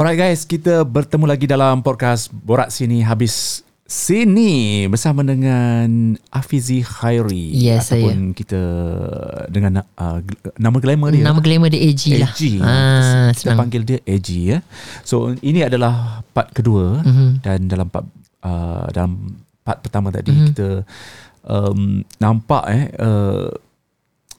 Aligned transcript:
Alright 0.00 0.16
guys, 0.16 0.48
kita 0.48 0.80
bertemu 0.80 1.28
lagi 1.28 1.44
dalam 1.44 1.84
podcast 1.84 2.32
Borak 2.32 2.72
Sini 2.72 3.04
Habis 3.04 3.60
Sini 3.84 4.86
bersama 4.88 5.20
dengan 5.20 6.16
Afizi 6.32 6.80
Khairi 6.80 7.52
Yes, 7.52 7.92
ataupun 7.92 8.32
kita 8.32 8.56
dengan 9.52 9.84
uh, 9.84 10.24
nama 10.56 10.78
glamour 10.80 11.12
dia. 11.12 11.26
Nama 11.26 11.36
glamour 11.36 11.68
dia 11.68 11.84
AG, 11.84 12.02
lah. 12.16 12.32
AG. 12.32 12.42
Ah, 12.62 13.28
kita 13.28 13.52
senang. 13.52 13.58
panggil 13.60 13.82
dia 13.84 13.98
AG 14.06 14.28
ya. 14.30 14.58
So 15.02 15.36
ini 15.42 15.60
adalah 15.60 16.24
part 16.30 16.54
kedua 16.54 17.04
Mhm. 17.04 17.44
dan 17.44 17.68
dalam 17.68 17.90
part 17.90 18.06
uh, 18.40 18.88
dalam 18.88 19.36
part 19.60 19.84
pertama 19.84 20.08
tadi 20.08 20.32
Mhm. 20.32 20.46
kita 20.48 20.68
um, 21.44 22.00
nampak 22.16 22.62
eh 22.70 22.84
uh, 22.96 23.52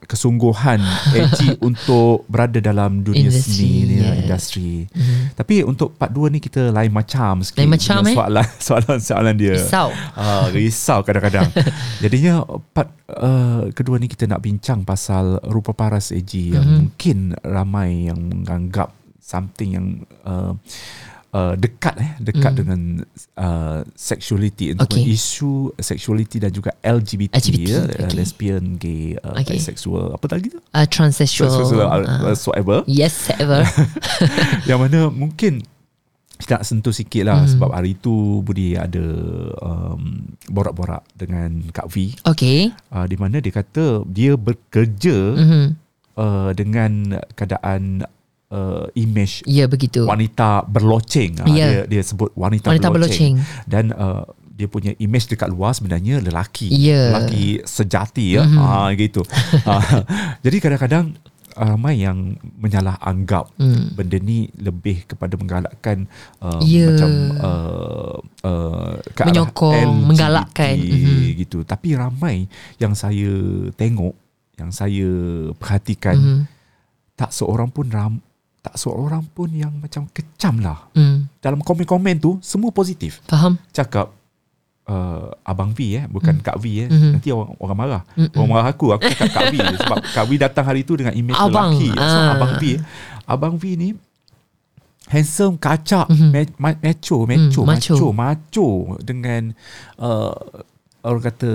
kesungguhan 0.02 0.82
AG 1.18 1.62
untuk 1.62 2.26
berada 2.26 2.58
dalam 2.58 3.02
dunia 3.02 3.30
Industry, 3.30 3.54
seni 3.54 3.70
ni 3.86 3.96
yes. 4.02 4.18
industri. 4.18 4.72
Mhm. 4.90 5.38
Tapi 5.38 5.56
untuk 5.62 5.94
part 5.94 6.10
2 6.10 6.28
ni 6.28 6.40
kita 6.40 6.70
lain 6.70 6.90
macam 6.90 7.42
sikit. 7.42 7.62
Lain 7.62 7.72
macam, 7.72 8.02
eh? 8.04 8.16
soalan 8.18 8.48
soalan-soalan 8.68 9.36
dia. 9.38 9.56
Risau. 9.56 9.90
Ah, 10.14 10.50
risau 10.50 11.00
kadang-kadang. 11.06 11.48
Jadinya 12.04 12.42
part 12.74 12.90
uh, 13.08 13.70
kedua 13.72 13.98
ni 13.98 14.10
kita 14.10 14.26
nak 14.26 14.42
bincang 14.42 14.82
pasal 14.82 15.38
rupa 15.46 15.72
paras 15.72 16.10
AG 16.12 16.34
yang 16.34 16.66
Mhm. 16.66 16.76
mungkin 16.82 17.18
ramai 17.42 18.10
yang 18.10 18.20
menganggap 18.20 18.92
something 19.22 19.70
yang 19.74 19.88
uh, 20.26 20.54
uh, 21.32 21.54
dekat 21.56 21.96
eh 21.98 22.12
dekat 22.20 22.52
Mm. 22.54 22.60
dengan 22.60 22.80
uh, 23.36 23.80
sexuality 23.94 24.76
untuk 24.76 24.92
Okay. 24.92 25.04
isu 25.10 25.72
sexuality 25.76 26.38
dan 26.38 26.52
juga 26.52 26.76
LGBT, 26.80 27.32
LGBT, 27.34 27.68
ya, 27.68 27.80
uh, 27.82 27.88
okay. 28.06 28.16
lesbian, 28.16 28.64
gay, 28.76 29.16
uh, 29.18 29.40
Okay. 29.40 29.56
bisexual, 29.58 30.14
apa 30.14 30.26
lagi 30.30 30.48
tu? 30.52 30.60
Uh, 30.62 30.86
transsexual. 30.86 31.50
Transsexual, 31.50 31.88
uh, 31.88 32.04
Ah. 32.04 32.20
whatsoever. 32.24 32.78
Yes, 32.86 33.32
ever. 33.34 33.64
yang 34.70 34.80
mana 34.80 35.08
mungkin 35.08 35.64
kita 36.36 36.58
nak 36.58 36.66
sentuh 36.66 36.90
sikit 36.90 37.30
lah 37.30 37.46
Hmm. 37.46 37.52
sebab 37.54 37.70
hari 37.70 37.94
tu 37.94 38.42
Budi 38.42 38.74
ada 38.74 39.06
um, 39.62 40.26
borak-borak 40.50 41.06
dengan 41.14 41.70
Kak 41.70 41.86
V 41.88 42.18
Okay. 42.26 42.74
uh, 42.90 43.06
di 43.06 43.14
mana 43.14 43.38
dia 43.38 43.54
kata 43.54 44.02
dia 44.10 44.34
bekerja 44.34 45.38
Mhm. 45.38 45.66
uh, 46.18 46.50
dengan 46.58 46.92
keadaan 47.38 48.10
uh, 48.52 48.86
image 48.94 49.42
Ya, 49.44 49.66
begitu. 49.66 50.04
wanita 50.04 50.64
berloceng 50.66 51.40
uh, 51.40 51.48
Ya. 51.48 51.66
dia, 51.82 51.82
dia 51.90 52.02
sebut 52.04 52.30
wanita, 52.34 52.70
Wanita 52.70 52.88
berloceng, 52.88 53.40
berloceng. 53.40 53.66
dan 53.66 53.86
uh, 53.92 54.24
dia 54.52 54.68
punya 54.68 54.94
image 54.96 55.26
dekat 55.26 55.50
luar 55.50 55.72
sebenarnya 55.72 56.20
lelaki 56.20 56.70
Ya. 56.70 57.10
lelaki 57.10 57.64
sejati 57.64 58.36
ya 58.36 58.46
Mhm. 58.46 58.58
ah 58.58 58.90
gitu 58.94 59.26
Ah, 59.66 60.06
jadi 60.40 60.58
kadang-kadang 60.60 61.18
ramai 61.52 62.00
yang 62.00 62.40
menyalah 62.56 62.96
anggap 62.98 63.52
Hmm. 63.56 63.92
benda 63.92 64.16
ni 64.18 64.48
lebih 64.54 65.04
kepada 65.06 65.34
menggalakkan 65.34 66.08
uh, 66.40 66.62
Ya. 66.62 66.88
macam 66.88 67.12
uh, 67.36 68.16
uh, 68.42 68.94
ke 69.12 69.22
Menyokong, 69.26 69.76
LGBT 69.76 70.06
menggalakkan. 70.06 70.76
Mhm. 70.78 71.20
gitu 71.38 71.58
tapi 71.64 71.92
ramai 71.94 72.46
yang 72.78 72.94
saya 72.94 73.34
tengok 73.74 74.16
yang 74.56 74.70
saya 74.70 75.10
perhatikan 75.54 76.16
Mhm. 76.16 76.42
tak 77.16 77.32
seorang 77.32 77.68
pun 77.68 77.90
ram 77.90 78.14
tak 78.62 78.76
seorang 78.76 79.26
pun 79.28 79.50
yang 79.50 79.74
macam 79.74 80.06
kecam 80.08 80.58
lah 80.58 80.86
Hmm. 80.92 81.26
dalam 81.38 81.60
komen-komen 81.60 82.16
tu 82.16 82.38
semua 82.40 82.70
positif 82.70 83.18
Faham? 83.26 83.58
cakap 83.70 84.14
uh, 84.84 85.34
abang 85.44 85.72
V 85.72 85.80
eh 85.96 86.06
bukan 86.06 86.36
Hmm. 86.36 86.44
Kak 86.44 86.58
V 86.58 86.66
eh 86.78 86.88
Mhm. 86.88 87.10
nanti 87.12 87.30
orang 87.30 87.52
orang 87.58 87.78
marah 87.80 88.02
Mm-mm. 88.12 88.34
orang 88.36 88.50
marah 88.52 88.68
aku 88.68 88.92
aku 88.92 89.06
cakap 89.08 89.30
Kak 89.32 89.46
V 89.48 89.56
sebab 89.82 89.98
Kak 90.04 90.26
V 90.26 90.32
datang 90.38 90.64
hari 90.64 90.82
tu 90.82 90.94
dengan 90.94 91.12
imej 91.12 91.34
Abang, 91.34 91.74
lelaki 91.74 91.90
so, 91.90 92.18
ah. 92.18 92.32
abang 92.32 92.54
V 92.56 92.64
eh. 92.68 92.80
abang 93.24 93.56
V 93.56 93.64
ni 93.74 93.90
handsome 95.08 95.58
kacak 95.58 96.08
Mhm. 96.08 96.30
ma- 96.30 96.56
ma- 96.64 96.80
macho 96.80 97.18
macho 97.26 97.62
Hmm, 97.62 97.68
macho. 97.68 97.94
macho 97.94 98.08
macho 98.14 98.68
dengan 99.02 99.52
uh, 99.98 100.32
orang 101.02 101.24
kata 101.24 101.52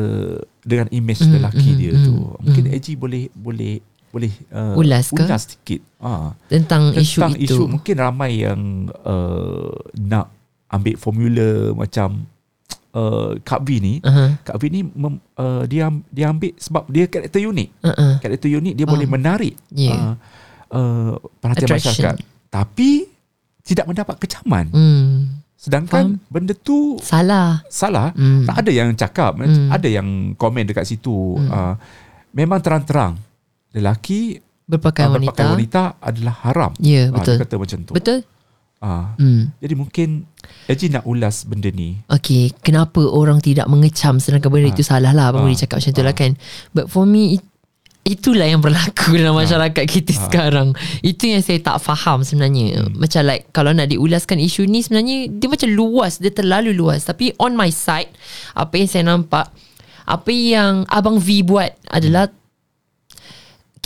dengan 0.60 0.90
imej 0.90 1.22
Mhm, 1.22 1.32
lelaki 1.32 1.70
mhm, 1.70 1.78
dia 1.78 1.92
mhm, 1.94 2.02
tu 2.02 2.14
mungkin 2.36 2.64
mhm. 2.66 2.74
AG 2.74 2.86
boleh 2.94 3.22
boleh 3.32 3.74
boleh 4.08 4.32
uh, 4.48 4.74
Ulas 4.74 5.08
ke? 5.08 5.18
ulas 5.18 5.42
sikit 5.46 5.80
ah 5.98 6.32
Tentang, 6.46 6.92
isu 6.92 7.18
tentang 7.18 7.34
itu. 7.36 7.52
isu 7.52 7.62
mungkin 7.66 7.94
ramai 7.96 8.40
yang 8.40 8.60
uh, 9.02 9.68
nak 9.94 10.32
ambil 10.68 10.94
formula 10.96 11.48
macam 11.72 12.24
uh, 12.92 13.36
Kak 13.40 13.60
V 13.60 13.78
ni 13.78 13.94
Uh-huh. 13.98 14.34
Kak 14.40 14.56
V 14.56 14.62
ni 14.66 14.80
mem, 14.82 15.14
uh, 15.34 15.62
dia 15.64 15.86
dia 16.08 16.26
ambil 16.26 16.52
sebab 16.56 16.86
dia 16.86 17.04
karakter 17.06 17.40
unik 17.40 17.68
Uh-uh. 17.82 18.12
karakter 18.18 18.48
unik 18.50 18.74
dia 18.74 18.82
Faham. 18.82 18.92
boleh 18.92 19.08
menarik 19.08 19.54
Yeah. 19.68 19.94
uh, 19.94 20.14
uh, 20.72 21.12
perhatian 21.36 21.68
Attraction. 21.68 21.92
masyarakat 21.92 22.16
tapi 22.48 22.90
tidak 23.60 23.84
mendapat 23.84 24.16
kecaman 24.16 24.66
Hmm. 24.68 25.42
sedangkan 25.56 26.22
benda 26.26 26.54
tu 26.54 26.96
Salah. 26.98 27.60
salah 27.66 28.10
Hmm. 28.12 28.42
tak 28.44 28.62
ada 28.62 28.70
yang 28.70 28.90
cakap 28.92 29.34
Hmm. 29.36 29.68
ada 29.68 29.86
yang 29.86 30.06
komen 30.32 30.64
dekat 30.64 30.84
situ 30.84 31.36
Hmm. 31.36 31.48
uh, 31.48 31.74
memang 32.30 32.58
terang-terang 32.58 33.18
lelaki 33.76 34.40
Berpakaian 34.64 35.12
uh, 35.12 35.14
wanita. 35.14 35.30
berpakaian 35.30 35.52
wanita 35.52 35.82
adalah 36.00 36.34
haram 36.42 36.72
Ya, 36.78 37.06
Ah, 37.06 37.14
betul. 37.14 37.36
dia 37.36 37.42
kata 37.44 37.54
macam 37.54 37.78
tu 37.82 37.92
Betul? 37.92 38.18
Ah, 38.76 39.14
Hmm. 39.14 39.52
jadi 39.56 39.74
mungkin 39.74 40.08
Eji 40.64 40.88
nak 40.88 41.02
ulas 41.04 41.42
benda 41.42 41.66
ni. 41.68 41.98
Okay, 42.06 42.54
kenapa 42.60 43.02
orang 43.02 43.38
tidak 43.38 43.66
mengecam 43.66 44.16
sedangkan 44.16 44.46
benda 44.46 44.70
Ah. 44.70 44.74
itu 44.74 44.82
salah 44.82 45.10
lah. 45.10 45.30
Abang 45.30 45.42
Ah. 45.42 45.46
boleh 45.46 45.58
cakap 45.58 45.78
macam 45.78 45.90
tu 45.90 46.02
lah 46.02 46.10
Ah. 46.10 46.16
kan. 46.16 46.30
But 46.70 46.86
for 46.86 47.02
me, 47.02 47.34
it- 47.34 47.50
itulah 48.04 48.46
yang 48.46 48.62
berlaku 48.62 49.18
dalam 49.18 49.34
Ah. 49.34 49.42
masyarakat 49.42 49.82
kita 49.82 50.12
Ah. 50.12 50.18
sekarang. 50.20 50.68
Itu 51.00 51.26
yang 51.26 51.42
saya 51.42 51.58
tak 51.58 51.78
faham 51.80 52.22
sebenarnya. 52.22 52.78
Hmm. 52.80 52.94
Macam 52.94 53.22
like, 53.24 53.50
kalau 53.50 53.70
nak 53.70 53.88
diulaskan 53.88 54.38
isu 54.38 54.62
ni 54.64 54.80
sebenarnya, 54.80 55.26
dia 55.28 55.48
macam 55.48 55.66
luas. 55.68 56.18
Dia 56.20 56.30
terlalu 56.30 56.70
luas. 56.72 57.02
Tapi 57.02 57.34
on 57.36 57.54
my 57.54 57.70
side, 57.70 58.14
apa 58.52 58.70
yang 58.72 58.86
saya 58.86 59.02
nampak, 59.04 59.50
apa 60.04 60.30
yang 60.30 60.86
Abang 60.86 61.18
V 61.18 61.42
buat 61.42 61.74
adalah 61.88 62.30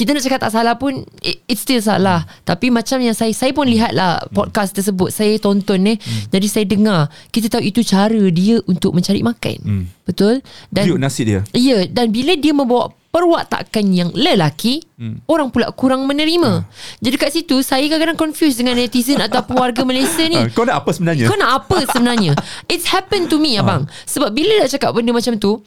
kita 0.01 0.17
nak 0.17 0.25
cakap 0.25 0.41
tak 0.41 0.49
salah 0.51 0.75
pun 0.75 1.05
it, 1.21 1.45
it's 1.45 1.61
still 1.61 1.77
salah. 1.77 2.25
Tapi 2.41 2.73
macam 2.73 2.97
yang 2.99 3.13
saya 3.13 3.29
saya 3.31 3.53
pun 3.53 3.69
lihat 3.69 3.93
lah 3.93 4.25
podcast 4.31 4.73
tersebut. 4.73 5.13
Saya 5.13 5.37
tonton 5.37 5.77
ni 5.79 6.01
jadi 6.27 6.47
saya 6.49 6.65
dengar. 6.65 7.01
Kita 7.29 7.53
tahu 7.53 7.61
itu 7.63 7.85
cara 7.85 8.17
dia 8.31 8.65
untuk 8.65 8.97
mencari 8.97 9.21
makan. 9.21 9.57
Hmm. 9.61 9.85
betul? 10.03 10.41
Dan 10.67 10.89
Periuk 10.89 10.97
nasi 10.99 11.23
dia. 11.23 11.45
ya 11.53 11.85
dan 11.85 12.09
bila 12.09 12.33
dia 12.33 12.51
membawa 12.51 12.89
perwatakan 13.11 13.91
yang 13.91 14.09
lelaki 14.11 14.81
Hmm. 14.95 15.21
orang 15.27 15.49
pula 15.49 15.69
kurang 15.71 16.05
menerima. 16.05 16.65
Jadi 16.99 17.17
kat 17.17 17.31
situ 17.31 17.61
saya 17.61 17.85
kadang-kadang 17.85 18.17
confused 18.17 18.57
dengan 18.57 18.77
netizen 18.77 19.21
ataupun 19.23 19.53
warga 19.55 19.83
Malaysia 19.83 20.25
ni. 20.25 20.37
Ah, 20.37 20.49
kau 20.49 20.63
nak 20.63 20.81
apa 20.81 20.91
sebenarnya? 20.91 21.27
kau 21.27 21.37
nak 21.37 21.53
apa 21.61 21.77
sebenarnya? 21.87 22.33
It's 22.73 22.87
happened 22.87 23.29
to 23.29 23.37
me 23.37 23.57
abang. 23.57 23.85
Sebab 24.07 24.31
bila 24.31 24.61
nak 24.61 24.71
cakap 24.71 24.93
benda 24.93 25.11
macam 25.11 25.37
tu 25.37 25.61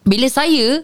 Bila 0.00 0.26
saya 0.26 0.80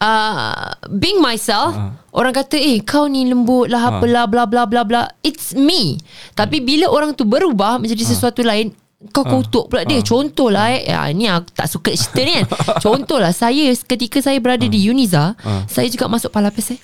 uh, 0.00 0.74
Being 0.90 1.20
myself 1.20 1.72
Ah. 1.76 1.92
Orang 2.10 2.34
kata 2.34 2.58
Eh 2.58 2.82
kau 2.82 3.06
ni 3.06 3.28
lembut 3.28 3.70
lah 3.70 3.96
Apalah 3.96 4.26
bla 4.26 4.44
bla 4.48 4.66
bla 4.66 4.82
bla. 4.82 5.06
It's 5.22 5.54
me. 5.54 6.00
Tapi 6.34 6.58
bila 6.58 6.90
orang 6.90 7.14
tu 7.14 7.22
berubah 7.22 7.78
Menjadi 7.78 8.02
sesuatu 8.02 8.42
lain 8.42 8.74
kau 9.12 9.24
kutuk 9.24 9.72
pula 9.72 9.86
dia. 9.88 10.04
Contohlah 10.04 10.76
eh. 10.76 10.84
Ya, 10.90 11.08
Ni 11.08 11.24
aku 11.24 11.48
tak 11.54 11.72
suka 11.72 11.88
cerita 11.94 12.20
ni 12.20 12.32
kan? 12.36 12.46
Contohlah 12.84 13.32
Saya 13.32 13.72
ketika 13.72 14.20
saya 14.20 14.36
berada 14.42 14.66
di 14.66 14.80
Uniza 14.84 15.32
Ah. 15.40 15.64
Saya 15.64 15.88
juga 15.88 16.10
masuk 16.10 16.28
Palapis 16.28 16.76
eh. 16.76 16.80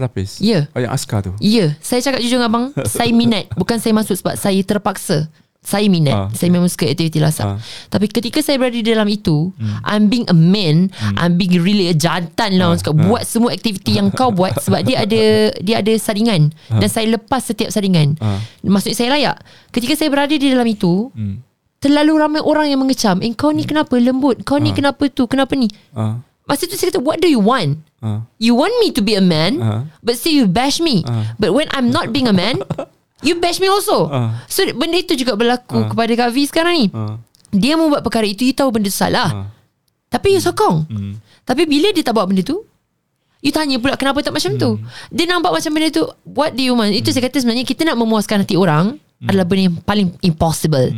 Pelapis. 0.00 0.40
Ya. 0.40 0.64
Oh, 0.72 0.80
yang 0.80 0.96
askar 0.96 1.20
tu. 1.20 1.36
Ya, 1.44 1.76
saya 1.84 2.00
cakap 2.00 2.24
jujur 2.24 2.40
dengan 2.40 2.48
abang, 2.48 2.66
saya 2.88 3.12
minat. 3.12 3.52
Bukan 3.52 3.76
saya 3.76 3.92
masuk 3.92 4.16
sebab 4.16 4.32
saya 4.32 4.56
terpaksa. 4.64 5.28
Saya 5.60 5.92
minat. 5.92 6.16
Ah. 6.16 6.28
Saya 6.32 6.48
memang 6.48 6.72
suka 6.72 6.88
aktiviti 6.88 7.20
lasak. 7.20 7.44
Ah. 7.44 7.58
Tapi 7.86 8.08
ketika 8.08 8.40
saya 8.40 8.56
berada 8.56 8.72
di 8.72 8.80
dalam 8.80 9.04
itu, 9.06 9.52
I'm 9.84 10.08
being 10.08 10.24
a 10.26 10.34
man, 10.34 10.88
I'm 11.14 11.36
being 11.36 11.60
really 11.60 11.92
a 11.92 11.94
jantan 11.94 12.56
lah 12.56 12.72
orang 12.72 12.80
cakap. 12.80 12.96
Buat 12.96 13.22
semua 13.28 13.52
aktiviti 13.52 14.00
yang 14.00 14.08
kau 14.08 14.32
buat 14.32 14.56
sebab 14.56 14.80
dia 14.82 15.04
ada 15.04 15.22
dia 15.66 15.84
ada 15.84 15.92
saringan 15.94 16.48
dan 16.72 16.88
saya 16.88 17.12
lepas 17.12 17.44
setiap 17.44 17.68
saringan. 17.68 18.16
Ah. 18.18 18.40
Maksudnya 18.64 18.96
saya 18.96 19.08
layak. 19.12 19.36
Ketika 19.68 19.94
saya 19.94 20.08
berada 20.08 20.32
di 20.32 20.48
dalam 20.48 20.64
itu, 20.64 21.12
Hmm. 21.12 21.44
terlalu 21.76 22.12
ramai 22.16 22.40
orang 22.40 22.66
yang 22.68 22.80
mengecam. 22.80 23.20
Eh 23.20 23.32
kau 23.32 23.52
ni 23.52 23.64
kenapa 23.64 23.96
lembut? 23.96 24.40
Kau 24.44 24.56
ni 24.56 24.72
kenapa 24.72 25.08
tu? 25.08 25.28
Kenapa 25.28 25.52
ni? 25.54 25.68
Ah. 25.92 26.24
Masa 26.44 26.66
tu 26.66 26.74
saya 26.74 26.90
kata, 26.90 26.98
what 26.98 27.20
do 27.20 27.28
you 27.28 27.38
want? 27.38 27.78
Ah. 28.00 28.24
You 28.40 28.56
want 28.56 28.72
me 28.80 28.90
to 28.90 29.04
be 29.04 29.12
a 29.12 29.22
man, 29.22 29.60
Ah. 29.60 29.84
but 30.00 30.16
still 30.16 30.32
you 30.34 30.48
bash 30.48 30.80
me. 30.80 31.04
Ah. 31.04 31.36
But 31.36 31.52
when 31.52 31.68
I'm 31.70 31.88
not 31.88 32.10
being 32.10 32.26
a 32.26 32.34
man, 32.34 32.64
you 33.20 33.36
bash 33.36 33.58
me 33.58 33.66
also. 33.66 34.06
Ah. 34.06 34.42
So 34.46 34.64
benda 34.70 34.96
itu 34.96 35.14
juga 35.14 35.34
berlaku 35.34 35.88
kepada 35.88 36.12
Kak 36.16 36.30
V 36.30 36.36
sekarang 36.44 36.74
ni. 36.74 36.86
Ah. 36.90 37.16
Dia 37.50 37.74
membuat 37.74 38.00
perkara 38.00 38.24
itu, 38.24 38.42
you 38.42 38.54
tahu 38.54 38.70
benda 38.70 38.88
salah. 38.88 39.28
Ah. 39.28 39.46
Tapi 40.06 40.34
you 40.34 40.40
sokong. 40.40 40.86
Hmm. 40.86 41.14
Tapi 41.42 41.66
bila 41.66 41.90
dia 41.90 42.02
tak 42.02 42.14
buat 42.14 42.26
benda 42.26 42.42
tu, 42.42 42.62
you 43.38 43.50
tanya 43.50 43.78
pula 43.78 43.94
kenapa 43.94 44.20
tak 44.20 44.30
macam 44.30 44.54
tu. 44.54 44.70
Hmm. 44.78 44.86
Dia 45.08 45.26
nampak 45.26 45.50
macam 45.50 45.70
benda 45.70 45.88
tu, 45.90 46.02
what 46.26 46.54
do 46.54 46.62
you 46.62 46.74
want? 46.74 46.90
Itu 46.90 47.10
saya 47.10 47.26
kata 47.26 47.38
sebenarnya 47.38 47.62
kita 47.62 47.82
nak 47.84 47.96
memuaskan 47.96 48.42
hati 48.42 48.54
orang 48.54 48.98
adalah 49.20 49.44
benda 49.44 49.68
yang 49.68 49.76
paling 49.80 50.08
impossible. 50.22 50.90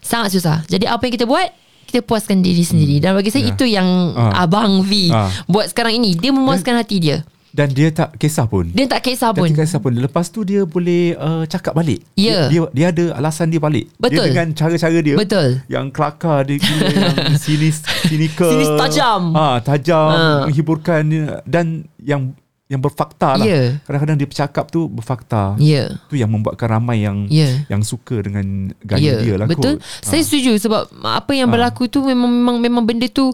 Sangat 0.00 0.34
susah. 0.34 0.64
Jadi 0.66 0.84
apa 0.84 1.04
yang 1.04 1.14
kita 1.14 1.26
buat, 1.28 1.48
kita 1.88 2.04
puaskan 2.04 2.40
diri 2.40 2.60
sendiri. 2.60 3.00
Dan 3.00 3.16
bagi 3.16 3.32
saya 3.32 3.48
Ya. 3.48 3.52
itu 3.52 3.64
yang 3.64 3.86
Ah. 4.12 4.44
Abang 4.44 4.84
V 4.84 5.08
Ah. 5.08 5.28
buat 5.44 5.68
sekarang 5.68 5.96
ini. 5.96 6.12
Dia 6.12 6.32
memuaskan 6.32 6.76
hati 6.76 7.00
dia. 7.00 7.24
Dan 7.58 7.74
dia 7.74 7.90
tak 7.90 8.14
kisah 8.14 8.46
pun. 8.46 8.70
Dia 8.70 8.86
tak 8.86 9.02
kisah 9.02 9.34
pun. 9.34 9.50
tak 9.50 9.66
kisah 9.66 9.82
pun. 9.82 9.90
Lepas 9.90 10.30
tu 10.30 10.46
dia 10.46 10.62
boleh 10.62 11.18
uh, 11.18 11.42
cakap 11.42 11.74
balik. 11.74 12.06
Ya. 12.14 12.46
Dia, 12.46 12.70
dia, 12.70 12.70
dia 12.70 12.86
ada 12.94 13.04
alasan 13.18 13.50
dia 13.50 13.58
balik. 13.58 13.90
Betul. 13.98 14.30
Dia 14.30 14.30
dengan 14.30 14.48
cara-cara 14.54 14.98
dia. 15.02 15.16
Betul. 15.18 15.48
Yang 15.66 15.86
kelakar 15.90 16.46
dia 16.46 16.56
gila, 16.56 16.86
yang 17.26 17.34
sinis, 17.34 17.82
sinikal. 18.06 18.54
Sinis 18.54 18.70
tajam. 18.78 19.34
Ha, 19.34 19.58
tajam, 19.58 20.06
Ha. 20.08 20.22
menghiburkan 20.46 21.02
dan 21.42 21.66
yang 21.98 22.30
yang 22.68 22.78
berfakta 22.78 23.40
lah. 23.40 23.46
Ya. 23.48 23.80
Kadang-kadang 23.82 24.16
dia 24.20 24.28
bercakap 24.28 24.64
tu 24.68 24.86
berfakta. 24.86 25.56
Ya. 25.58 25.88
Tu 26.12 26.20
yang 26.20 26.28
membuatkan 26.30 26.68
ramai 26.68 27.02
yang 27.02 27.26
Ya. 27.26 27.64
yang 27.66 27.82
suka 27.82 28.20
dengan 28.20 28.70
gaya 28.84 29.18
dia 29.18 29.34
lah 29.34 29.48
betul. 29.48 29.80
kot. 29.80 30.04
Saya 30.04 30.22
setuju 30.22 30.54
sebab 30.60 30.94
apa 31.02 31.32
yang 31.34 31.50
berlaku 31.50 31.90
tu 31.90 32.04
memang 32.04 32.28
memang 32.28 32.56
memang 32.60 32.84
benda 32.84 33.08
tu 33.08 33.32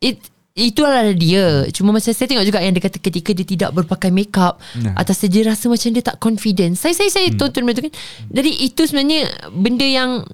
it 0.00 0.18
itu 0.50 0.82
adalah 0.82 1.14
dia. 1.14 1.62
Cuma 1.70 1.94
macam 1.94 2.10
saya 2.10 2.26
tengok 2.26 2.42
juga 2.42 2.58
yang 2.58 2.74
dia 2.74 2.82
kata 2.82 2.98
ketika 2.98 3.30
dia 3.30 3.46
tidak 3.46 3.70
berpakai 3.72 4.10
makeup 4.10 4.58
Nah. 4.76 4.98
atas 4.98 5.22
dia 5.24 5.46
rasa 5.46 5.70
macam 5.70 5.88
dia 5.88 6.02
tak 6.02 6.18
confident. 6.18 6.74
Saya 6.74 6.90
saya 6.92 7.06
saya 7.06 7.30
Hmm. 7.30 7.38
tonton 7.38 7.62
benda 7.62 7.78
tu 7.78 7.86
kan. 7.86 7.94
Jadi 8.28 8.50
itu 8.60 8.82
sebenarnya 8.82 9.20
benda 9.48 9.86
yang 9.86 10.26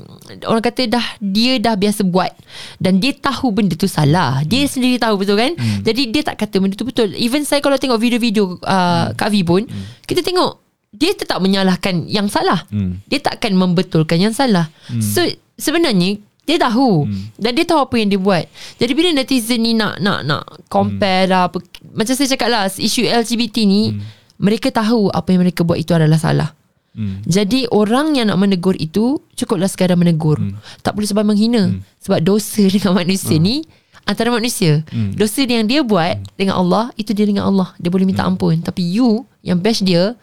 orang 0.43 0.65
kata 0.65 0.89
dah 0.89 1.07
dia 1.21 1.61
dah 1.61 1.77
biasa 1.77 2.03
buat 2.03 2.33
dan 2.81 2.97
dia 2.97 3.13
tahu 3.13 3.53
benda 3.53 3.77
tu 3.77 3.87
salah. 3.87 4.41
Dia 4.43 4.65
Hmm. 4.65 4.73
sendiri 4.73 4.97
tahu 4.97 5.21
betul 5.21 5.37
kan? 5.37 5.53
Jadi 5.85 6.03
dia 6.09 6.23
tak 6.25 6.41
kata 6.41 6.59
benda 6.59 6.75
tu 6.75 6.89
betul. 6.89 7.13
Even 7.15 7.45
saya 7.45 7.61
kalau 7.61 7.77
tengok 7.77 8.01
video-video 8.01 8.57
uh, 8.65 9.13
Kak 9.13 9.31
V 9.31 9.45
pun 9.45 9.63
kita 10.05 10.25
tengok 10.25 10.65
dia 10.97 11.13
tetap 11.13 11.45
menyalahkan 11.45 12.09
yang 12.09 12.27
salah. 12.27 12.65
Hmm. 12.73 13.05
Dia 13.05 13.21
takkan 13.21 13.53
membetulkan 13.53 14.17
yang 14.17 14.33
salah. 14.33 14.73
So 14.97 15.21
sebenarnya 15.55 16.19
dia 16.47 16.57
tahu 16.57 17.05
Hmm. 17.05 17.35
dan 17.35 17.53
dia 17.53 17.67
tahu 17.67 17.83
apa 17.83 17.95
yang 17.99 18.09
dia 18.09 18.17
buat. 18.17 18.47
Jadi 18.79 18.93
bila 18.95 19.11
netizen 19.13 19.61
ni 19.61 19.75
nak 19.75 19.99
nak 19.99 20.23
nak 20.23 20.43
compare 20.67 21.27
lah 21.27 21.51
apa, 21.51 21.59
macam 21.91 22.15
saya 22.15 22.31
cakap 22.31 22.49
lah 22.49 22.71
isu 22.71 23.03
LGBT 23.03 23.67
ni 23.67 23.91
Hmm. 23.91 24.01
mereka 24.39 24.71
tahu 24.71 25.11
apa 25.11 25.27
yang 25.29 25.43
mereka 25.43 25.67
buat 25.67 25.77
itu 25.77 25.91
adalah 25.91 26.17
salah. 26.17 26.55
Hmm. 26.95 27.21
Jadi 27.25 27.69
orang 27.69 28.15
yang 28.15 28.31
nak 28.31 28.39
menegur 28.39 28.73
itu 28.73 29.21
cukuplah 29.35 29.67
sekadar 29.67 29.99
menegur. 29.99 30.39
Hmm. 30.39 30.57
Tak 30.81 30.97
perlu 30.97 31.05
sebab 31.05 31.27
menghina. 31.27 31.77
Sebab 32.01 32.23
dosa 32.23 32.63
dengan 32.73 32.95
manusia 32.95 33.37
ni 33.37 33.67
antara 34.07 34.31
manusia. 34.31 34.81
Hmm. 34.89 35.13
Dosa 35.13 35.43
yang 35.43 35.67
dia 35.67 35.83
buat 35.83 36.17
dengan 36.39 36.57
Allah 36.57 36.95
itu 36.95 37.11
dia 37.11 37.27
dengan 37.27 37.51
Allah. 37.51 37.75
Dia 37.77 37.91
boleh 37.91 38.07
minta 38.07 38.25
Hmm. 38.25 38.33
ampun. 38.33 38.63
Tapi 38.63 38.81
you 38.81 39.27
yang 39.43 39.59
bash 39.59 39.83
dia 39.83 40.17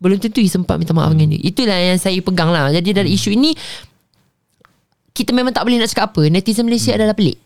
belum 0.00 0.16
tentu 0.16 0.40
you 0.40 0.48
sempat 0.48 0.80
minta 0.80 0.90
maaf 0.90 1.12
dengan 1.12 1.36
dia. 1.36 1.40
Itulah 1.44 1.76
yang 1.76 2.00
saya 2.00 2.16
pegang 2.18 2.48
lah. 2.48 2.72
Jadi 2.72 2.90
dari 2.90 3.12
isu 3.12 3.30
ini 3.30 3.52
kita 5.12 5.30
memang 5.34 5.50
tak 5.50 5.66
boleh 5.66 5.78
nak 5.78 5.90
cakap 5.90 6.14
apa. 6.14 6.22
Netizen 6.26 6.66
Malaysia 6.66 6.94
adalah 6.94 7.14
pelik. 7.14 7.38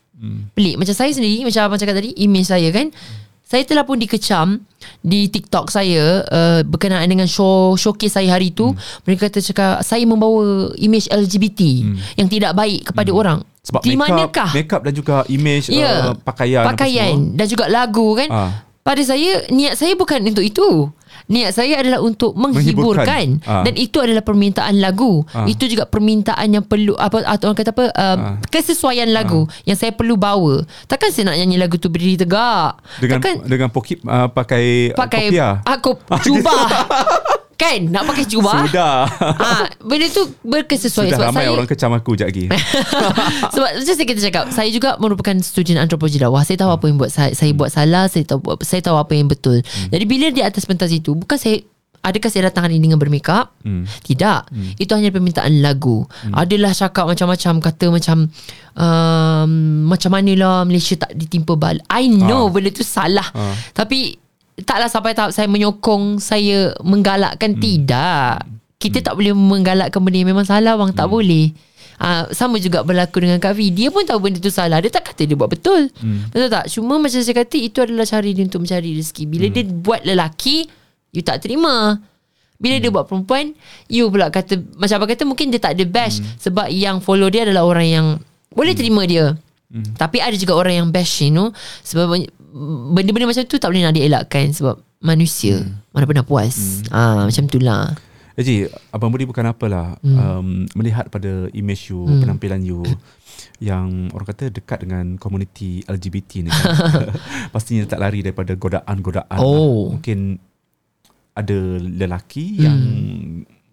Pelik. 0.55 0.81
Macam 0.81 0.95
saya 0.95 1.11
sendiri, 1.13 1.45
macam 1.45 1.61
abang 1.69 1.81
cakap 1.81 2.01
tadi, 2.01 2.17
image 2.17 2.49
saya 2.49 2.69
kan. 2.73 2.89
Saya 3.45 3.61
telah 3.69 3.85
pun 3.85 4.01
dikecam 4.01 4.57
di 5.05 5.29
TikTok 5.29 5.69
saya 5.69 6.25
uh, 6.27 6.61
berkenaan 6.65 7.05
dengan 7.05 7.29
show 7.29 7.77
showcase 7.77 8.17
saya 8.17 8.33
hari 8.33 8.51
tu. 8.51 8.73
Mereka 9.05 9.29
kata 9.29 9.45
cakap 9.45 9.85
saya 9.85 10.01
membawa 10.09 10.73
image 10.81 11.13
LGBT 11.13 11.61
yang 12.17 12.29
tidak 12.33 12.57
baik 12.57 12.89
kepada 12.89 13.11
orang. 13.13 13.39
Sebab 13.65 13.81
di 13.85 13.97
makeup, 13.97 14.29
manakah? 14.29 14.51
makeup 14.53 14.81
dan 14.85 14.93
juga 14.93 15.15
image 15.29 15.73
Ya. 15.73 16.13
uh, 16.13 16.13
pakaian 16.17 16.65
pakaian 16.69 17.17
dan 17.37 17.47
juga 17.49 17.65
lagu 17.69 18.17
kan. 18.17 18.29
Ah. 18.33 18.53
Pada 18.85 19.01
saya 19.01 19.49
niat 19.49 19.81
saya 19.81 19.97
bukan 19.97 20.21
untuk 20.29 20.45
itu. 20.45 20.93
Niat 21.25 21.57
saya 21.57 21.81
adalah 21.81 22.05
untuk 22.05 22.37
menghiburkan, 22.37 23.41
Menghiburkan. 23.41 23.49
Ah. 23.49 23.65
dan 23.65 23.81
itu 23.81 23.97
adalah 23.97 24.21
permintaan 24.21 24.77
lagu. 24.77 25.25
Ah. 25.33 25.49
Itu 25.49 25.65
juga 25.73 25.89
permintaan 25.89 26.53
yang 26.53 26.69
perlu 26.69 26.93
apa 27.01 27.25
atau 27.25 27.49
orang 27.49 27.57
kata 27.57 27.73
apa 27.73 27.87
um, 27.97 28.19
kesesuaian 28.53 29.09
lagu 29.09 29.49
yang 29.65 29.73
saya 29.73 29.97
perlu 29.97 30.21
bawa. 30.21 30.69
Takkan 30.85 31.09
saya 31.17 31.33
nak 31.33 31.41
nyanyi 31.41 31.57
lagu 31.57 31.81
tu 31.81 31.89
berdiri 31.89 32.21
tegak. 32.21 32.77
dengan 33.01 33.25
Takkan 33.25 33.35
dengan 33.49 33.69
pokip 33.73 34.05
uh, 34.05 34.29
pakai 34.29 34.93
pakai 34.93 35.33
kopiah. 35.33 35.65
aku 35.65 35.97
jubah. 36.29 36.61
Kan 37.55 37.79
nak 37.87 38.05
pakai 38.05 38.25
jubah. 38.25 38.67
Sudah. 38.67 39.07
Ah, 39.35 39.65
benda 39.79 40.07
tu 40.09 40.27
berkesesuaian 40.41 41.11
Sudah 41.11 41.19
sebab 41.19 41.29
ramai 41.31 41.41
saya 41.41 41.49
orang 41.51 41.69
kecam 41.69 41.91
aku 41.91 42.11
sekejap 42.13 42.29
lagi. 42.29 42.45
Sebab 43.55 43.69
macam 43.75 43.95
saya 43.95 44.07
kita 44.07 44.21
cakap 44.23 44.45
Saya 44.51 44.69
juga 44.69 44.91
merupakan 44.97 45.37
student 45.41 45.79
antropologi 45.79 46.17
dakwah 46.17 46.43
Saya 46.43 46.57
tahu 46.57 46.71
apa 46.71 46.85
yang 46.85 46.97
buat 46.97 47.11
saya, 47.11 47.31
saya 47.33 47.51
buat 47.53 47.71
salah 47.71 48.07
Saya 48.07 48.25
tahu 48.25 48.41
saya 48.61 48.81
tahu 48.81 48.97
apa 48.97 49.13
yang 49.13 49.27
betul 49.27 49.59
Jadi 49.63 50.05
bila 50.05 50.29
di 50.29 50.41
atas 50.41 50.65
pentas 50.65 50.89
itu 50.89 51.13
Bukan 51.13 51.35
saya 51.35 51.63
Adakah 52.05 52.29
saya 52.29 52.53
datang 52.53 52.69
hari 52.69 52.77
ini 52.77 52.93
dengan 52.93 53.01
bermakeup? 53.01 53.57
Hmm. 53.65 53.89
Tidak. 53.89 54.53
Itu 54.77 54.93
hanya 54.93 55.09
permintaan 55.09 55.65
lagu. 55.65 56.05
Adalah 56.37 56.77
cakap 56.77 57.09
macam-macam 57.09 57.65
kata 57.65 57.89
macam 57.89 58.29
um, 58.77 59.51
macam 59.89 60.11
manalah 60.13 60.69
Malaysia 60.69 61.01
tak 61.01 61.17
ditimpa 61.17 61.57
bal. 61.57 61.81
I 61.89 62.13
know 62.13 62.45
Ah. 62.45 62.53
benda 62.53 62.69
tu 62.69 62.85
salah. 62.85 63.25
Ah. 63.33 63.57
Tapi 63.73 64.21
taklah 64.63 64.87
sampai 64.87 65.19
tahap 65.19 65.35
saya 65.35 65.51
menyokong, 65.51 66.23
saya 66.23 66.71
menggalakkan. 66.87 67.59
Tidak. 67.59 68.55
Kita 68.79 68.99
tak 69.01 69.15
boleh 69.19 69.35
menggalakkan 69.35 69.99
benda 69.99 70.21
yang 70.23 70.31
memang 70.31 70.47
salah 70.47 70.79
bang, 70.79 70.95
tak 70.95 71.11
boleh. 71.11 71.51
Uh, 71.95 72.27
sama 72.35 72.59
juga 72.59 72.83
berlaku 72.83 73.23
dengan 73.23 73.39
Kak 73.39 73.55
V. 73.55 73.71
Dia 73.71 73.89
pun 73.91 74.03
tahu 74.03 74.29
benda 74.29 74.39
tu 74.43 74.51
salah. 74.51 74.83
Dia 74.83 74.91
tak 74.91 75.15
kata 75.15 75.27
dia 75.27 75.39
buat 75.39 75.51
betul. 75.51 75.91
Betul 76.31 76.51
tak? 76.51 76.67
Cuma 76.71 76.99
macam 76.99 77.23
saya 77.23 77.37
kata 77.39 77.55
Itu 77.55 77.87
adalah 77.87 78.03
cara 78.03 78.27
dia 78.27 78.43
untuk 78.43 78.67
mencari 78.67 78.99
rezeki. 78.99 79.25
Bila 79.31 79.47
dia 79.47 79.63
buat 79.63 80.03
lelaki 80.03 80.67
You 81.15 81.23
tak 81.23 81.47
terima. 81.47 82.03
Bila 82.59 82.83
dia 82.83 82.91
buat 82.91 83.07
perempuan 83.07 83.55
You 83.87 84.11
pula 84.11 84.31
kata 84.31 84.59
Macam 84.79 85.03
apa 85.03 85.07
kata 85.15 85.23
Mungkin 85.27 85.55
dia 85.55 85.63
tak 85.63 85.79
ada 85.79 85.85
bash 85.87 86.23
Sebab 86.43 86.71
yang 86.71 87.03
follow 87.03 87.27
dia 87.31 87.47
adalah 87.47 87.67
orang 87.67 87.87
yang 87.87 88.07
Boleh 88.55 88.75
terima 88.79 89.03
dia 89.07 89.35
Tapi 89.73 90.23
ada 90.23 90.37
juga 90.39 90.55
orang 90.55 90.75
yang 90.85 90.89
bash 90.95 91.27
you 91.27 91.35
know 91.35 91.51
Sebab 91.83 92.15
Benda-benda 92.95 93.27
macam 93.27 93.43
tu 93.43 93.59
Tak 93.59 93.67
boleh 93.67 93.83
nak 93.83 93.99
dielakkan 93.99 94.55
Sebab 94.55 94.79
manusia 95.03 95.59
Mana 95.91 96.07
pernah 96.07 96.23
puas 96.23 96.87
ah, 96.95 97.27
Macam 97.27 97.51
tu 97.51 97.59
lah 97.59 97.91
Eji, 98.35 98.67
Abang 98.91 99.15
Budi 99.15 99.31
bukan 99.31 99.47
apalah 99.47 99.95
Hmm. 100.03 100.19
um, 100.19 100.49
melihat 100.75 101.07
pada 101.07 101.47
image 101.55 101.95
you, 101.95 102.03
penampilan 102.19 102.67
you 102.67 102.83
yang 103.63 104.11
orang 104.11 104.27
kata 104.27 104.51
dekat 104.51 104.83
dengan 104.83 105.15
komuniti 105.23 105.87
LGBT 105.87 106.43
ni 106.43 106.51
kan. 106.51 106.75
Pastinya 107.55 107.87
tak 107.87 108.03
lari 108.03 108.27
daripada 108.27 108.59
godaan-godaan. 108.59 109.39
Oh. 109.39 109.47
Lah. 109.47 109.95
Mungkin 109.95 110.43
ada 111.35 111.59
lelaki 111.79 112.59
yang 112.59 112.79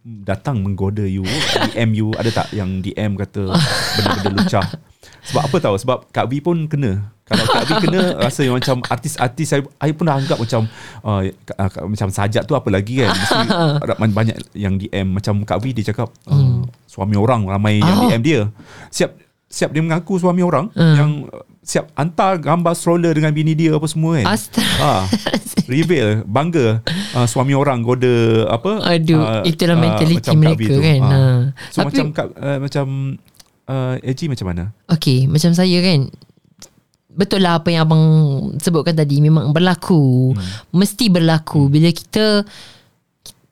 datang 0.06 0.62
menggoda 0.62 1.10
you, 1.10 1.26
DM 1.74 1.98
you, 1.98 2.14
ada 2.14 2.30
tak 2.30 2.54
yang 2.54 2.86
DM 2.86 3.18
kata 3.18 3.58
benda-benda 3.98 4.30
lucah? 4.46 4.66
Sebab 5.24 5.42
apa 5.46 5.56
tahu? 5.58 5.76
Sebab 5.78 5.98
Kak 6.10 6.26
V 6.26 6.40
pun 6.40 6.58
kena. 6.66 6.92
Kalau 7.24 7.46
Kak 7.46 7.64
V 7.64 7.72
kena 7.80 8.02
rasa 8.26 8.42
yang 8.42 8.56
macam 8.56 8.82
artis-artis 8.84 9.48
saya, 9.48 9.62
saya 9.62 9.92
pun 9.92 10.04
dah 10.04 10.18
anggap 10.18 10.38
macam 10.38 10.66
uh, 11.02 11.22
uh, 11.54 11.86
macam 11.86 12.08
sajak 12.08 12.44
tu 12.44 12.54
apa 12.54 12.68
lagi 12.68 13.00
kan. 13.00 13.10
Mesti 13.12 13.38
ada 13.86 13.94
banyak 13.98 14.36
yang 14.52 14.76
DM 14.76 15.08
macam 15.12 15.42
Kak 15.42 15.58
V 15.58 15.72
dia 15.72 15.86
cakap 15.88 16.10
uh, 16.26 16.62
suami 16.86 17.16
orang 17.16 17.46
ramai 17.46 17.78
yang 17.78 17.98
Ah. 17.98 18.10
DM 18.10 18.22
dia. 18.22 18.42
Siap 18.90 19.12
siap 19.46 19.70
dia 19.70 19.80
mengaku 19.80 20.16
suami 20.16 20.42
orang 20.42 20.72
Hmm. 20.72 20.96
yang 20.96 21.12
uh, 21.28 21.44
siap 21.62 21.94
hantar 21.94 22.36
gambar 22.36 22.74
stroller 22.74 23.14
dengan 23.14 23.30
bini 23.30 23.54
dia 23.54 23.72
apa 23.72 23.86
semua 23.86 24.18
kan. 24.18 24.34
Astaga 24.34 24.76
Ah, 24.82 25.04
reveal 25.68 26.26
bangga 26.26 26.82
uh, 27.14 27.24
suami 27.26 27.54
orang 27.54 27.80
goda 27.80 28.50
apa 28.50 28.82
Aduh, 28.82 29.22
ah, 29.22 29.44
itulah 29.46 29.76
ah, 29.76 29.80
mentaliti 29.80 30.26
V 30.26 30.36
mereka 30.36 30.74
kan. 30.74 31.00
Ah. 31.00 31.12
Ha. 31.12 31.20
So 31.70 31.78
Tapi- 31.84 31.88
macam 31.94 32.06
uh, 32.34 32.58
macam 32.60 32.86
uh, 33.72 33.96
AG 34.04 34.20
macam 34.28 34.52
mana? 34.52 34.64
Okay 34.86 35.24
Macam 35.26 35.56
saya 35.56 35.80
kan 35.80 36.12
Betul 37.08 37.44
lah 37.44 37.60
apa 37.60 37.68
yang 37.68 37.84
abang 37.84 38.04
sebutkan 38.60 38.94
tadi 38.94 39.20
Memang 39.20 39.52
berlaku 39.52 40.32
Hmm. 40.32 40.48
Mesti 40.72 41.08
berlaku 41.08 41.68
Bila 41.68 41.88
kita 41.90 42.44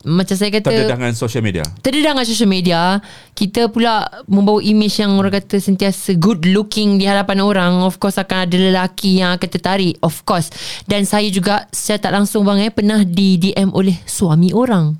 Macam 0.00 0.32
saya 0.32 0.48
kata 0.48 0.64
Terdedah 0.64 0.96
dengan 0.96 1.12
social 1.12 1.44
media. 1.44 1.60
terdedah 1.84 2.16
dengan 2.16 2.24
social 2.24 2.48
media 2.48 3.04
kita 3.36 3.68
pula 3.68 4.00
membawa 4.24 4.60
image 4.60 4.96
yang 4.96 5.12
orang 5.16 5.32
kata 5.34 5.60
sentiasa 5.60 6.16
good 6.16 6.44
looking 6.48 6.96
di 6.96 7.04
hadapan 7.04 7.40
orang 7.40 7.72
of 7.80 7.96
course 7.96 8.16
akan 8.16 8.44
ada 8.44 8.56
lelaki 8.56 9.20
yang 9.20 9.36
akan 9.36 9.48
tertarik 9.48 10.00
of 10.00 10.24
course 10.24 10.48
dan 10.84 11.04
saya 11.04 11.28
juga 11.28 11.68
secara 11.68 12.00
tak 12.00 12.12
langsung 12.16 12.44
bang 12.44 12.64
eh 12.64 12.72
pernah 12.72 13.00
di 13.00 13.36
DM 13.36 13.72
oleh 13.72 13.96
suami 14.04 14.52
orang 14.52 14.96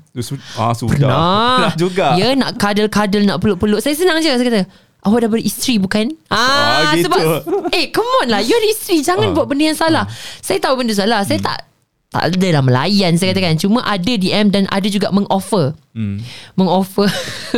Ah 0.53 0.73
sudah. 0.73 0.93
Pernah. 0.93 1.17
Pernah 1.57 1.75
juga. 1.77 2.05
Ya 2.17 2.33
nak 2.33 2.57
kadal-kadal 2.57 3.21
nak 3.23 3.37
peluk-peluk. 3.39 3.81
Saya 3.81 3.93
senang 3.93 4.19
je 4.19 4.29
saya 4.29 4.41
kata. 4.43 4.61
Awak 5.01 5.17
dah 5.19 5.29
beristeri 5.29 5.75
bukan? 5.75 6.13
Ah, 6.27 6.37
Ah, 6.37 6.93
gitu. 6.93 7.09
sebab 7.09 7.21
eh 7.71 7.89
come 7.89 8.05
on 8.21 8.27
lah 8.27 8.37
you 8.37 8.53
ada 8.53 8.67
isteri 8.67 9.01
jangan 9.01 9.29
Ah. 9.29 9.33
buat 9.33 9.45
benda 9.45 9.65
yang 9.65 9.75
salah. 9.75 10.05
Saya 10.37 10.57
tahu 10.57 10.77
benda 10.77 10.93
salah. 10.93 11.21
Saya 11.23 11.39
tak 11.39 11.65
tak 12.07 12.27
ada 12.29 12.47
lah 12.51 12.61
melayan 12.61 13.15
saya 13.15 13.31
katakan. 13.31 13.55
Cuma 13.55 13.81
ada 13.81 14.11
DM 14.11 14.47
dan 14.47 14.67
ada 14.67 14.83
juga 14.85 15.09
mengoffer. 15.09 15.73
Hmm. 15.91 16.19
Mengoffer. 16.53 17.07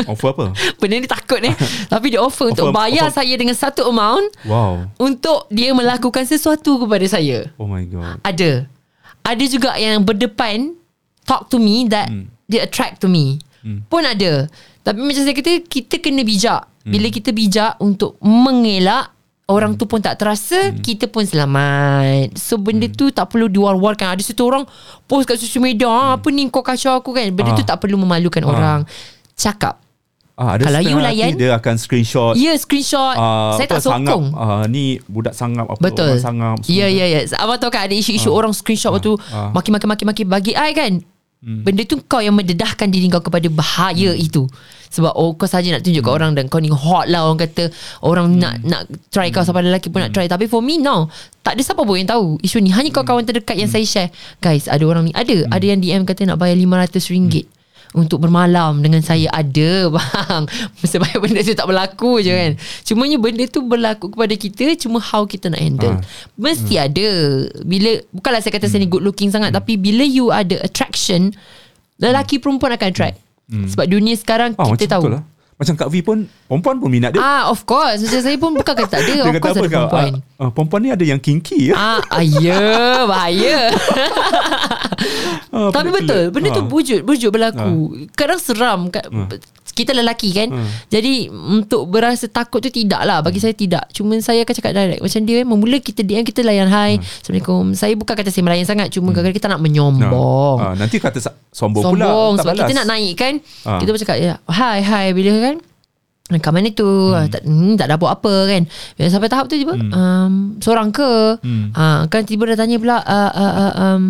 Offer 0.05 0.29
apa? 0.31 0.45
benda 0.79 0.95
ni 0.95 1.05
takut 1.05 1.39
ni. 1.39 1.51
Tapi 1.91 2.05
dia 2.09 2.21
offer 2.21 2.47
untuk 2.47 2.69
Offer- 2.69 2.77
bayar 2.79 3.07
offer- 3.07 3.19
saya 3.19 3.33
dengan 3.33 3.53
satu 3.53 3.81
amount 3.85 4.29
Wow. 4.43 4.87
untuk 4.97 5.49
dia 5.49 5.71
melakukan 5.71 6.23
sesuatu 6.23 6.79
kepada 6.79 7.03
saya. 7.05 7.49
Oh 7.55 7.65
my 7.65 7.83
god. 7.83 8.21
Ada. 8.21 8.69
Ada 9.21 9.43
juga 9.47 9.73
yang 9.75 9.99
berdepan 9.99 10.79
talk 11.23 11.47
to 11.47 11.57
me 11.57 11.87
that 11.87 12.07
Hmm. 12.07 12.29
they 12.45 12.59
attract 12.59 12.99
to 12.99 13.07
me. 13.07 13.43
Pun 13.87 14.03
ada. 14.03 14.51
Tapi 14.81 14.99
macam 14.99 15.17
saya 15.19 15.31
kata 15.31 15.51
kita 15.61 15.95
kena 15.97 16.21
bijak. 16.21 16.67
Hmm. 16.83 16.91
Bila 16.91 17.07
kita 17.07 17.31
bijak 17.31 17.79
untuk 17.79 18.19
mengelak 18.19 19.15
Orang 19.45 19.75
tu 19.75 19.83
pun 19.83 19.99
tak 19.99 20.15
terasa 20.15 20.71
Kita 20.73 21.07
pun 21.07 21.23
selamat 21.23 22.31
So 22.33 22.55
benda 22.55 22.87
tu 22.87 23.07
tak 23.07 23.27
perlu 23.27 23.47
diwar-warkan 23.47 24.07
Ada 24.09 24.23
satu 24.25 24.43
orang 24.45 24.63
Post 25.03 25.23
kat 25.25 25.35
social 25.35 25.59
media 25.59 25.83
ah, 25.85 26.15
Apa 26.15 26.27
ni 26.27 26.47
kau 26.47 26.59
kacau 26.59 26.91
aku 26.93 27.11
kan 27.11 27.27
Benda 27.29 27.51
Ah. 27.51 27.57
tu 27.57 27.63
tak 27.65 27.75
perlu 27.77 27.95
memalukan 27.97 28.39
orang 28.41 28.83
Cakap 29.33 29.79
Ah, 30.33 30.57
ada 30.57 30.65
Kalau 30.65 30.81
you 30.81 30.97
layan- 30.97 31.37
dia 31.37 31.53
akan 31.53 31.77
screenshot. 31.77 32.33
Ya 32.33 32.51
screenshot 32.53 33.13
ah, 33.13 33.53
Saya 33.53 33.69
tak 33.69 33.79
sokong 33.79 34.33
Sangap, 34.33 34.41
ah, 34.41 34.63
ni 34.65 34.97
budak 35.05 35.37
sangap 35.37 35.69
apa 35.69 35.77
Betul. 35.79 36.09
orang 36.09 36.25
sangap. 36.25 36.55
Ya 36.65 36.89
ya 36.89 37.05
ya. 37.05 37.19
Abang 37.37 37.61
tahu 37.61 37.69
kan 37.69 37.85
ada 37.85 37.93
isu-isu 37.93 38.27
orang 38.27 38.49
screenshot 38.49 38.89
waktu 38.89 39.13
ah. 39.29 39.47
Hmm. 39.47 39.51
maki-maki-maki-maki 39.53 40.23
bagi 40.23 40.51
I 40.51 40.73
kan. 40.73 41.05
Benda 41.43 41.83
tu 41.83 41.99
kau 42.01 42.17
yang 42.17 42.33
mendedahkan 42.33 42.87
diri 42.87 43.05
kau 43.09 43.19
kepada 43.19 43.45
bahaya 43.45 44.15
itu. 44.15 44.47
Sebab 44.93 45.17
oh 45.17 45.33
kau 45.33 45.49
saja 45.49 45.73
nak 45.73 45.81
tunjuk 45.81 46.05
Hmm. 46.05 46.13
kat 46.13 46.17
orang 46.21 46.31
dan 46.37 46.45
kau 46.45 46.61
ni 46.61 46.69
hot 46.69 47.09
lah 47.09 47.25
orang 47.25 47.41
kata 47.41 47.73
orang 48.05 48.37
nak 48.37 48.61
nak 48.61 48.85
try 49.09 49.33
kau 49.33 49.41
sampai 49.41 49.65
lelaki 49.65 49.89
pun 49.89 50.05
Hmm. 50.05 50.07
nak 50.07 50.13
try. 50.13 50.29
Tapi 50.29 50.45
for 50.45 50.61
me 50.61 50.77
no. 50.77 51.09
Tak 51.41 51.57
ada 51.57 51.61
siapa 51.65 51.81
pun 51.81 51.97
yang 51.97 52.05
tahu 52.05 52.37
isu 52.39 52.61
ni. 52.61 52.69
Hanya 52.69 52.93
kau 52.93 53.01
kawan 53.01 53.25
terdekat 53.25 53.57
yang 53.57 53.67
saya 53.67 53.81
share. 53.83 54.09
Guys, 54.37 54.69
ada 54.69 54.85
orang 54.85 55.09
ni 55.09 55.13
ada. 55.17 55.33
Hmm. 55.33 55.49
ada 55.49 55.65
yang 55.65 55.81
DM 55.81 56.01
kata 56.05 56.29
nak 56.29 56.37
bayar 56.37 56.55
RM500 56.55 57.09
ringgit 57.09 57.45
untuk 57.93 58.21
bermalam 58.21 58.81
dengan 58.81 59.01
saya. 59.01 59.29
Ada 59.29 59.85
bang. 59.93 60.43
Supaya 60.81 61.17
benda 61.17 61.41
tu 61.41 61.53
tak 61.53 61.65
berlaku 61.65 62.21
je 62.21 62.29
kan. 62.29 62.51
Cumanya 62.85 63.17
benda 63.17 63.45
tu 63.45 63.65
berlaku 63.65 64.13
kepada 64.13 64.33
kita 64.33 64.65
cuma 64.77 64.97
how 64.97 65.25
kita 65.25 65.49
nak 65.49 65.61
handle. 65.61 65.97
Ah. 65.97 66.01
mesti 66.37 66.77
ada. 66.77 67.09
Bila 67.65 67.97
bukanlah 68.13 68.41
saya 68.41 68.53
kata 68.53 68.69
saya 68.69 68.81
ni 68.81 68.89
good 68.89 69.01
looking 69.01 69.29
sangat 69.29 69.53
tapi 69.53 69.73
bila 69.73 70.01
you 70.01 70.29
ada 70.29 70.57
attraction 70.61 71.33
lelaki 72.01 72.41
perempuan 72.41 72.73
akan 72.73 72.89
attract 72.89 73.17
sebab 73.45 73.85
dunia 73.85 74.13
sekarang 74.13 74.55
Ah, 74.55 74.71
kita 74.71 74.87
tahu 74.91 75.03
betul 75.03 75.13
lah. 75.13 75.23
Macam 75.53 75.75
Kak 75.75 75.85
V 75.87 76.01
pun 76.01 76.17
perempuan 76.43 76.75
pun 76.75 76.89
minat 76.89 77.11
dia. 77.11 77.21
ah 77.21 77.43
of 77.47 77.61
course 77.63 78.01
macam 78.01 78.19
saya 78.19 78.35
pun 78.35 78.51
bukan 78.53 78.73
kata 78.73 78.89
tak 78.89 78.99
ada 78.99 79.11
dia 79.13 79.21
of 79.21 79.29
kata 79.29 79.39
course 79.39 79.53
apa 79.53 79.59
ada 79.59 79.67
kau? 79.67 79.77
perempuan 79.85 80.09
Ah, 80.09 80.41
ah, 80.41 80.49
perempuan 80.49 80.79
ni 80.81 80.89
ada 80.89 81.05
yang 81.05 81.19
kinky 81.19 81.59
ya. 81.69 81.73
Ah, 81.73 82.01
ah, 82.09 82.23
ya, 82.25 82.61
bahaya. 83.11 83.59
Ah, 85.53 85.69
Tapi 85.69 85.89
betul, 85.91 86.23
benda 86.29 86.49
tu 86.49 86.59
Ah. 86.59 86.67
wujud, 86.67 86.99
wujud 87.03 87.29
berlaku. 87.29 87.71
Kadang 88.11 88.39
seram 88.39 88.89
kat, 88.89 89.05
kita 89.73 89.91
lelaki 89.91 90.29
kan. 90.31 90.53
Jadi 90.87 91.27
untuk 91.29 91.89
berasa 91.89 92.29
takut 92.29 92.61
tu 92.61 92.69
tidak 92.69 93.01
lah 93.03 93.19
bagi 93.25 93.41
saya 93.41 93.57
tidak. 93.57 93.89
Cuma 93.91 94.15
saya 94.21 94.45
akan 94.45 94.53
cakap 94.53 94.71
direct 94.71 95.01
macam 95.01 95.21
dia 95.25 95.35
kan 95.41 95.47
memula 95.49 95.77
kita 95.81 96.01
DM 96.05 96.23
kita 96.23 96.45
layan 96.45 96.69
hai. 96.69 97.01
Assalamualaikum. 97.01 97.73
Saya 97.73 97.93
bukan 97.97 98.13
kata 98.13 98.29
saya 98.29 98.43
melayan 98.45 98.65
sangat 98.69 98.93
cuma 98.93 99.11
kadang-kadang 99.11 99.37
kita 99.41 99.49
nak 99.49 99.61
menyombong. 99.61 100.57
Ah, 100.61 100.73
nanti 100.77 101.01
kata 101.01 101.19
sa- 101.19 101.35
sombong, 101.49 101.83
pula. 101.83 102.05
Sombong 102.05 102.33
sebab 102.39 102.53
kita 102.61 102.73
nak 102.77 102.87
naik 102.87 103.13
kan. 103.17 103.33
Ah. 103.65 103.81
Kita 103.81 103.89
pun 103.89 103.99
cakap 103.99 104.17
ya, 104.21 104.33
hai 104.47 104.79
hai 104.85 105.11
bila 105.11 105.33
kan 105.41 105.55
kat 106.33 106.49
mana 106.49 106.71
tu 106.73 106.87
hmm. 106.87 107.29
tak, 107.29 107.41
hmm, 107.45 107.73
tak 107.77 107.85
ada 107.91 107.99
buat 107.99 108.17
apa 108.17 108.33
kan 108.49 108.63
Bila 108.97 109.07
sampai 109.11 109.29
tahap 109.29 109.45
tu 109.51 109.59
tiba 109.59 109.75
hmm. 109.75 109.91
um, 109.91 110.33
seorang 110.63 110.89
ke 110.89 111.35
Hmm. 111.43 111.75
uh, 111.75 112.07
kan 112.07 112.23
tiba 112.23 112.47
dah 112.47 112.57
tanya 112.57 112.79
pula 112.79 112.97
uh, 113.03 113.31
uh, 113.35 113.53
uh, 113.53 113.73
um, 113.75 114.01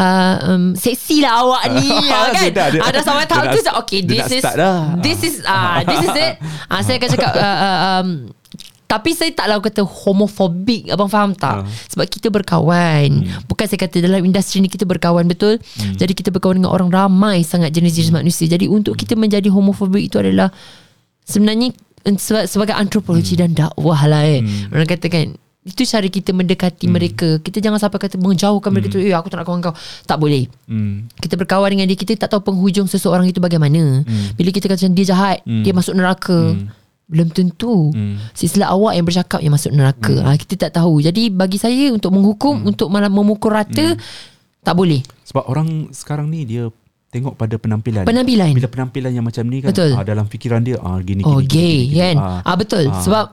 uh, 0.00 0.36
um, 0.48 0.64
seksi 0.72 1.20
lah 1.20 1.38
awak 1.38 1.62
ni. 1.74 1.92
Ah, 2.10 2.32
kan? 2.32 2.42
Dia 2.42 2.50
dah- 2.50 2.70
dia- 2.72 2.82
ada 2.82 2.98
sampai 3.00 3.28
tahap 3.28 3.52
tu 3.52 3.60
cakap, 3.60 3.76
okay 3.78 4.00
this 4.00 4.32
is 4.32 4.42
dah. 4.42 4.96
this 4.98 5.20
is 5.20 5.34
ah 5.44 5.84
this 5.84 6.00
is 6.00 6.16
it. 6.16 6.34
Ah 6.66 6.80
saya 6.80 6.96
akan 6.96 7.08
cakap 7.10 7.32
uh, 7.32 7.44
uh, 7.44 7.78
um, 8.00 8.08
tapi 8.84 9.14
saya 9.14 9.30
taklah 9.30 9.62
kata 9.62 9.86
homofobik 9.86 10.90
Abang 10.90 11.06
faham 11.06 11.30
tak? 11.30 11.62
Ah. 11.62 11.64
Sebab 11.86 12.10
kita 12.10 12.26
berkawan. 12.26 13.22
Bukan 13.46 13.62
saya 13.62 13.78
kata 13.78 14.02
Dalam 14.02 14.18
industri 14.20 14.58
ni 14.58 14.66
kita 14.66 14.82
berkawan 14.82 15.30
Betul? 15.30 15.62
Jadi 15.94 16.10
kita 16.10 16.28
berkawan 16.28 16.58
dengan 16.58 16.74
orang 16.74 16.90
ramai 16.90 17.46
Sangat 17.46 17.70
jenis-jenis 17.70 18.10
manusia. 18.10 18.50
Jadi 18.50 18.66
untuk 18.66 18.98
kita 18.98 19.14
menjadi 19.14 19.46
homofobik 19.46 20.02
itu 20.04 20.18
adalah 20.18 20.50
Sebenarnya 21.22 21.70
seba- 22.16 22.50
Sebagai 22.50 22.74
antropologi 22.74 23.38
dan 23.38 23.54
dakwah 23.54 24.10
lah 24.10 24.26
eh. 24.26 24.42
Orang 24.68 24.88
kata 24.88 25.06
kan 25.06 25.38
itu 25.60 25.84
cara 25.84 26.08
kita 26.08 26.32
mendekati 26.32 26.88
mereka. 26.88 27.36
Kita 27.36 27.60
jangan 27.60 27.76
sampai 27.76 28.00
kata 28.00 28.16
Menjauhkan 28.16 28.72
mereka 28.72 28.96
tu 28.96 29.00
Eh 29.00 29.12
aku 29.12 29.28
tak 29.28 29.44
nak 29.44 29.46
kawan 29.46 29.60
kau. 29.60 29.76
Tak 30.08 30.16
boleh. 30.16 30.48
Hmm. 30.64 31.04
kita 31.20 31.36
berkawan 31.36 31.68
dengan 31.68 31.84
dia 31.84 32.00
Kita 32.00 32.16
tak 32.16 32.32
tahu 32.32 32.52
penghujung 32.52 32.88
seseorang 32.88 33.28
itu 33.28 33.44
bagaimana. 33.44 34.00
Bila 34.40 34.48
kita 34.56 34.72
kata 34.72 34.88
dia 34.88 35.12
jahat 35.12 35.44
Dia 35.44 35.76
masuk 35.76 35.92
neraka. 35.92 36.56
Belum 37.10 37.28
tentu. 37.28 37.92
Sisilah 38.32 38.72
awak 38.72 38.96
yang 38.96 39.04
bercakap 39.04 39.40
Yang 39.44 39.54
masuk 39.60 39.72
neraka. 39.76 40.14
Ha, 40.24 40.40
Kita 40.40 40.68
tak 40.68 40.80
tahu. 40.80 41.04
Jadi 41.04 41.28
bagi 41.28 41.60
saya 41.60 41.92
Untuk 41.92 42.16
menghukum 42.16 42.64
Untuk 42.64 42.88
malah 42.88 43.12
memukul 43.12 43.52
rata 43.52 44.00
Tak 44.64 44.72
boleh. 44.72 45.04
Sebab 45.28 45.44
orang 45.44 45.92
sekarang 45.92 46.32
ni 46.32 46.48
dia 46.48 46.72
tengok 47.10 47.34
pada 47.34 47.58
penampilan. 47.58 48.06
Penampilan. 48.06 48.54
Bila 48.54 48.70
penampilan 48.70 49.12
yang 49.12 49.26
macam 49.26 49.44
ni 49.44 49.60
kan 49.60 49.74
Betul. 49.74 49.92
Ah, 49.92 50.06
dalam 50.06 50.24
fikiran 50.30 50.62
dia 50.62 50.78
ah 50.80 50.96
gini 51.02 51.20
Oh 51.26 51.42
gini, 51.42 51.50
gay 51.50 51.76
gini, 51.84 51.86
gini, 51.90 52.00
kan? 52.00 52.14
Ah. 52.16 52.40
ah, 52.48 52.56
Betul. 52.56 52.86
Ah. 52.88 53.02
Sebab 53.02 53.24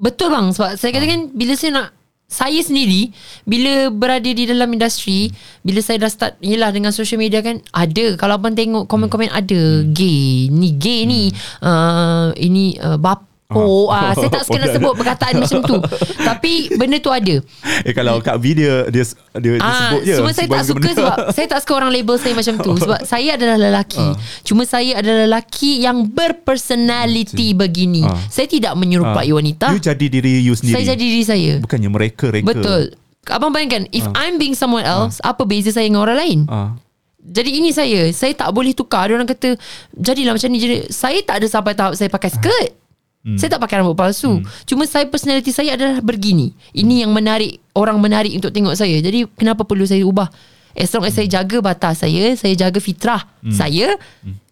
Betul 0.00 0.32
bang 0.32 0.50
Sebab 0.50 0.80
saya 0.80 0.90
kata 0.96 1.06
kan 1.06 1.20
Bila 1.36 1.52
saya 1.54 1.70
nak 1.76 1.88
saya 2.30 2.62
sendiri 2.62 3.10
Bila 3.42 3.90
berada 3.90 4.26
di 4.26 4.46
dalam 4.48 4.70
industri 4.70 5.28
Bila 5.60 5.82
saya 5.84 6.02
dah 6.02 6.10
start 6.10 6.34
Yelah 6.40 6.72
dengan 6.72 6.90
social 6.90 7.20
media 7.20 7.44
kan 7.44 7.60
Ada. 7.70 8.16
Kalau 8.16 8.40
abang 8.40 8.56
tengok 8.56 8.88
komen-komen 8.88 9.30
ada. 9.30 9.62
Gay 9.84 10.48
Ni 10.48 10.74
gay 10.74 11.04
ni. 11.04 11.30
Uh, 11.60 12.32
Ini 12.34 12.80
uh, 12.80 12.98
bapa 12.98 13.29
Oh, 13.50 13.90
ah, 13.90 14.14
saya 14.16 14.30
tak 14.30 14.46
nak 14.46 14.70
sebut 14.70 14.94
perkataan 14.94 15.34
macam 15.36 15.58
tu. 15.60 15.76
Tapi 16.16 16.52
benda 16.72 16.96
tu 16.96 17.10
ada. 17.10 17.34
Eh 17.82 17.90
kalau 17.90 18.18
Kak 18.18 18.38
V 18.38 18.54
dia 18.54 18.86
dia 18.86 19.02
dia, 19.34 19.50
dia 19.52 19.60
Ah, 19.60 19.90
sebut 19.90 20.02
je. 20.02 20.14
Cuma 20.16 20.30
saya 20.30 20.46
tak 20.46 20.62
suka 20.64 20.78
benda. 20.78 20.94
sebab 20.94 21.16
saya 21.34 21.46
tak 21.48 21.58
suka 21.60 21.72
orang 21.74 21.90
label 21.90 22.14
saya 22.14 22.32
macam 22.32 22.54
tu 22.56 22.72
sebab 22.76 23.00
saya 23.02 23.30
adalah 23.34 23.58
lelaki. 23.58 24.06
Cuma 24.42 24.62
saya 24.62 24.92
adalah 24.96 25.26
lelaki 25.26 25.82
yang 25.82 26.06
berpersonality 26.06 27.52
begini. 27.52 28.02
Ah. 28.02 28.14
Saya 28.26 28.46
tidak 28.46 28.74
menyerupai 28.74 29.26
Ah. 29.26 29.34
wanita. 29.34 29.66
You 29.70 29.80
jadi 29.80 30.06
diri 30.08 30.40
you 30.40 30.54
sendiri. 30.54 30.74
Saya 30.76 30.94
jadi 30.94 31.04
diri 31.04 31.24
saya. 31.24 31.52
Bukannya 31.58 31.90
mereka 31.90 32.30
reka. 32.30 32.46
Betul. 32.46 32.94
Abang 33.26 33.50
bayangkan 33.50 33.84
if 33.90 34.06
I'm 34.12 34.36
being 34.36 34.54
someone 34.54 34.82
else, 34.82 35.20
apa 35.20 35.44
beza 35.44 35.70
saya 35.70 35.84
dengan 35.84 36.02
orang 36.02 36.18
lain? 36.18 36.40
Ah. 36.46 36.72
Jadi 37.20 37.52
ini 37.52 37.68
saya, 37.68 38.08
saya 38.10 38.32
tak 38.32 38.48
boleh 38.48 38.72
tukar. 38.72 39.04
Ada 39.04 39.12
orang 39.14 39.28
kata 39.28 39.52
jadilah 39.92 40.32
macam 40.32 40.48
ni 40.48 40.56
jadi. 40.56 40.88
Saya 40.88 41.20
tak 41.20 41.44
ada 41.44 41.46
sampai 41.46 41.76
tahap 41.76 41.92
saya 41.92 42.08
pakai 42.08 42.32
skirt. 42.32 42.79
Hmm. 43.20 43.36
Saya 43.36 43.52
tak 43.52 43.60
pakai 43.60 43.84
rambut 43.84 43.92
palsu. 43.92 44.40
Hmm. 44.40 44.46
Cuma 44.64 44.88
saya 44.88 45.04
personality 45.04 45.52
saya 45.52 45.76
adalah 45.76 46.00
begini. 46.00 46.56
Ini 46.72 47.04
yang 47.04 47.12
menarik 47.12 47.60
orang 47.76 48.00
menarik 48.00 48.32
untuk 48.32 48.48
tengok 48.48 48.72
saya. 48.72 48.96
Jadi 49.04 49.28
kenapa 49.36 49.68
perlu 49.68 49.84
saya 49.84 50.00
ubah? 50.08 50.32
As 50.72 50.88
long 50.94 51.04
as 51.04 51.12
saya 51.12 51.28
jaga 51.28 51.58
batas 51.60 52.00
saya, 52.00 52.32
saya 52.38 52.54
jaga 52.56 52.78
fitrah 52.80 53.26
hmm. 53.44 53.52
saya, 53.52 53.98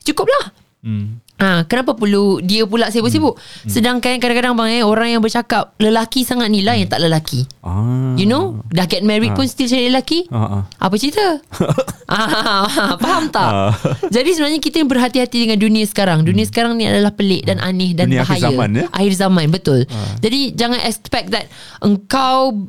cukuplah. 0.05 0.53
Hmm. 0.85 1.23
Ha, 1.39 1.63
kenapa 1.71 1.95
perlu 1.95 2.43
dia 2.43 2.67
pula 2.67 2.91
sibuk-sibuk? 2.91 3.39
Hmm. 3.39 3.71
Sedangkan 3.71 4.19
kadang-kadang 4.19 4.59
bang 4.59 4.83
eh 4.83 4.83
orang 4.83 5.15
yang 5.15 5.23
bercakap 5.23 5.71
lelaki 5.79 6.27
sangat 6.27 6.51
ni 6.51 6.67
lah 6.67 6.75
yang 6.75 6.91
tak 6.91 6.99
lelaki. 6.99 7.47
Ah. 7.63 8.19
You 8.19 8.27
know, 8.27 8.59
dah 8.75 8.91
get 8.91 9.07
married 9.07 9.39
pun 9.39 9.47
still 9.47 9.71
cari 9.71 9.87
lelaki. 9.87 10.27
Ah, 10.35 10.59
ah. 10.59 10.63
Apa 10.83 10.99
cerita? 10.99 11.39
ah, 12.11 12.99
faham 12.99 13.31
tak? 13.31 13.51
Ah. 13.55 13.73
Jadi 14.11 14.35
sebenarnya 14.35 14.59
kita 14.59 14.83
yang 14.83 14.91
berhati-hati 14.91 15.47
dengan 15.47 15.59
dunia 15.63 15.87
sekarang. 15.87 16.27
Dunia 16.27 16.43
sekarang 16.43 16.75
ni 16.75 16.91
adalah 16.91 17.15
pelik 17.15 17.47
dan 17.47 17.63
aneh 17.63 17.95
dan 17.95 18.11
Dunia 18.11 18.27
bahaya. 18.27 18.35
akhir 18.35 18.47
zaman, 18.51 18.69
ya? 18.75 18.87
Akhir 18.91 19.13
zaman, 19.15 19.47
betul. 19.55 19.81
Jadi 20.19 20.59
jangan 20.59 20.83
expect 20.83 21.31
that 21.31 21.47
engkau 21.79 22.67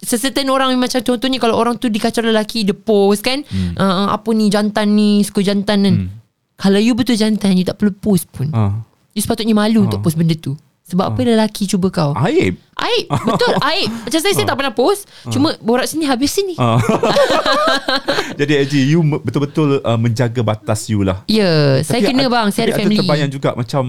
Secertain 0.00 0.48
orang 0.48 0.72
macam 0.80 0.96
contohnya 1.04 1.36
kalau 1.36 1.60
orang 1.60 1.76
tu 1.76 1.92
dikacau 1.92 2.24
lelaki 2.24 2.64
dia 2.64 2.72
post 2.72 3.20
kan 3.20 3.44
hmm. 3.44 3.76
uh, 3.76 4.08
apa 4.16 4.32
ni 4.32 4.48
jantan 4.48 4.96
ni 4.96 5.20
suka 5.20 5.44
jantan 5.44 5.84
kan 5.84 5.96
Hmm. 6.00 6.19
Kalau 6.60 6.76
you 6.76 6.92
betul 6.92 7.16
jantan 7.16 7.56
you 7.56 7.64
tak 7.64 7.80
perlu 7.80 7.96
post 7.96 8.28
pun. 8.28 8.52
Ah. 8.52 8.84
you 9.16 9.24
sepatutnya 9.24 9.56
malu 9.56 9.88
untuk 9.88 10.04
post 10.04 10.20
benda 10.20 10.36
tu. 10.36 10.54
Sebab 10.90 11.14
apa 11.14 11.20
lelaki 11.22 11.70
cuba 11.70 11.86
kau? 11.94 12.10
Aib. 12.18 12.58
Aib. 12.74 13.06
Betul 13.30 13.54
aib. 13.62 13.88
Macam 13.94 14.18
saya 14.18 14.34
Saya 14.34 14.42
tak 14.42 14.58
pernah 14.58 14.74
post. 14.74 15.06
Cuma 15.30 15.54
borak 15.62 15.86
sini 15.86 16.02
Habis 16.02 16.34
sini. 16.34 16.58
Ah. 16.58 16.82
Jadi 18.40 18.58
AJ 18.58 18.74
you 18.90 18.98
betul-betul 19.22 19.78
uh, 19.86 19.94
menjaga 19.94 20.42
batas 20.42 20.90
you 20.90 21.06
lah. 21.06 21.22
Ya 21.30 21.78
Saya 21.86 22.02
Tapi 22.02 22.10
kena 22.10 22.26
bang. 22.26 22.50
Saya 22.50 22.74
ada 22.74 22.74
tapi 22.74 22.82
family. 22.82 22.98
Ada 22.98 23.02
terbayang 23.06 23.30
juga 23.30 23.50
macam 23.54 23.82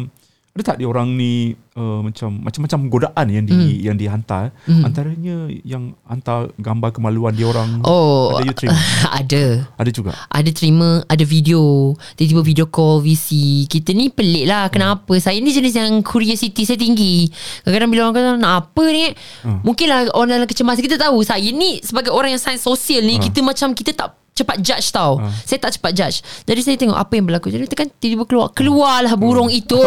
ada 0.51 0.63
tak 0.67 0.77
dia 0.77 0.87
orang 0.87 1.15
ni 1.15 1.55
uh, 1.73 2.03
macam 2.03 2.43
macam-macam 2.43 2.79
godaan 2.91 3.27
yang 3.31 3.45
di 3.47 3.55
Hmm. 3.55 3.71
yang 3.71 3.95
dihantar? 3.95 4.51
Antaranya 4.67 5.47
yang 5.63 5.95
hantar 6.03 6.51
gambar 6.55 6.91
kemaluan 6.91 7.31
dia 7.31 7.47
orang. 7.47 7.79
Oh 7.87 8.35
ada 8.35 8.43
you 8.43 8.51
terima? 8.51 8.75
Ada. 9.21 9.71
Ada 9.79 9.89
juga? 9.89 10.11
Ada 10.27 10.51
terima 10.51 11.07
Ada 11.07 11.23
video. 11.23 11.95
Tiba-tiba 12.13 12.43
video 12.43 12.65
call 12.67 12.99
VC 12.99 13.27
Kita 13.65 13.95
ni 13.95 14.11
pelik 14.11 14.43
lah. 14.43 14.67
Kenapa? 14.67 15.15
Saya 15.17 15.39
ni 15.39 15.49
jenis 15.49 15.71
yang 15.71 16.03
Curiosity 16.03 16.67
saya 16.67 16.75
tinggi. 16.75 17.31
Kadang-kadang 17.63 17.89
bila 17.89 18.01
orang 18.05 18.15
kata 18.15 18.29
Nak 18.35 18.53
apa 18.53 18.83
ni? 18.87 19.05
Hmm. 19.41 19.59
Mungkinlah 19.63 20.11
orang 20.11 20.35
dalam 20.35 20.47
kecemasan. 20.47 20.83
Kita 20.83 20.99
tahu 20.99 21.23
Saya 21.23 21.47
ni 21.47 21.79
sebagai 21.79 22.11
orang 22.11 22.35
yang 22.35 22.41
sains 22.41 22.59
sosial 22.59 23.01
ni 23.01 23.15
Hmm. 23.15 23.23
Kita 23.23 23.39
macam 23.39 23.71
Kita 23.71 23.95
tak 23.95 24.20
cepat 24.33 24.57
judge 24.57 24.87
tau 24.89 25.19
Hmm. 25.19 25.27
Saya 25.43 25.59
tak 25.59 25.75
cepat 25.75 25.91
judge 25.91 26.17
Jadi 26.41 26.61
saya 26.61 26.75
tengok 26.75 26.95
Apa 26.95 27.13
yang 27.13 27.25
berlaku 27.25 27.47
Jadi 27.47 27.67
tekan 27.67 27.91
tiba-tiba 27.91 28.23
keluar 28.23 28.47
Keluarlah 28.49 29.13
burung 29.13 29.47
Hmm. 29.47 29.59
itu 29.59 29.75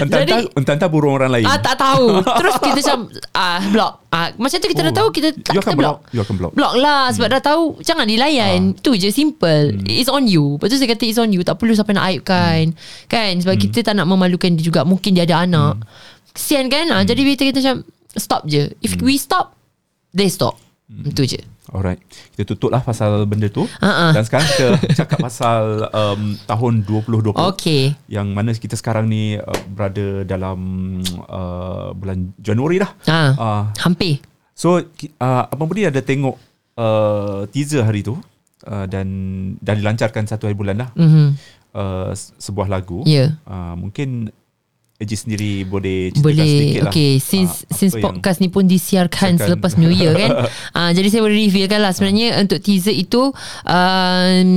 entah-entah 0.00 0.40
entah-entah 0.52 0.88
burung 0.88 1.14
orang 1.14 1.30
lain 1.30 1.46
Ah 1.46 1.56
tak 1.56 1.76
tahu. 1.76 2.20
Terus 2.20 2.54
kita 2.58 2.78
macam 2.82 2.98
ah 3.32 3.60
block. 3.64 3.92
Ah 4.10 4.26
macam 4.36 4.56
tu 4.56 4.66
kita 4.66 4.80
dah 4.82 4.90
Oh. 4.90 4.96
tahu 4.96 5.08
kita 5.12 5.28
You 5.30 5.42
kita 5.54 5.60
akan 5.62 5.76
block. 5.76 5.98
You 6.10 6.20
akan 6.20 6.34
block. 6.36 6.52
Block 6.52 6.72
lah 6.76 7.02
sebab 7.10 7.28
dah 7.30 7.40
tahu 7.40 7.62
jangan 7.80 8.04
dilayan. 8.04 8.74
Tu 8.74 8.90
je 8.96 9.08
simple. 9.08 9.78
It's 9.84 10.10
on 10.10 10.26
you. 10.26 10.58
Lepas 10.58 10.66
tu 10.68 10.76
saya 10.76 10.90
kata 10.90 11.04
it's 11.04 11.16
on 11.16 11.30
you. 11.30 11.40
Tak 11.40 11.56
perlu 11.56 11.72
sampai 11.72 11.94
nak 11.94 12.06
aibkan. 12.06 12.74
Kan 13.06 13.38
sebab 13.38 13.54
kita 13.56 13.82
tak 13.82 13.94
nak 13.94 14.06
memalukan 14.06 14.50
dia 14.50 14.62
juga. 14.62 14.82
Mungkin 14.82 15.14
dia 15.14 15.24
ada 15.24 15.42
anak. 15.42 15.82
Kesian 16.30 16.66
kan 16.66 16.86
hmm. 16.86 17.04
Jadi 17.04 17.20
kita, 17.28 17.42
kita 17.44 17.58
macam 17.60 17.76
Stop 18.12 18.42
je 18.44 18.70
If 18.80 18.94
Hmm. 18.94 19.02
we 19.02 19.14
stop 19.14 19.54
They 20.10 20.26
stop 20.26 20.58
Itu 20.90 21.22
je 21.24 21.38
Alright. 21.70 22.02
Kita 22.34 22.42
tutup 22.44 22.74
lah 22.74 22.82
pasal 22.82 23.22
benda 23.24 23.46
tu. 23.46 23.62
Ha-ha. 23.78 24.10
Dan 24.10 24.26
sekarang 24.26 24.46
kita 24.48 24.66
cakap 25.00 25.22
pasal 25.22 25.86
um, 25.88 26.34
tahun 26.42 26.82
2020. 26.82 27.30
Okay 27.54 27.94
Yang 28.10 28.26
mana 28.26 28.50
kita 28.50 28.74
sekarang 28.74 29.06
ni 29.06 29.38
uh, 29.38 29.46
berada 29.70 30.26
dalam 30.26 30.58
uh, 31.24 31.94
bulan 31.94 32.34
Januari 32.36 32.82
dah. 32.82 32.90
ha. 33.06 33.20
Uh, 33.32 33.62
Hampir 33.78 34.18
so 34.50 34.82
uh, 35.16 35.42
Abang 35.46 35.70
Budi 35.70 35.86
ada 35.86 36.02
tengok 36.02 36.34
uh, 36.74 37.46
teaser 37.48 37.80
hari 37.80 38.02
tu. 38.02 38.18
Uh, 38.60 38.84
dan 38.84 39.06
dah 39.56 39.72
dilancarkan 39.72 40.26
satu 40.26 40.44
hari 40.44 40.58
bulan 40.58 40.84
dah. 40.84 40.90
mm-hmm. 40.92 41.28
Uh, 41.70 42.10
se- 42.12 42.34
sebuah 42.36 42.66
lagu. 42.66 43.06
Ya 43.06 43.38
Uh, 43.46 43.78
mungkin 43.78 44.34
Eji 45.00 45.16
sendiri 45.16 45.64
boleh 45.64 46.12
ceritakan 46.12 46.20
boleh 46.22 46.44
sedikit 46.46 46.80
lah. 46.82 46.92
Okay 46.92 47.12
Since 47.16 47.52
Ah, 47.62 47.72
since 47.72 47.90
apa 47.90 47.96
yang- 47.96 48.04
podcast 48.12 48.38
ni 48.38 48.48
pun 48.48 48.64
disiarkan 48.64 49.32
Siarkan. 49.32 49.46
Selepas 49.48 49.72
New 49.74 49.88
Year 49.88 50.12
kan 50.12 50.30
uh, 50.70 50.90
Jadi 50.96 51.08
saya 51.08 51.24
boleh 51.24 51.40
revealkan 51.40 51.80
lah 51.80 51.88
Sebenarnya 51.90 52.36
untuk 52.36 52.60
teaser 52.60 52.92
itu 52.92 53.32
um, 53.64 54.48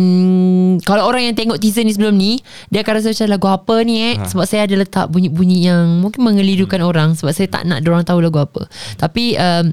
Kalau 0.80 1.04
orang 1.06 1.24
yang 1.26 1.34
tengok 1.34 1.58
teaser 1.58 1.82
ni 1.82 1.92
sebelum 1.92 2.14
ni 2.14 2.44
Dia 2.68 2.82
akan 2.82 2.94
rasa 2.94 3.08
macam 3.10 3.28
lagu 3.30 3.48
apa 3.50 3.76
ni 3.82 3.96
eh 4.04 4.14
Ha. 4.14 4.28
Sebab 4.28 4.44
saya 4.44 4.62
ada 4.64 4.76
letak 4.76 5.08
bunyi-bunyi 5.08 5.64
yang 5.64 6.00
Mungkin 6.00 6.22
mengelirukan 6.22 6.76
Hmm. 6.76 6.90
orang 6.90 7.10
Sebab 7.14 7.32
saya 7.32 7.48
tak 7.48 7.64
nak 7.64 7.80
orang 7.82 8.04
tahu 8.04 8.20
lagu 8.20 8.38
apa 8.38 8.68
Tapi 8.96 9.36
um, 9.36 9.72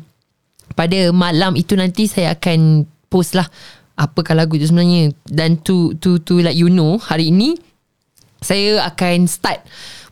Pada 0.73 1.11
malam 1.11 1.55
itu 1.55 1.75
nanti 1.75 2.07
Saya 2.07 2.33
akan 2.33 2.83
post 3.05 3.35
lah 3.35 3.51
Apakah 3.97 4.33
lagu 4.35 4.55
itu 4.55 4.65
sebenarnya 4.65 5.11
Dan 5.25 5.59
to 5.59 5.93
to 5.95 6.17
to 6.21 6.39
let 6.39 6.55
you 6.55 6.71
know 6.71 6.95
Hari 6.97 7.29
ini 7.29 7.59
saya 8.41 8.85
akan 8.89 9.29
start 9.29 9.65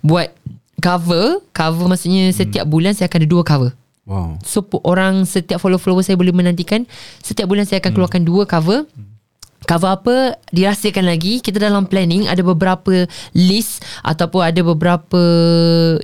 buat 0.04 0.32
cover. 0.78 1.42
Cover 1.52 1.85
maksudnya 1.90 2.30
setiap 2.30 2.64
bulan 2.68 2.94
saya 2.94 3.11
akan 3.11 3.25
ada 3.25 3.30
dua 3.30 3.42
cover. 3.44 3.73
Wow. 4.08 4.40
so 4.40 4.64
orang 4.88 5.28
setiap 5.28 5.61
follow-follower 5.61 6.00
saya 6.00 6.16
boleh 6.16 6.32
menantikan 6.32 6.88
setiap 7.20 7.44
bulan 7.44 7.68
saya 7.68 7.85
akan 7.85 7.92
keluarkan 7.92 8.25
dua 8.25 8.49
cover 8.49 8.88
cover 9.68 10.00
apa 10.00 10.16
dirahsiakan 10.48 11.04
lagi 11.04 11.44
kita 11.44 11.60
dalam 11.60 11.84
planning 11.84 12.25
ada 12.25 12.40
beberapa 12.40 13.04
list 13.37 13.84
ataupun 14.00 14.40
ada 14.40 14.64
beberapa 14.64 15.20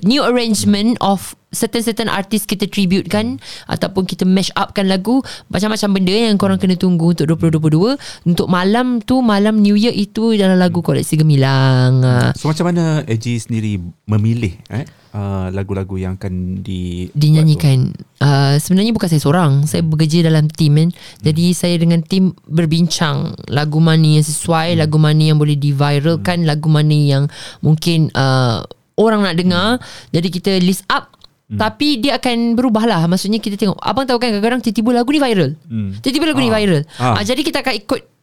new 0.05 0.21
arrangement 0.21 0.93
of 1.01 1.33
certain-certain 1.55 2.11
artis 2.11 2.43
kita 2.43 2.67
tribute 2.67 3.07
kan 3.07 3.39
ataupun 3.71 4.03
kita 4.05 4.27
mash 4.27 4.51
up 4.59 4.75
kan 4.75 4.85
lagu 4.85 5.23
macam-macam 5.47 5.89
benda 5.95 6.13
yang 6.13 6.37
korang 6.37 6.59
kena 6.59 6.75
tunggu 6.75 7.15
untuk 7.15 7.39
2022 7.39 7.97
untuk 8.27 8.47
malam 8.51 8.99
tu 9.01 9.23
malam 9.23 9.57
new 9.63 9.73
year 9.73 9.95
itu 9.95 10.35
dalam 10.35 10.59
lagu 10.59 10.83
koleksi 10.83 11.15
gemilang. 11.15 12.03
So 12.35 12.51
macam 12.51 12.69
mana 12.69 13.07
Eji 13.07 13.39
sendiri 13.39 13.79
memilih 14.05 14.59
eh, 14.67 14.85
uh, 15.15 15.47
lagu-lagu 15.55 15.95
yang 15.95 16.19
akan 16.19 16.59
di 16.59 17.07
dinyanyikan. 17.15 17.95
uh, 18.19 18.59
sebenarnya 18.59 18.91
bukan 18.91 19.07
saya 19.07 19.21
seorang. 19.23 19.51
Saya 19.63 19.81
bekerja 19.87 20.27
dalam 20.27 20.51
tim 20.51 20.75
kan. 20.75 20.89
Jadi 21.23 21.55
saya 21.55 21.79
dengan 21.79 22.03
tim 22.03 22.35
berbincang. 22.45 23.31
Lagu 23.47 23.79
mana 23.79 24.19
yang 24.19 24.25
sesuai 24.27 24.75
lagu 24.75 24.99
mana 24.99 25.31
yang 25.31 25.39
boleh 25.39 25.55
diviralkan 25.55 26.43
lagu 26.43 26.67
mana 26.67 26.93
yang 26.93 27.23
mungkin 27.63 28.11
uh, 28.11 28.67
orang 28.99 29.23
nak 29.23 29.35
dengar. 29.39 29.79
Jadi 30.11 30.27
kita 30.27 30.51
list 30.59 30.83
up. 30.91 31.15
Tapi 31.45 32.01
dia 32.01 32.17
akan 32.17 32.57
berubah 32.57 32.89
lah 32.89 33.05
Maksudnya 33.05 33.37
kita 33.37 33.53
tengok 33.53 33.77
Abang 33.77 34.09
tahu 34.09 34.17
kan 34.17 34.33
kadang-kadang 34.33 34.65
Tiba-tiba 34.65 34.97
lagu 34.97 35.13
ni 35.13 35.21
viral. 35.21 35.53
Hmm. 35.69 35.93
Tiba-tiba 36.01 36.33
lagu 36.33 36.41
ni 36.41 36.49
Ah. 36.49 36.57
viral. 36.57 36.81
Ah. 36.97 37.21
ah. 37.21 37.23
Jadi 37.23 37.45
kita 37.45 37.61
akan 37.61 37.85
ikut 37.85 38.14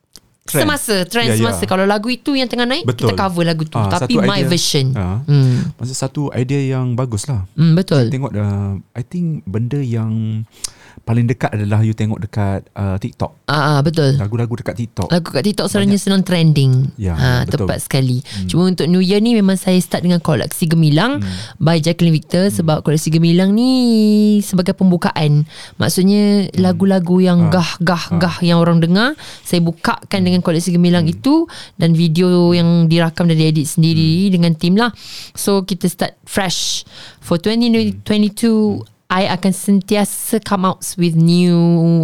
Trend. 0.42 0.66
Semasa 0.66 0.96
Trend 1.04 1.28
Ya, 1.28 1.32
ya. 1.32 1.38
semasa 1.38 1.62
Kalau 1.64 1.84
lagu 1.84 2.08
itu 2.08 2.34
yang 2.34 2.44
tengah 2.44 2.64
naik 2.64 2.82
Betul. 2.82 3.06
Kita 3.06 3.14
cover 3.16 3.44
lagu 3.44 3.62
tu 3.62 3.74
Ah, 3.74 3.86
Tapi 3.88 4.18
my 4.18 4.42
idea. 4.42 4.48
version 4.48 4.86
Ah. 4.92 5.22
hmm. 5.22 5.78
Masa 5.78 5.94
satu 5.96 6.28
idea 6.32 6.58
yang 6.72 6.92
bagus 6.92 7.24
lah 7.24 7.46
Hmm, 7.52 7.72
Betul 7.72 8.10
Tengok 8.10 8.32
uh, 8.32 8.74
I 8.92 9.02
think 9.02 9.46
benda 9.46 9.78
yang 9.78 10.42
Paling 11.02 11.26
dekat 11.26 11.50
adalah 11.56 11.80
You 11.82 11.96
tengok 11.96 12.20
dekat 12.22 12.68
uh, 12.76 12.96
TikTok 13.00 13.48
ah, 13.48 13.76
ah, 13.76 13.78
Betul 13.80 14.16
Lagu-lagu 14.20 14.52
dekat 14.54 14.76
TikTok 14.76 15.08
Lagu 15.08 15.28
kat 15.32 15.42
TikTok 15.42 15.66
selalunya 15.68 15.98
senang 16.00 16.22
trending. 16.22 16.92
Ya, 16.96 17.14
ha, 17.14 17.30
betul. 17.44 17.64
tepat 17.68 17.78
sekali. 17.84 18.20
Hmm. 18.24 18.48
Cuma 18.48 18.62
untuk 18.68 18.86
New 18.88 19.00
Year 19.04 19.20
ni 19.20 19.36
memang 19.36 19.56
saya 19.60 19.76
start 19.80 20.04
dengan 20.04 20.20
koleksi 20.20 20.64
Gemilang 20.68 21.20
hmm. 21.20 21.60
by 21.60 21.78
Jacqueline 21.80 22.14
Victor 22.14 22.48
hmm. 22.48 22.54
sebab 22.60 22.76
koleksi 22.84 23.12
Gemilang 23.12 23.52
ni 23.52 23.70
sebagai 24.40 24.72
pembukaan. 24.72 25.44
Maksudnya 25.76 26.48
hmm. 26.48 26.60
lagu-lagu 26.60 27.16
yang 27.20 27.40
Ha. 27.42 27.50
gah-gah-gah 27.50 28.38
yang 28.44 28.62
orang 28.62 28.78
dengar, 28.78 29.18
saya 29.42 29.58
bukakan 29.64 30.20
dengan 30.22 30.40
koleksi 30.40 30.70
Gemilang 30.72 31.04
Hmm. 31.08 31.14
itu 31.16 31.34
dan 31.76 31.92
video 31.92 32.54
yang 32.54 32.86
dirakam 32.86 33.26
dan 33.26 33.36
diedit 33.36 33.66
sendiri 33.66 34.28
Hmm. 34.28 34.32
dengan 34.38 34.52
tim 34.54 34.74
lah. 34.78 34.94
So 35.34 35.64
kita 35.66 35.88
start 35.90 36.16
fresh 36.24 36.86
for 37.18 37.36
2022 37.36 38.84
I 39.12 39.28
akan 39.28 39.52
sentiasa 39.52 40.40
come 40.40 40.64
out 40.64 40.80
with 40.96 41.12
new 41.12 41.52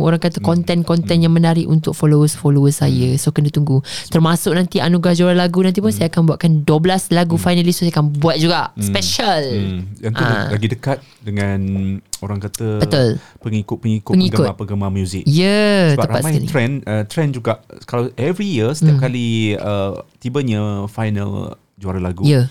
orang 0.05 0.21
kata 0.21 0.45
konten-konten 0.45 1.25
yang 1.25 1.33
menarik 1.33 1.65
untuk 1.65 1.97
followers-followers 1.97 2.85
saya. 2.85 3.17
So 3.17 3.33
kena 3.33 3.49
tunggu. 3.49 3.81
Termasuk 4.13 4.53
nanti 4.53 4.77
anugerah 4.77 5.17
juara 5.17 5.33
lagu 5.33 5.65
nanti 5.65 5.81
pun 5.81 5.89
saya 5.89 6.13
akan 6.13 6.29
buatkan 6.29 6.69
12 6.69 7.09
lagu 7.11 7.41
finalist 7.41 7.81
so 7.81 7.89
saya 7.89 7.97
akan 7.97 8.13
buat 8.13 8.37
juga 8.37 8.77
special. 8.77 9.41
hmm. 9.41 9.81
Yang 10.05 10.13
tu 10.13 10.23
Ah. 10.23 10.53
lagi 10.53 10.69
dekat 10.69 10.99
Dengan 11.19 11.59
Orang 12.19 12.39
kata 12.39 12.83
Betul. 12.83 13.17
Pengikut-pengikut 13.41 14.13
Pengikut. 14.13 14.45
Penggemar-penggemar 14.45 14.91
muzik 14.91 15.25
Ya, 15.25 15.45
yeah, 15.45 15.81
Sebab 15.95 16.05
tepat 16.05 16.19
ramai 16.19 16.33
sekali. 16.35 16.47
trend 16.47 16.75
uh, 16.85 17.05
Trend 17.05 17.31
juga 17.33 17.53
Kalau 17.85 18.13
every 18.17 18.49
year 18.49 18.69
Setiap 18.75 19.01
kali 19.01 19.55
uh, 19.55 19.97
Tibanya 20.19 20.85
final 20.87 21.55
Juara 21.79 22.03
lagu 22.03 22.27
Ya, 22.27 22.43
yeah, 22.43 22.45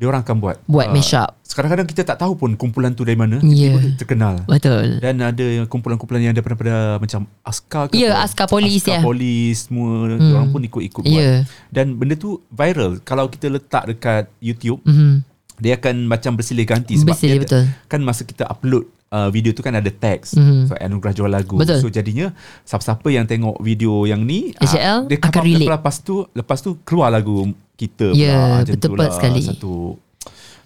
Dia 0.00 0.08
orang 0.08 0.24
akan 0.24 0.36
buat 0.40 0.56
buat 0.64 0.88
uh, 0.88 0.92
mash 0.92 1.12
up. 1.12 1.36
Kadang-kadang 1.44 1.84
kita 1.84 2.06
tak 2.06 2.16
tahu 2.16 2.32
pun 2.34 2.54
Kumpulan 2.54 2.90
tu 2.90 3.02
dari 3.02 3.14
mana 3.14 3.36
Ya. 3.42 3.68
Tiba-tiba 3.68 3.98
terkenal 3.98 4.34
Betul. 4.46 4.96
Dan 4.96 5.18
ada 5.18 5.44
kumpulan-kumpulan 5.66 6.22
yang 6.22 6.32
daripada 6.32 6.96
Macam 6.96 7.26
Askar 7.42 7.90
ke 7.90 7.98
Ya, 7.98 8.14
apa? 8.14 8.24
Askar 8.24 8.46
Polis, 8.46 8.80
Askar 8.80 8.96
ya. 8.96 9.00
Polis 9.02 9.66
Semua 9.66 10.08
Hmm. 10.08 10.30
Orang 10.32 10.48
pun 10.48 10.62
ikut-ikut 10.62 11.02
buat 11.02 11.10
Ya. 11.12 11.42
Dan 11.68 11.98
benda 11.98 12.14
tu 12.14 12.38
viral 12.48 13.02
Kalau 13.02 13.26
kita 13.26 13.50
letak 13.50 13.82
dekat 13.84 14.30
YouTube 14.38 14.78
Mhm. 14.84 15.26
Dia 15.58 15.74
akan 15.74 16.06
macam 16.06 16.32
bersilih 16.32 16.64
ganti 16.64 16.96
Sebab 16.96 17.12
Bersilih, 17.12 17.36
dia, 17.36 17.44
betul. 17.44 17.64
Kan 17.84 18.00
masa 18.00 18.22
kita 18.22 18.46
upload 18.46 18.86
uh, 19.10 19.28
Video 19.28 19.50
tu 19.50 19.60
kan 19.60 19.74
ada 19.74 19.90
teks 19.90 20.32
Mhm. 20.32 20.64
So 20.64 20.78
anugerah 20.78 21.12
jual 21.12 21.28
lagu 21.28 21.58
Betul. 21.58 21.76
So 21.76 21.90
jadinya 21.90 22.30
Siapa-siapa 22.62 23.10
yang 23.10 23.26
tengok 23.26 23.58
video 23.58 24.06
yang 24.06 24.22
ni 24.22 24.54
ah, 24.54 24.64
HL 24.64 25.10
Dia 25.10 25.18
akan 25.18 25.30
relate. 25.42 25.66
Lepas 25.68 25.98
tu 25.98 26.24
Lepas 26.30 26.62
tu 26.62 26.78
keluar 26.80 27.10
lagu 27.10 27.50
kita 27.80 28.12
Ya, 28.12 28.28
pula 28.30 28.44
Macam 28.60 28.64
betul 28.70 28.80
tu 28.82 28.92
betul 28.94 29.10
sekali. 29.10 29.40
Satu 29.42 29.72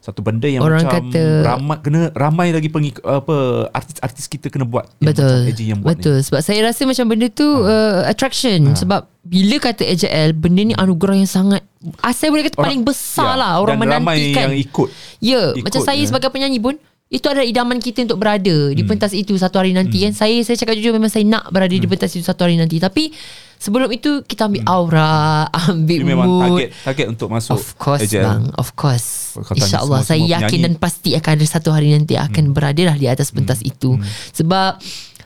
satu 0.00 0.20
benda 0.20 0.44
yang 0.44 0.60
Orang 0.60 0.84
macam 0.84 1.08
kata- 1.08 1.40
ramai 1.46 1.76
kena 1.80 2.00
ramai 2.12 2.52
lagi 2.52 2.68
pengikut 2.68 3.00
apa 3.00 3.36
artis-artis 3.72 4.28
kita 4.28 4.52
kena 4.52 4.62
buat 4.62 4.84
yang 4.98 5.16
Betul. 5.16 5.24
macam 5.24 5.48
AJ 5.48 5.60
yang 5.64 5.80
buat 5.80 5.96
Betul. 5.96 6.16
Sebab 6.20 6.40
saya 6.42 6.60
rasa 6.62 6.84
macam 6.84 7.04
benda 7.08 7.26
tu 7.30 7.46
uh, 7.46 8.04
attraction. 8.04 8.68
Sebab 8.74 9.00
bila 9.24 9.56
kata 9.58 9.80
AJL, 9.82 10.36
benda 10.36 10.60
ni 10.62 10.74
anugerah 10.74 11.16
yang 11.16 11.30
sangat 11.30 11.64
saya 12.10 12.28
boleh 12.28 12.44
kata 12.44 12.56
paling 12.58 12.84
besar 12.84 13.32
ya, 13.32 13.40
lah 13.40 13.52
orang 13.58 13.80
dan 13.80 13.88
ramai 13.96 14.16
menantikan. 14.20 14.44
yang 14.44 14.56
ikut 14.58 14.88
Ya, 15.20 15.42
ikut, 15.50 15.64
macam 15.64 15.80
saya 15.80 15.96
ya. 15.96 16.04
sebagai 16.04 16.28
penyanyi 16.28 16.60
pun 16.60 16.76
itu 17.06 17.24
adalah 17.24 17.44
idaman 17.44 17.78
kita 17.78 18.02
untuk 18.02 18.16
berada 18.16 18.42
di 18.68 18.80
Hmm. 18.80 18.90
pentas 18.90 19.12
itu 19.12 19.32
satu 19.34 19.56
hari 19.56 19.70
nanti 19.70 20.00
kan. 20.00 20.10
Saya 20.10 20.40
saya 20.40 20.56
cakap 20.56 20.74
jujur 20.74 20.90
memang 20.90 21.06
saya 21.06 21.22
nak 21.22 21.46
berada 21.48 21.70
Hmm. 21.70 21.78
di 21.78 21.86
pentas 21.86 22.10
itu 22.10 22.20
satu 22.20 22.42
hari 22.42 22.56
nanti. 22.56 22.76
Tapi 22.76 23.12
sebelum 23.56 23.86
itu 23.88 24.20
kita 24.20 24.46
ambil 24.46 24.62
aura, 24.64 25.14
ambil 25.68 26.00
Dia 26.00 26.08
memang 26.08 26.26
mood. 26.26 26.42
target 26.58 26.68
target 26.82 27.06
untuk 27.08 27.28
masuk 27.28 27.54
Of 27.54 27.64
course 27.76 28.02
AJL. 28.02 28.24
bang. 28.24 28.42
Of 28.56 28.68
course. 28.74 29.08
InsyaAllah 29.36 30.00
Saya 30.00 30.18
semua 30.18 30.32
yakin 30.32 30.48
penyanyi. 30.48 30.64
dan 30.66 30.74
pasti 30.76 31.10
Akan 31.12 31.34
ada 31.34 31.44
satu 31.44 31.70
hari 31.70 31.90
nanti 31.90 32.14
Akan 32.14 32.50
berada 32.50 32.82
lah 32.84 32.94
di 32.94 33.06
atas 33.06 33.30
pentas 33.30 33.60
itu. 33.60 33.94
Sebab 34.32 34.80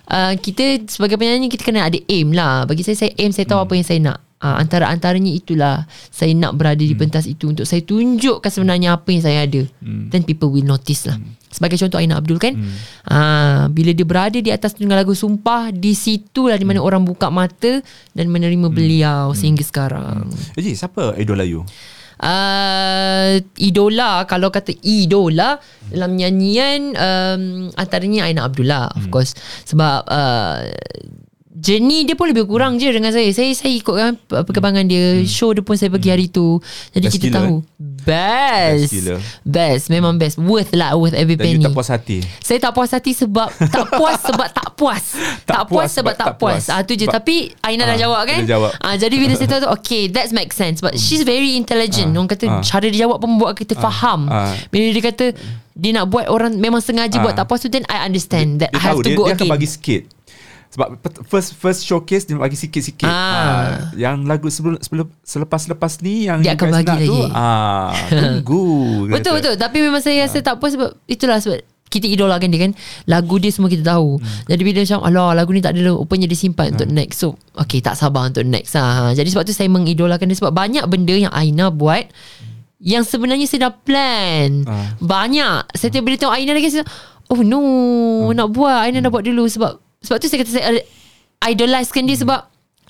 uh, 0.08 0.32
Kita 0.34 0.64
sebagai 0.84 1.16
penyanyi 1.16 1.46
Kita 1.46 1.62
kena 1.62 1.84
ada 1.84 1.96
aim 2.02 2.32
lah. 2.32 2.64
Bagi 2.64 2.82
saya 2.82 2.98
Saya 2.98 3.12
aim 3.14 3.30
Saya 3.30 3.46
tahu 3.46 3.60
apa 3.60 3.72
yang 3.72 3.84
saya 3.84 4.00
nak. 4.02 4.18
Uh, 4.38 4.56
Antara-antaranya 4.56 5.30
itulah. 5.30 5.84
Saya 6.08 6.32
nak 6.32 6.52
berada 6.54 6.80
di 6.80 6.92
pentas 6.92 7.24
itu 7.24 7.48
Untuk 7.48 7.64
saya 7.64 7.80
tunjukkan 7.80 8.48
sebenarnya 8.48 8.92
Apa 8.94 9.08
yang 9.08 9.22
saya 9.22 9.38
ada. 9.42 9.62
Then 9.82 10.22
people 10.22 10.48
will 10.48 10.66
notice 10.66 11.04
lah 11.04 11.16
Sebagai 11.48 11.80
contoh 11.80 11.98
Aina 12.00 12.20
Abdul 12.20 12.38
kan? 12.40 12.54
Uh, 13.08 13.66
Bila 13.72 13.90
dia 13.96 14.06
berada 14.06 14.38
di 14.38 14.52
atas 14.52 14.76
Dengan 14.76 15.00
lagu 15.00 15.16
Sumpah 15.16 15.72
Di 15.72 15.96
situlah 15.96 16.60
Di 16.60 16.68
mana 16.68 16.84
orang 16.84 17.04
buka 17.04 17.32
mata 17.32 17.80
Dan 18.12 18.28
menerima 18.28 18.68
beliau 18.68 19.32
Sehingga 19.32 19.64
sekarang. 19.64 20.28
AJ 20.56 20.76
siapa 20.76 21.16
idola 21.16 21.44
you? 21.44 21.64
Uh, 22.18 23.38
idola 23.62 24.26
kalau 24.26 24.50
kata 24.50 24.74
idola 24.82 25.54
dalam 25.86 26.18
nyanyian 26.18 26.90
um, 26.98 27.70
antaranya 27.78 28.26
Aina 28.26 28.42
Abdullah 28.42 28.90
of 28.98 29.06
course. 29.14 29.38
Sebab 29.62 30.02
uh, 30.10 30.66
Journey 31.58 32.02
dia 32.02 32.14
pun 32.14 32.26
lebih 32.26 32.44
kurang 32.44 32.76
je 32.76 32.86
dengan 32.86 33.10
saya 33.10 33.26
Saya 33.28 33.50
saya 33.50 33.72
ikutkan 33.72 34.14
Perkembangan 34.22 34.84
dia 34.84 35.20
Show 35.22 35.50
dia 35.50 35.60
pun 35.60 35.74
saya 35.74 35.88
pergi 35.88 36.08
hari 36.08 36.26
tu 36.26 36.62
Jadi 36.90 37.04
Best 37.04 37.14
kita 37.14 37.26
gila, 37.26 37.36
tahu 37.36 37.54
Best 37.76 38.80
Best 38.80 38.92
gila. 38.92 39.14
Best 39.42 39.84
Memang 39.88 40.14
best 40.14 40.36
Worth 40.36 40.70
lah 40.72 40.94
Worth 40.94 41.12
every 41.12 41.34
Dan 41.34 41.44
penny 41.50 41.60
tak 41.60 41.72
puas 41.72 41.88
hati 41.88 42.22
saya 42.38 42.58
tak 42.58 42.72
puas 42.72 42.88
hati 42.88 43.12
sebab 43.12 43.48
tak 43.50 43.86
puas 43.90 44.16
sebab 44.18 44.48
tak 44.48 44.68
puas. 44.72 45.04
tak, 45.44 45.62
puas 45.66 45.88
sebab 45.90 46.14
tak 46.14 46.32
puas. 46.36 46.62
Ah 46.68 46.80
tu 46.80 46.94
je. 46.94 47.02
Sebab- 47.02 47.20
Tapi 47.20 47.36
Aina 47.60 47.84
dah 47.84 47.92
Ah, 47.92 48.00
jawab 48.00 48.20
kan? 48.24 48.40
dia 48.40 48.54
jawab. 48.54 48.70
Ah 48.78 48.94
jadi 48.94 49.14
bila 49.14 49.34
saya 49.36 49.48
tahu 49.48 49.60
tu 49.60 49.70
okay 49.70 50.02
that 50.06 50.30
makes 50.30 50.54
sense 50.54 50.78
but 50.78 50.94
she's 50.94 51.20
very 51.22 51.52
intelligent. 51.54 52.08
Ah, 52.08 52.16
Orang 52.16 52.30
kata 52.30 52.44
ah. 52.46 52.62
cara 52.62 52.86
dia 52.86 53.04
jawab 53.04 53.18
pun 53.18 53.36
buat 53.36 53.52
kita 53.52 53.74
faham. 53.74 54.28
ah. 54.28 54.54
Bila 54.68 54.88
dia 54.88 55.02
kata 55.04 55.26
dia 55.74 55.90
nak 55.92 56.06
buat 56.06 56.26
orang 56.26 56.54
memang 56.54 56.78
sengaja 56.78 57.18
Ah. 57.18 57.22
buat 57.22 57.34
tak 57.34 57.44
puas 57.44 57.58
tu 57.58 57.68
then 57.68 57.84
I 57.86 58.02
understand 58.02 58.58
that 58.58 58.70
Dia 58.70 58.78
I 58.78 58.82
have 58.82 58.94
tahu 58.94 59.02
to 59.02 59.08
dia, 59.08 59.14
go 59.14 59.24
dia 59.24 59.34
akan 59.34 59.42
again. 59.42 59.52
bagi 59.52 59.68
sikit 59.68 60.02
sebab 60.68 60.86
first 61.24 61.54
first 61.54 61.80
showcase 61.82 62.22
dia 62.22 62.34
bagi 62.34 62.54
sikit-sikit. 62.54 63.04
Ah. 63.04 63.16
Ah. 63.16 63.68
yang 63.94 64.22
lagu 64.22 64.46
sebelum, 64.46 64.76
sebelum 64.78 65.08
selepas-lepas 65.20 65.98
ni 65.98 66.26
yang 66.26 66.38
Dia 66.38 66.52
akan 66.52 66.68
bagi 66.70 66.84
nak 66.84 66.98
tu 67.00 67.16
lagi. 67.18 67.32
ah 67.32 67.90
tunggu. 68.12 68.66
Betul 69.08 69.32
betul 69.34 69.54
Tapi 69.54 69.76
memang 69.80 69.98
saya 69.98 70.24
rasa 70.24 70.38
tak 70.38 70.56
puas 70.56 70.72
sebab 70.72 70.92
Itulah 71.04 71.38
sebab 71.38 71.58
kita 71.88 72.04
idolakan 72.04 72.48
dia 72.48 72.60
kan 72.62 72.72
Lagu 73.04 73.36
dia 73.36 73.48
semua 73.48 73.66
kita 73.66 73.80
tahu 73.82 74.20
hmm. 74.20 74.44
Jadi 74.44 74.60
bila 74.62 74.78
macam 74.78 75.00
Alah 75.00 75.30
lagu 75.34 75.50
ni 75.50 75.58
tak 75.58 75.72
ada 75.72 75.88
Rupanya 75.90 76.28
dia 76.28 76.36
simpan 76.36 76.70
untuk 76.70 76.84
Hmm. 76.84 76.94
next 76.94 77.16
So 77.16 77.28
okay 77.54 77.80
tak 77.80 77.96
sabar 77.96 78.28
untuk 78.28 78.44
next 78.44 78.76
ha. 78.76 79.08
Jadi 79.10 79.24
sebab 79.26 79.42
tu 79.42 79.52
saya 79.52 79.66
mengidolakan 79.66 80.28
dia 80.28 80.36
Sebab 80.36 80.52
banyak 80.52 80.84
benda 80.84 81.16
yang 81.16 81.32
Aina 81.32 81.72
buat 81.72 82.04
Yang 82.76 83.08
sebenarnya 83.08 83.48
saya 83.48 83.60
dah 83.64 83.74
plan 83.74 84.68
Ah. 84.68 84.92
Banyak 84.98 85.72
Saya 85.72 85.88
tengok 85.88 86.04
bila 86.04 86.16
tengok 86.18 86.36
Aina 86.36 86.52
lagi 86.52 86.68
saya 86.68 86.84
Oh 87.26 87.40
no 87.40 87.56
Hmm. 87.56 88.36
Nak 88.36 88.48
buat 88.50 88.84
Aina 88.84 89.00
dah 89.00 89.08
buat 89.08 89.24
dulu 89.24 89.48
Sebab 89.48 89.87
Sebab 90.02 90.16
tu 90.22 90.26
saya 90.30 90.38
kata 90.42 90.50
saya 90.54 90.82
Idolizekan 91.38 92.04
dia 92.04 92.18
sebab 92.18 92.40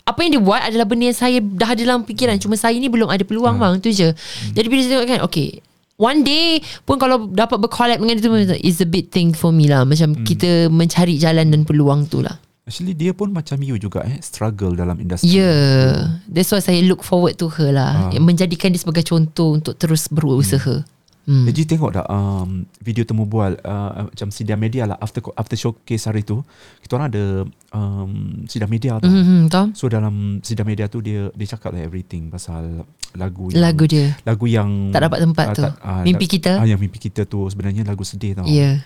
apa 0.09 0.19
yang 0.25 0.41
dia 0.41 0.43
buat 0.43 0.61
adalah 0.65 0.89
benda 0.89 1.13
yang 1.13 1.19
saya 1.21 1.39
dah 1.45 1.77
ada 1.77 1.83
dalam 1.85 2.01
fikiran. 2.09 2.41
Cuma 2.41 2.57
saya 2.57 2.73
ni 2.81 2.89
belum 2.89 3.13
ada 3.13 3.21
peluang 3.29 3.61
bang. 3.61 3.77
Tu 3.85 3.93
je. 3.93 4.09
Jadi 4.57 4.67
bila 4.73 4.81
saya 4.81 4.91
tengok 4.97 5.09
kan 5.09 5.21
Okay 5.29 5.61
One 5.99 6.23
day 6.23 6.63
pun 6.87 6.97
kalau 6.97 7.27
dapat 7.27 7.59
bercollab 7.59 7.99
dengan 7.99 8.17
dia 8.17 8.25
tu 8.25 8.31
It's 8.63 8.79
a 8.81 8.89
big 8.89 9.13
thing 9.13 9.37
for 9.37 9.53
me 9.53 9.69
lah. 9.69 9.85
Macam 9.85 10.17
kita 10.25 10.73
mencari 10.73 11.21
jalan 11.21 11.53
dan 11.53 11.67
peluang 11.69 12.09
tu 12.09 12.25
lah. 12.25 12.41
Actually 12.65 12.97
dia 12.97 13.13
pun 13.13 13.35
macam 13.35 13.61
you 13.61 13.77
juga 13.77 14.07
eh. 14.09 14.17
Struggle 14.25 14.79
dalam 14.79 14.97
industri. 14.97 15.29
Yeah 15.29 16.23
That's 16.25 16.49
why 16.55 16.65
saya 16.65 16.81
look 16.89 17.05
forward 17.05 17.37
to 17.43 17.53
her 17.53 17.75
lah. 17.75 18.09
Ah. 18.09 18.17
Menjadikan 18.17 18.73
dia 18.73 18.81
sebagai 18.81 19.05
contoh 19.05 19.61
Untuk 19.61 19.77
terus 19.77 20.09
berusaha. 20.09 20.81
hmm. 20.81 20.98
Jadi 21.29 21.69
tengok 21.69 21.93
tak 21.93 22.07
um, 22.09 22.65
video 22.81 23.05
temu 23.05 23.29
bual 23.29 23.61
uh, 23.61 24.09
macam 24.09 24.33
sidang 24.33 24.57
media 24.57 24.89
lah 24.89 24.97
after 24.97 25.21
after 25.37 25.55
showcase 25.55 26.09
hari 26.09 26.25
tu 26.25 26.41
kita 26.81 26.97
orang 26.97 27.13
ada 27.13 27.25
um, 27.71 28.13
sidang 28.49 28.67
media 28.67 28.97
tau. 28.97 29.13
Hmm, 29.13 29.21
hmm, 29.21 29.43
Tahu 29.47 29.67
So 29.73 29.93
dalam 29.93 30.41
sidang 30.41 30.65
media 30.65 30.89
tu 30.89 31.05
dia 31.05 31.29
dia 31.29 31.47
cakap 31.47 31.77
lah 31.77 31.85
everything 31.85 32.33
pasal 32.33 32.89
lagu 33.13 33.53
yang, 33.53 33.61
Lagu 33.61 33.85
dia 33.85 34.17
lagu 34.25 34.49
yang 34.49 34.89
Tak 34.89 35.05
dapat 35.05 35.19
tempat 35.21 35.47
ah, 35.47 35.53
tu. 35.53 35.63
ah, 35.85 36.01
Mimpi 36.01 36.25
lag- 36.25 36.33
kita. 36.33 36.53
ah, 36.57 36.65
yang 36.65 36.81
mimpi 36.81 36.99
kita 36.99 37.29
tu 37.29 37.45
sebenarnya 37.45 37.85
lagu 37.85 38.09
sedih 38.09 38.33
tau. 38.33 38.49
Yeah. 38.49 38.81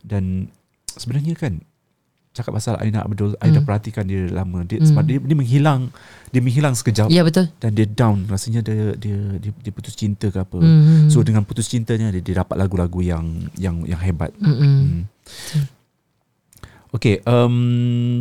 Dan 0.00 0.48
sebenarnya 0.88 1.36
kan 1.36 1.60
cakap 2.32 2.56
pasal 2.56 2.80
Aina 2.80 3.04
Abdul 3.04 3.36
Aina 3.38 3.60
Hmm. 3.60 3.66
perhatikan 3.68 4.04
dia 4.04 4.24
lama 4.26 4.64
dia 4.64 4.80
Hmm. 4.80 4.88
sebab 4.88 5.02
dia, 5.04 5.20
dia 5.20 5.36
menghilang 5.36 5.92
dia 6.32 6.40
menghilang 6.40 6.72
sekejap 6.72 7.12
Ya 7.12 7.20
yeah, 7.20 7.24
betul 7.28 7.52
dan 7.60 7.76
dia 7.76 7.84
down 7.84 8.24
rasanya 8.24 8.64
dia 8.64 8.96
dia 8.96 9.36
dia, 9.36 9.50
dia 9.52 9.72
putus 9.72 9.92
cinta 9.92 10.32
ke 10.32 10.40
apa. 10.40 10.56
hmm. 10.56 11.12
So 11.12 11.20
dengan 11.20 11.44
putus 11.44 11.68
cintanya 11.68 12.08
dia, 12.08 12.24
dia 12.24 12.40
dapat 12.40 12.56
lagu-lagu 12.56 13.04
yang 13.04 13.52
yang 13.60 13.84
yang 13.84 14.00
hebat. 14.00 14.32
hmm. 14.40 14.56
Hmm. 14.56 15.04
Okay, 16.92 17.24
um, 17.24 17.56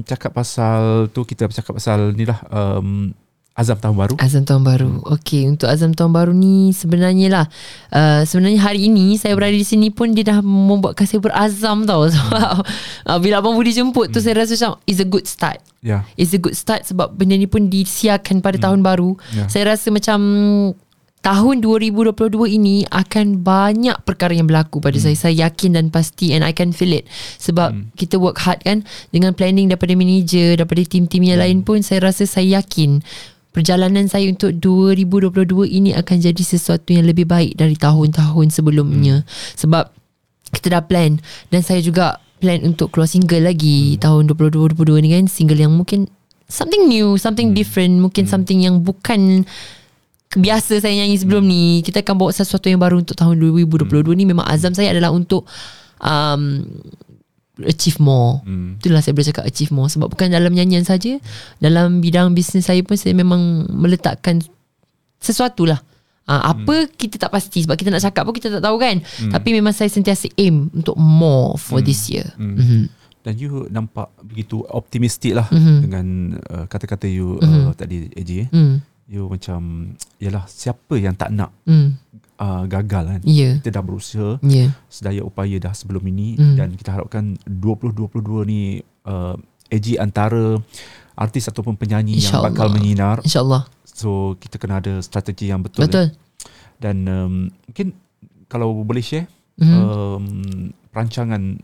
cakap 0.08 0.32
pasal 0.32 1.12
tu 1.12 1.28
kita 1.28 1.52
cakap 1.52 1.76
pasal 1.76 2.16
ni 2.16 2.24
lah 2.24 2.40
um, 2.48 3.12
azam 3.52 3.78
tahun 3.78 3.96
baru. 4.00 4.16
Azam 4.16 4.44
tahun 4.48 4.64
baru. 4.64 4.90
Okey, 5.20 5.52
untuk 5.52 5.68
azam 5.68 5.92
tahun 5.92 6.12
baru 6.16 6.32
ni 6.32 6.72
sebenarnya 6.72 7.28
lah 7.28 7.46
uh, 7.92 8.24
sebenarnya 8.24 8.64
hari 8.64 8.88
ini 8.88 9.20
saya 9.20 9.36
berada 9.36 9.54
di 9.54 9.68
sini 9.68 9.92
pun 9.92 10.16
dia 10.16 10.24
dah 10.24 10.40
membuatkan 10.40 11.04
saya 11.04 11.20
berazam 11.20 11.84
tau 11.84 12.08
sebab 12.16 12.64
uh, 13.12 13.18
bila 13.20 13.44
abang 13.44 13.60
Budi 13.60 13.76
jemput 13.76 14.08
tu 14.10 14.24
saya 14.24 14.40
rasa 14.40 14.56
macam 14.56 14.80
is 14.88 15.04
a 15.04 15.08
good 15.08 15.28
start. 15.28 15.60
Ya. 15.84 16.08
It's 16.16 16.32
a 16.32 16.40
good 16.40 16.56
start 16.56 16.88
sebab 16.88 17.18
benda 17.18 17.36
ni 17.36 17.50
pun 17.50 17.68
disiarkan 17.68 18.40
pada 18.40 18.56
tahun 18.56 18.86
baru. 18.86 19.20
Ya. 19.36 19.52
Saya 19.52 19.76
rasa 19.76 19.92
macam 19.92 20.20
tahun 21.22 21.62
2022 21.62 22.18
ini 22.58 22.82
akan 22.90 23.46
banyak 23.46 23.94
perkara 24.08 24.34
yang 24.34 24.50
berlaku 24.50 24.82
pada 24.82 24.98
saya. 24.98 25.14
Saya 25.14 25.50
yakin 25.50 25.78
dan 25.78 25.86
pasti 25.94 26.34
and 26.34 26.42
I 26.42 26.56
can 26.56 26.74
feel 26.74 26.94
it. 26.96 27.06
Sebab 27.38 27.94
kita 27.94 28.18
work 28.18 28.42
hard 28.42 28.66
kan 28.66 28.88
dengan 29.14 29.38
planning 29.38 29.70
daripada 29.70 29.94
manager, 29.94 30.58
daripada 30.58 30.82
tim-tim 30.86 31.22
yang 31.22 31.42
lain 31.42 31.62
pun 31.62 31.86
saya 31.86 32.10
rasa 32.10 32.26
saya 32.26 32.62
yakin 32.62 33.06
perjalanan 33.52 34.08
saya 34.08 34.32
untuk 34.32 34.56
2022 34.58 35.68
ini 35.68 35.92
akan 35.92 36.18
jadi 36.24 36.44
sesuatu 36.44 36.96
yang 36.96 37.08
lebih 37.08 37.28
baik 37.28 37.60
dari 37.60 37.76
tahun-tahun 37.76 38.48
sebelumnya. 38.52 39.28
Sebab 39.60 39.92
kita 40.52 40.80
dah 40.80 40.84
plan 40.84 41.20
dan 41.52 41.62
saya 41.64 41.80
juga 41.80 42.20
plan 42.42 42.60
untuk 42.66 42.92
keluar 42.92 43.08
single 43.08 43.46
lagi 43.46 43.96
hmm. 43.96 44.00
tahun 44.04 44.24
2022 44.34 44.76
ni 45.06 45.10
kan 45.14 45.26
single 45.30 45.62
yang 45.62 45.72
mungkin 45.72 46.10
something 46.50 46.90
new 46.90 47.16
something 47.16 47.54
hmm. 47.54 47.58
different 47.58 48.02
mungkin 48.02 48.28
hmm. 48.28 48.32
something 48.34 48.60
yang 48.66 48.84
bukan 48.84 49.48
biasa 50.36 50.80
saya 50.82 51.06
nyanyi 51.06 51.22
sebelum 51.22 51.46
hmm. 51.46 51.52
ni 51.54 51.64
kita 51.86 52.04
akan 52.04 52.16
bawa 52.18 52.32
sesuatu 52.34 52.68
yang 52.68 52.82
baru 52.82 53.00
untuk 53.00 53.16
tahun 53.16 53.40
2022 53.40 53.88
hmm. 53.88 54.18
ni 54.18 54.24
memang 54.28 54.46
azam 54.50 54.76
saya 54.76 54.92
adalah 54.92 55.14
untuk 55.14 55.48
um, 56.02 56.66
achieve 57.64 57.98
more 57.98 58.42
Hmm. 58.42 58.78
itulah 58.78 59.00
saya 59.00 59.12
boleh 59.12 59.28
cakap 59.28 59.46
achieve 59.46 59.70
more 59.70 59.88
sebab 59.88 60.08
bukan 60.08 60.28
dalam 60.28 60.50
nyanyian 60.50 60.82
saja 60.82 61.18
dalam 61.58 62.00
bidang 62.00 62.32
bisnes 62.32 62.64
saya 62.64 62.82
pun 62.82 62.96
saya 62.96 63.12
memang 63.12 63.40
meletakkan 63.68 64.40
sesuatu 65.18 65.66
lah 65.66 65.82
Ha, 66.22 66.54
apa 66.54 66.86
hmm. 66.86 66.96
kita 66.96 67.18
tak 67.18 67.34
pasti 67.34 67.66
sebab 67.66 67.74
kita 67.74 67.90
nak 67.90 68.00
cakap 68.00 68.24
pun 68.24 68.32
kita 68.32 68.48
tak 68.48 68.62
tahu 68.62 68.78
kan 68.78 69.02
hmm. 69.02 69.34
tapi 69.34 69.52
memang 69.52 69.74
saya 69.74 69.90
sentiasa 69.90 70.30
aim 70.38 70.70
untuk 70.72 70.94
more 70.96 71.58
for 71.58 71.82
hmm. 71.82 71.86
this 71.86 72.08
year 72.08 72.30
Hmm. 72.38 72.56
mm-hmm. 72.56 72.84
Dan 73.22 73.34
you 73.36 73.50
nampak 73.68 74.10
begitu 74.20 74.66
optimistik 74.66 75.34
lah 75.34 75.46
Mhm. 75.46 75.78
dengan 75.80 76.06
uh, 76.42 76.66
kata-kata 76.66 77.06
you 77.06 77.38
Mhm. 77.38 77.54
uh, 77.64 77.74
tadi 77.76 78.10
AJ 78.12 78.32
eh. 78.34 78.48
mm. 78.50 78.76
You 79.06 79.28
macam 79.28 79.62
yalah 80.18 80.46
siapa 80.48 80.96
yang 80.96 81.14
tak 81.14 81.30
nak 81.30 81.54
Mm. 81.62 82.02
Uh, 82.42 82.66
gagal 82.66 83.04
kan. 83.08 83.22
yeah. 83.24 83.54
Kita 83.56 83.70
dah 83.72 83.84
berusaha 83.84 84.42
yeah. 84.42 84.74
sedaya 84.88 85.22
upaya 85.22 85.56
dah 85.58 85.72
sebelum 85.72 86.02
ini 86.04 86.34
Hmm. 86.34 86.58
dan 86.58 86.74
kita 86.74 86.90
harapkan 86.92 87.38
2022 87.46 88.18
ni 88.44 88.62
uh, 89.04 89.38
AJ 89.68 89.96
antara 89.98 90.58
artis 91.14 91.46
ataupun 91.46 91.76
penyanyi 91.76 92.18
yang 92.18 92.34
InsyaAllah. 92.34 92.50
bakal 92.50 92.68
menyinar. 92.70 93.18
insyaallah 93.22 93.64
So 93.86 94.10
kita 94.36 94.58
kena 94.58 94.80
ada 94.80 94.98
strategi 95.00 95.48
yang 95.48 95.62
betul. 95.62 95.86
betul 95.86 96.02
eh. 96.02 96.12
Dan 96.76 97.06
um, 97.06 97.34
mungkin 97.64 97.94
kalau 98.48 98.74
boleh 98.82 99.00
share 99.00 99.30
Mhm. 99.54 99.74
um, 99.78 100.26
perancangan 100.90 101.62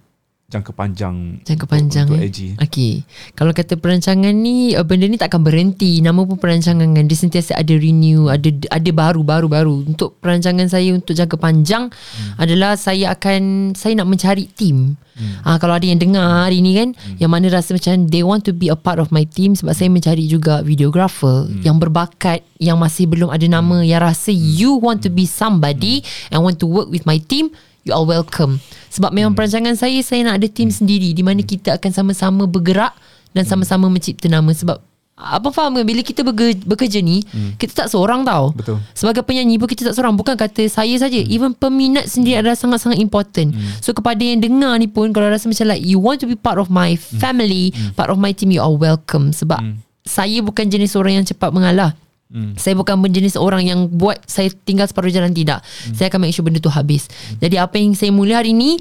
jangka 0.47 0.71
panjang 0.71 1.43
Jangka 1.43 1.67
panjang, 1.67 2.07
untuk, 2.07 2.23
untuk 2.23 2.39
eh. 2.39 2.55
Okey. 2.63 2.93
Kalau 3.35 3.51
kata 3.51 3.75
perancangan 3.75 4.31
ni 4.31 4.71
uh, 4.79 4.87
benda 4.87 5.03
ni 5.03 5.19
takkan 5.19 5.43
berhenti. 5.43 5.99
Nama 5.99 6.15
pun 6.23 6.39
perancangan 6.39 6.87
kan 6.87 7.03
dia 7.03 7.19
sentiasa 7.19 7.59
ada 7.59 7.75
renew, 7.75 8.31
ada 8.31 8.47
ada 8.71 8.91
baru 8.95 9.27
baru 9.27 9.51
baru. 9.51 9.75
Untuk 9.83 10.15
perancangan 10.23 10.71
saya 10.71 10.95
untuk 10.95 11.19
jangka 11.19 11.35
panjang 11.35 11.91
hmm. 11.91 12.39
adalah 12.39 12.79
saya 12.79 13.11
akan 13.11 13.75
saya 13.75 13.99
nak 13.99 14.07
mencari 14.07 14.47
team. 14.47 14.95
Hmm. 15.19 15.43
Ah 15.43 15.59
kalau 15.59 15.75
ada 15.75 15.83
yang 15.83 15.99
dengar 15.99 16.23
hari 16.47 16.63
ni 16.63 16.79
kan 16.79 16.95
hmm. 16.95 17.19
yang 17.19 17.27
mana 17.27 17.51
rasa 17.51 17.75
macam 17.75 18.07
they 18.07 18.23
want 18.23 18.47
to 18.47 18.55
be 18.55 18.71
a 18.71 18.77
part 18.79 19.03
of 19.03 19.11
my 19.11 19.27
team 19.27 19.51
sebab 19.51 19.75
saya 19.75 19.91
mencari 19.91 20.31
juga 20.31 20.63
videographer 20.63 21.43
hmm. 21.43 21.67
yang 21.67 21.75
berbakat 21.75 22.39
yang 22.55 22.79
masih 22.79 23.03
belum 23.03 23.35
ada 23.35 23.43
nama 23.51 23.83
yang 23.83 23.99
rasa 23.99 24.31
you 24.31 24.79
want 24.79 25.03
to 25.03 25.11
be 25.11 25.27
somebody 25.27 25.99
and 26.31 26.39
want 26.39 26.55
to 26.55 26.63
work 26.63 26.87
with 26.87 27.03
my 27.03 27.19
team 27.19 27.51
you 27.83 27.91
are 27.91 28.07
welcome. 28.07 28.63
Sebab 28.91 29.11
memang 29.11 29.35
hmm. 29.35 29.39
perancangan 29.39 29.75
saya 29.75 29.99
saya 30.03 30.23
nak 30.27 30.39
ada 30.43 30.47
team 30.47 30.71
sendiri 30.71 31.11
di 31.11 31.23
mana 31.23 31.43
kita 31.43 31.75
akan 31.75 31.91
sama-sama 31.91 32.43
bergerak 32.47 32.95
dan 33.35 33.43
sama-sama 33.43 33.91
mencipta 33.91 34.25
nama 34.31 34.49
sebab 34.49 34.79
apa 35.17 35.49
faham 35.49 35.73
kan 35.73 35.81
bila 35.81 36.05
kita 36.05 36.21
bekerja, 36.21 36.61
bekerja 36.61 37.01
ni 37.01 37.25
hmm. 37.25 37.57
kita 37.57 37.73
tak 37.73 37.87
seorang 37.89 38.21
tau. 38.21 38.53
Betul. 38.53 38.77
Sebagai 38.93 39.25
penyanyi 39.25 39.57
pun 39.57 39.65
kita 39.65 39.89
tak 39.89 39.97
seorang 39.97 40.13
bukan 40.13 40.37
kata 40.37 40.69
saya 40.69 40.93
saja 40.93 41.17
hmm. 41.17 41.33
even 41.33 41.51
peminat 41.57 42.05
sendiri 42.05 42.45
adalah 42.45 42.53
sangat-sangat 42.53 43.01
important. 43.01 43.57
Hmm. 43.57 43.81
So 43.81 43.97
kepada 43.97 44.21
yang 44.21 44.45
dengar 44.45 44.77
ni 44.77 44.85
pun 44.85 45.09
kalau 45.09 45.33
rasa 45.33 45.49
macam 45.49 45.73
like 45.73 45.81
you 45.81 45.97
want 45.97 46.21
to 46.21 46.29
be 46.29 46.37
part 46.37 46.61
of 46.61 46.69
my 46.69 46.93
family, 46.93 47.73
hmm. 47.73 47.97
part 47.97 48.13
of 48.13 48.21
my 48.21 48.29
team 48.29 48.53
you 48.53 48.61
are 48.61 48.69
welcome 48.69 49.33
sebab 49.33 49.57
hmm. 49.57 49.81
saya 50.05 50.37
bukan 50.45 50.69
jenis 50.69 50.93
orang 50.93 51.17
yang 51.17 51.25
cepat 51.25 51.49
mengalah. 51.49 51.97
Hmm. 52.27 52.53
Saya 52.59 52.75
bukan 52.75 52.99
berjenis 52.99 53.39
orang 53.39 53.63
yang 53.63 53.87
buat 53.87 54.19
saya 54.27 54.51
tinggal 54.67 54.87
separuh 54.87 55.11
jalan 55.11 55.31
tidak. 55.31 55.63
Hmm. 55.63 55.95
Saya 55.95 56.07
akan 56.11 56.19
make 56.27 56.33
sure 56.35 56.43
benda 56.43 56.59
tu 56.59 56.71
habis. 56.71 57.07
Hmm. 57.07 57.39
Jadi 57.47 57.55
apa 57.55 57.75
yang 57.79 57.95
saya 57.95 58.11
mula 58.11 58.39
hari 58.39 58.51
ni 58.51 58.79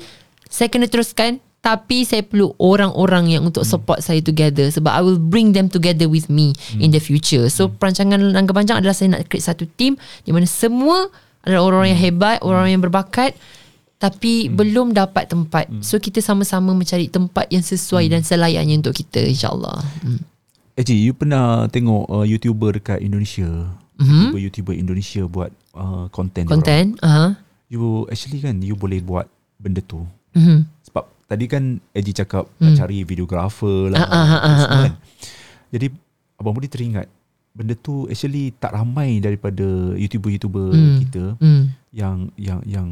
saya 0.50 0.70
kena 0.70 0.90
teruskan 0.90 1.38
tapi 1.66 2.06
saya 2.06 2.22
perlu 2.22 2.54
orang-orang 2.62 3.34
yang 3.34 3.42
untuk 3.42 3.66
support 3.66 3.98
saya 3.98 4.22
together 4.22 4.70
sebab 4.70 4.86
I 4.86 5.02
will 5.02 5.18
bring 5.18 5.50
them 5.50 5.66
together 5.66 6.06
with 6.06 6.30
me 6.30 6.54
in 6.78 6.94
the 6.94 7.02
future. 7.02 7.50
So 7.50 7.66
perancangan 7.66 8.22
jangka 8.22 8.54
panjang 8.54 8.78
adalah 8.78 8.94
saya 8.94 9.18
nak 9.18 9.26
create 9.26 9.50
satu 9.50 9.66
team 9.74 9.98
di 10.22 10.30
mana 10.30 10.46
semua 10.46 11.10
adalah 11.42 11.66
orang-orang 11.66 11.98
yang 11.98 12.02
hebat, 12.06 12.38
orang-orang 12.46 12.72
yang 12.78 12.84
berbakat 12.86 13.34
tapi 13.98 14.46
belum 14.52 14.94
dapat 14.94 15.26
tempat. 15.26 15.66
So 15.82 15.98
kita 15.98 16.22
sama-sama 16.22 16.70
mencari 16.70 17.10
tempat 17.10 17.50
yang 17.50 17.66
sesuai 17.66 18.14
dan 18.14 18.22
selayaknya 18.22 18.78
untuk 18.78 18.94
kita 18.94 19.24
insya-Allah. 19.26 19.82
Hmm. 20.06 20.20
Eji, 20.76 21.08
you 21.08 21.16
pernah 21.16 21.64
tengok 21.72 22.04
uh, 22.04 22.24
YouTuber 22.28 22.76
dekat 22.76 23.00
Indonesia? 23.00 23.48
Mhm. 23.96 24.28
YouTuber-YouTuber 24.28 24.74
Indonesia 24.76 25.24
buat 25.24 25.48
uh, 25.72 26.12
content. 26.12 26.44
Content. 26.44 27.00
Uh-huh. 27.00 27.32
You 27.72 28.04
actually 28.12 28.44
kan, 28.44 28.60
you 28.60 28.76
boleh 28.76 29.00
buat 29.00 29.24
benda 29.56 29.80
tu. 29.80 30.04
Mhm. 30.36 30.68
Sebab 30.84 31.08
tadi 31.24 31.48
kan 31.48 31.80
Eji 31.96 32.12
cakap 32.12 32.52
nak 32.60 32.76
cari 32.76 33.08
videographer 33.08 33.88
lah. 33.88 34.04
Ah, 34.04 34.12
ah, 34.12 34.20
ah, 34.20 34.36
ah, 34.36 34.56
semua 34.60 34.68
ah. 34.68 34.82
kan. 34.84 34.94
Jadi 35.72 35.86
Abang 36.36 36.52
Budi 36.52 36.68
teringat 36.68 37.08
benda 37.56 37.72
tu 37.72 38.04
actually 38.12 38.52
tak 38.60 38.76
ramai 38.76 39.16
daripada 39.16 39.64
YouTuber-YouTuber 39.96 40.68
Hmm. 40.76 40.96
kita 41.00 41.24
Hmm. 41.40 41.72
yang 41.88 42.28
yang 42.36 42.60
yang 42.68 42.88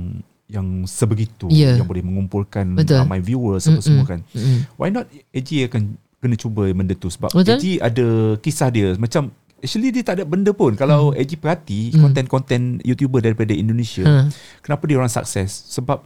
yang 0.48 0.66
sebegitu 0.88 1.52
Ya. 1.52 1.76
yang 1.76 1.84
boleh 1.84 2.00
mengumpulkan 2.00 2.72
Betul. 2.72 3.04
ramai 3.04 3.20
viewers 3.20 3.68
apa 3.68 3.84
semua 3.84 4.08
kan. 4.08 4.24
Mm-mm. 4.32 4.64
Why 4.80 4.88
not 4.88 5.04
AJ 5.36 5.68
akan 5.68 6.00
kena 6.24 6.34
cuba 6.34 6.64
benda 6.66 6.92
tu 6.92 7.06
sebab 7.06 7.28
Betul. 7.30 7.54
AJ 7.54 7.64
ada 7.78 8.06
kisah 8.38 8.68
dia 8.68 8.96
macam 8.96 9.28
actually 9.56 9.88
dia 9.88 10.00
tak 10.00 10.18
ada 10.18 10.24
benda 10.24 10.50
pun 10.50 10.72
kalau 10.72 11.10
Hmm. 11.10 11.18
AJ 11.18 11.36
perhati 11.36 11.80
konten-konten 11.94 12.60
YouTuber 12.80 13.20
daripada 13.20 13.52
Indonesia 13.52 14.02
Ha. 14.02 14.32
kenapa 14.60 14.84
dia 14.84 14.96
orang 14.96 15.08
sukses 15.08 15.48
sebab 15.68 16.00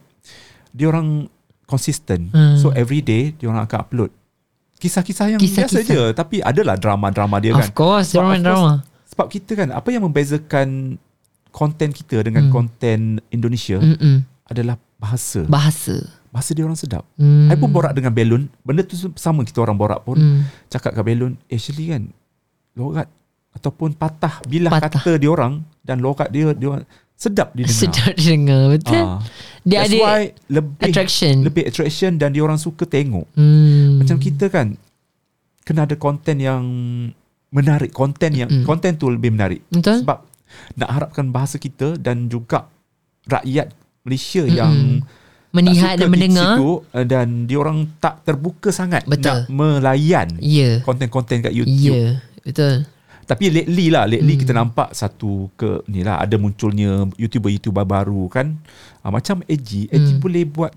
dia 0.70 0.86
orang 0.86 1.26
konsisten 1.64 2.28
Hmm. 2.28 2.56
so 2.56 2.70
every 2.72 2.98
day 2.98 3.30
dia 3.32 3.46
orang 3.46 3.62
akan 3.62 3.78
upload 3.80 4.10
kisah-kisah 4.76 5.26
yang 5.28 5.40
Kisah-kisah. 5.40 5.82
biasa 5.82 5.88
je 5.88 6.02
tapi 6.12 6.36
adalah 6.40 6.74
drama-drama 6.74 7.38
dia 7.38 7.50
kan 7.52 7.62
Of 7.64 7.72
course, 7.72 8.06
Sebab 8.08 8.18
drama 8.20 8.32
of 8.32 8.40
drama. 8.40 8.58
course, 8.60 8.82
sebab 9.08 9.26
kita 9.28 9.50
kan 9.54 9.68
apa 9.70 9.88
yang 9.88 10.02
membezakan 10.02 10.68
konten 11.50 11.88
kita 11.90 12.22
dengan 12.22 12.46
Hmm. 12.46 12.52
konten 12.52 12.98
Indonesia 13.28 13.76
Mm-mm. 13.76 14.22
adalah 14.44 14.78
bahasa 14.96 15.42
Bahasa. 15.44 15.98
Bahasa 16.28 16.52
dia 16.52 16.62
orang 16.62 16.74
sedap 16.74 17.04
Hmm. 17.14 17.46
I 17.46 17.54
pun 17.54 17.68
borak 17.68 17.92
dengan 17.92 18.10
Belon 18.10 18.46
Benda 18.60 18.82
tu 18.82 18.94
sama 19.14 19.42
kita 19.42 19.60
orang 19.60 19.74
borak 19.74 20.00
pun 20.02 20.14
Hmm. 20.14 20.40
Cakap 20.66 20.92
kat 20.92 21.02
Belon 21.02 21.34
Actually 21.46 21.88
kan 21.88 22.02
Logat 22.72 23.08
Ataupun 23.50 23.92
patah 23.92 24.44
Bilah 24.44 24.70
Patah. 24.70 24.92
kata 24.94 25.16
dia 25.16 25.28
orang 25.28 25.60
Dan 25.80 25.98
logat 25.98 26.28
dia 26.28 26.52
dia 26.52 26.78
Sedap 27.12 27.50
didengar 27.50 27.80
Sedap 27.82 28.12
didengar 28.14 28.62
Betul 28.70 28.94
Ah. 28.94 29.18
Dia 29.60 29.82
That's 29.82 29.90
ada 29.90 29.96
why 29.98 30.22
lebih 30.46 30.84
attraction. 30.86 31.34
Lebih 31.42 31.62
attraction 31.64 32.12
Dan 32.14 32.30
dia 32.30 32.40
orang 32.40 32.56
suka 32.56 32.84
tengok 32.84 33.26
hmm. 33.32 33.98
Macam 33.98 34.16
kita 34.16 34.46
kan 34.46 34.76
Kena 35.62 35.84
ada 35.84 35.94
konten 35.94 36.36
yang 36.38 36.62
Menarik 37.48 37.90
Konten 37.90 38.30
yang 38.30 38.46
Mm-mm. 38.46 38.62
Konten 38.62 38.94
tu 38.94 39.08
lebih 39.08 39.32
menarik 39.32 39.64
Betul 39.66 40.04
Sebab 40.04 40.18
Nak 40.76 40.90
harapkan 40.90 41.28
bahasa 41.28 41.56
kita 41.56 41.96
Dan 41.96 42.28
juga 42.28 42.68
Rakyat 43.24 43.72
Malaysia 44.02 44.40
Mm-mm. 44.42 44.54
yang 44.54 44.74
Melihat 45.48 45.96
tak 45.96 45.98
dan 45.98 46.08
mendengar 46.08 46.50
Situ, 46.54 46.70
uh, 46.84 47.04
dan 47.04 47.26
diorang 47.44 47.78
tak 47.96 48.20
terbuka 48.22 48.68
sangat 48.68 49.08
Betul. 49.08 49.48
nak 49.48 49.48
melayan 49.48 50.28
Ya 50.38 50.80
konten-konten 50.82 51.40
kat 51.40 51.52
YouTube. 51.52 51.96
Ya 51.96 52.20
Betul 52.42 52.84
Tapi 53.24 53.44
lately 53.48 53.88
lah, 53.88 54.04
lately 54.04 54.34
Hmm. 54.34 54.40
kita 54.40 54.52
nampak 54.52 54.88
satu 54.92 55.52
ke 55.54 55.84
ni 55.86 56.00
lah 56.00 56.16
ada 56.16 56.36
munculnya 56.36 57.04
YouTuber-YouTuber 57.12 57.84
baru 57.84 58.24
kan. 58.28 58.56
Uh, 59.00 59.10
macam 59.10 59.44
AG, 59.44 59.84
AG 59.86 60.16
Hmm. 60.16 60.20
boleh 60.20 60.44
buat 60.44 60.72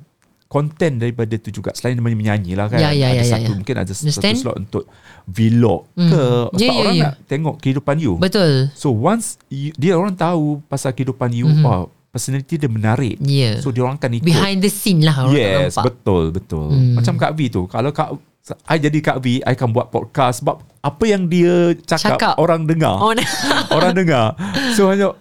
konten 0.48 1.00
daripada 1.00 1.32
tu 1.36 1.48
juga 1.50 1.72
selain 1.72 1.96
menyanyi 1.96 2.60
lah 2.60 2.68
kan. 2.68 2.76
Ya, 2.78 2.92
ya, 2.92 3.08
ada 3.08 3.20
ya, 3.20 3.24
ya, 3.24 3.32
satu 3.40 3.52
ya. 3.52 3.56
mungkin 3.56 3.76
ada 3.78 3.88
satu 3.88 4.04
Understand? 4.04 4.36
slot 4.36 4.56
untuk 4.58 4.84
vlog 5.26 5.88
Hmm. 5.96 6.10
ke 6.12 6.22
Ya, 6.52 6.60
sebab 6.60 6.60
ya, 6.68 6.72
orang 6.78 6.96
ya. 6.96 7.04
nak 7.06 7.14
tengok 7.24 7.56
kehidupan 7.58 7.96
you. 7.98 8.14
Betul 8.20 8.68
So 8.74 8.92
once 8.92 9.40
you, 9.48 9.72
dia 9.74 9.96
orang 9.96 10.12
tahu 10.14 10.60
pasal 10.66 10.92
kehidupan 10.92 11.32
you, 11.32 11.48
Mhm. 11.48 11.64
oh 11.64 11.88
personality 12.12 12.56
dia 12.56 12.68
menarik. 12.68 13.16
Ya 13.20 13.58
So 13.58 13.72
dia 13.72 13.82
orang 13.82 13.96
akan 13.96 14.12
ikut. 14.14 14.28
Behind 14.28 14.60
the 14.60 14.68
scene 14.68 15.00
lah 15.00 15.16
orang 15.22 15.34
Yes, 15.34 15.74
nampak. 15.74 15.84
betul, 15.90 16.24
betul. 16.30 16.68
Hmm. 16.70 16.94
Macam 16.94 17.14
Kak 17.16 17.32
V 17.32 17.40
tu. 17.48 17.62
Kalau 17.66 17.90
Kak 17.90 18.10
I 18.68 18.78
jadi 18.78 19.00
Kak 19.00 19.18
V, 19.18 19.40
I 19.40 19.54
akan 19.54 19.70
buat 19.70 19.88
podcast 19.88 20.42
sebab 20.42 20.60
apa 20.82 21.04
yang 21.06 21.26
dia 21.26 21.72
cakap, 21.80 22.18
Cakap. 22.18 22.34
orang 22.36 22.66
dengar. 22.66 22.98
Oh, 22.98 23.14
orang 23.78 23.94
dengar. 23.94 24.34
So 24.72 24.88
hanya 24.88 25.14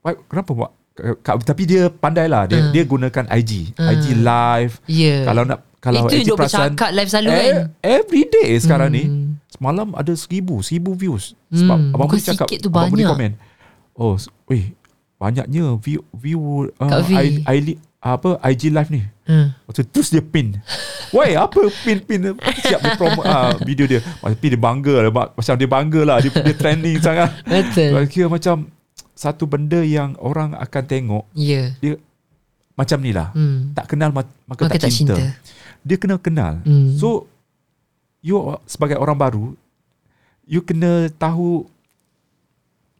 why, 0.00 0.16
kenapa 0.24 0.50
buat 0.50 0.70
Kak, 1.16 1.46
tapi 1.46 1.64
dia 1.64 1.88
pandai 1.88 2.26
lah 2.26 2.44
dia, 2.44 2.60
Hmm. 2.60 2.70
dia 2.70 2.82
gunakan 2.82 3.24
IG 3.30 3.72
Hmm. 3.72 3.88
IG 3.90 4.04
live 4.18 4.72
Ya 4.86 5.24
kalau 5.24 5.44
nak 5.44 5.64
kalau 5.78 6.04
Itu 6.04 6.12
IG 6.14 6.26
duk 6.26 6.36
perasan 6.36 6.72
bercakap 6.72 6.90
live 6.92 7.08
selalu 7.08 7.28
eh, 7.30 7.40
kan 7.40 7.56
every 7.80 8.24
day 8.26 8.50
sekarang 8.54 8.90
ni 8.90 9.02
Hmm. 9.02 9.40
semalam 9.48 9.88
ada 9.94 10.12
seribu 10.12 10.60
seribu 10.60 10.92
views 10.92 11.32
sebab 11.48 11.78
Hmm, 11.78 11.94
abang 11.94 12.04
bukan 12.06 12.20
cakap 12.22 12.48
tu 12.50 12.68
abang 12.68 12.88
banyak. 12.88 13.06
komen 13.06 13.32
oh 13.94 14.16
weh 14.44 14.76
banyaknya 15.20 15.76
view 15.76 16.00
view 16.16 16.40
uh, 16.80 17.04
V. 17.04 17.12
I, 17.12 17.44
I, 17.44 17.56
li- 17.60 17.80
apa 18.00 18.40
IG 18.40 18.72
live 18.72 18.88
ni. 18.88 19.04
Hmm. 19.28 19.52
Lepas 19.52 19.74
tu 19.76 19.84
terus 19.84 20.08
dia 20.08 20.24
pin. 20.24 20.56
Why? 21.14 21.36
Apa 21.36 21.68
pin 21.84 22.00
pin? 22.00 22.32
Siap 22.64 22.80
dia 22.80 22.96
promote 22.96 23.28
ah, 23.28 23.52
video 23.60 23.84
dia? 23.84 24.00
Tapi 24.00 24.46
dia 24.48 24.56
bangga 24.56 25.04
lah. 25.04 25.10
Macam 25.12 25.54
dia 25.60 25.68
bangga 25.68 26.00
lah. 26.08 26.16
Dia, 26.24 26.30
dia 26.32 26.54
trending 26.56 26.96
sangat. 27.06 27.28
Betul. 27.44 28.00
Kira 28.08 28.26
macam 28.32 28.72
Satu 29.12 29.44
benda 29.44 29.84
yang 29.84 30.16
orang 30.16 30.56
akan 30.56 30.82
tengok 30.88 31.24
Ya. 31.36 31.76
Dia 31.76 32.00
Macam 32.72 33.04
ni 33.04 33.12
lah. 33.12 33.28
Hmm. 33.36 33.76
Tak 33.76 33.92
kenal 33.92 34.16
ma- 34.16 34.24
maka, 34.48 34.64
Maka 34.64 34.80
tak, 34.80 34.88
cinta. 34.88 35.18
Dia 35.84 35.96
kena 36.00 36.16
kenal. 36.16 36.64
Hmm. 36.64 36.96
So 36.96 37.28
You 38.24 38.56
sebagai 38.64 38.96
orang 38.96 39.20
baru 39.20 39.52
You 40.48 40.64
kena 40.64 41.12
tahu 41.12 41.68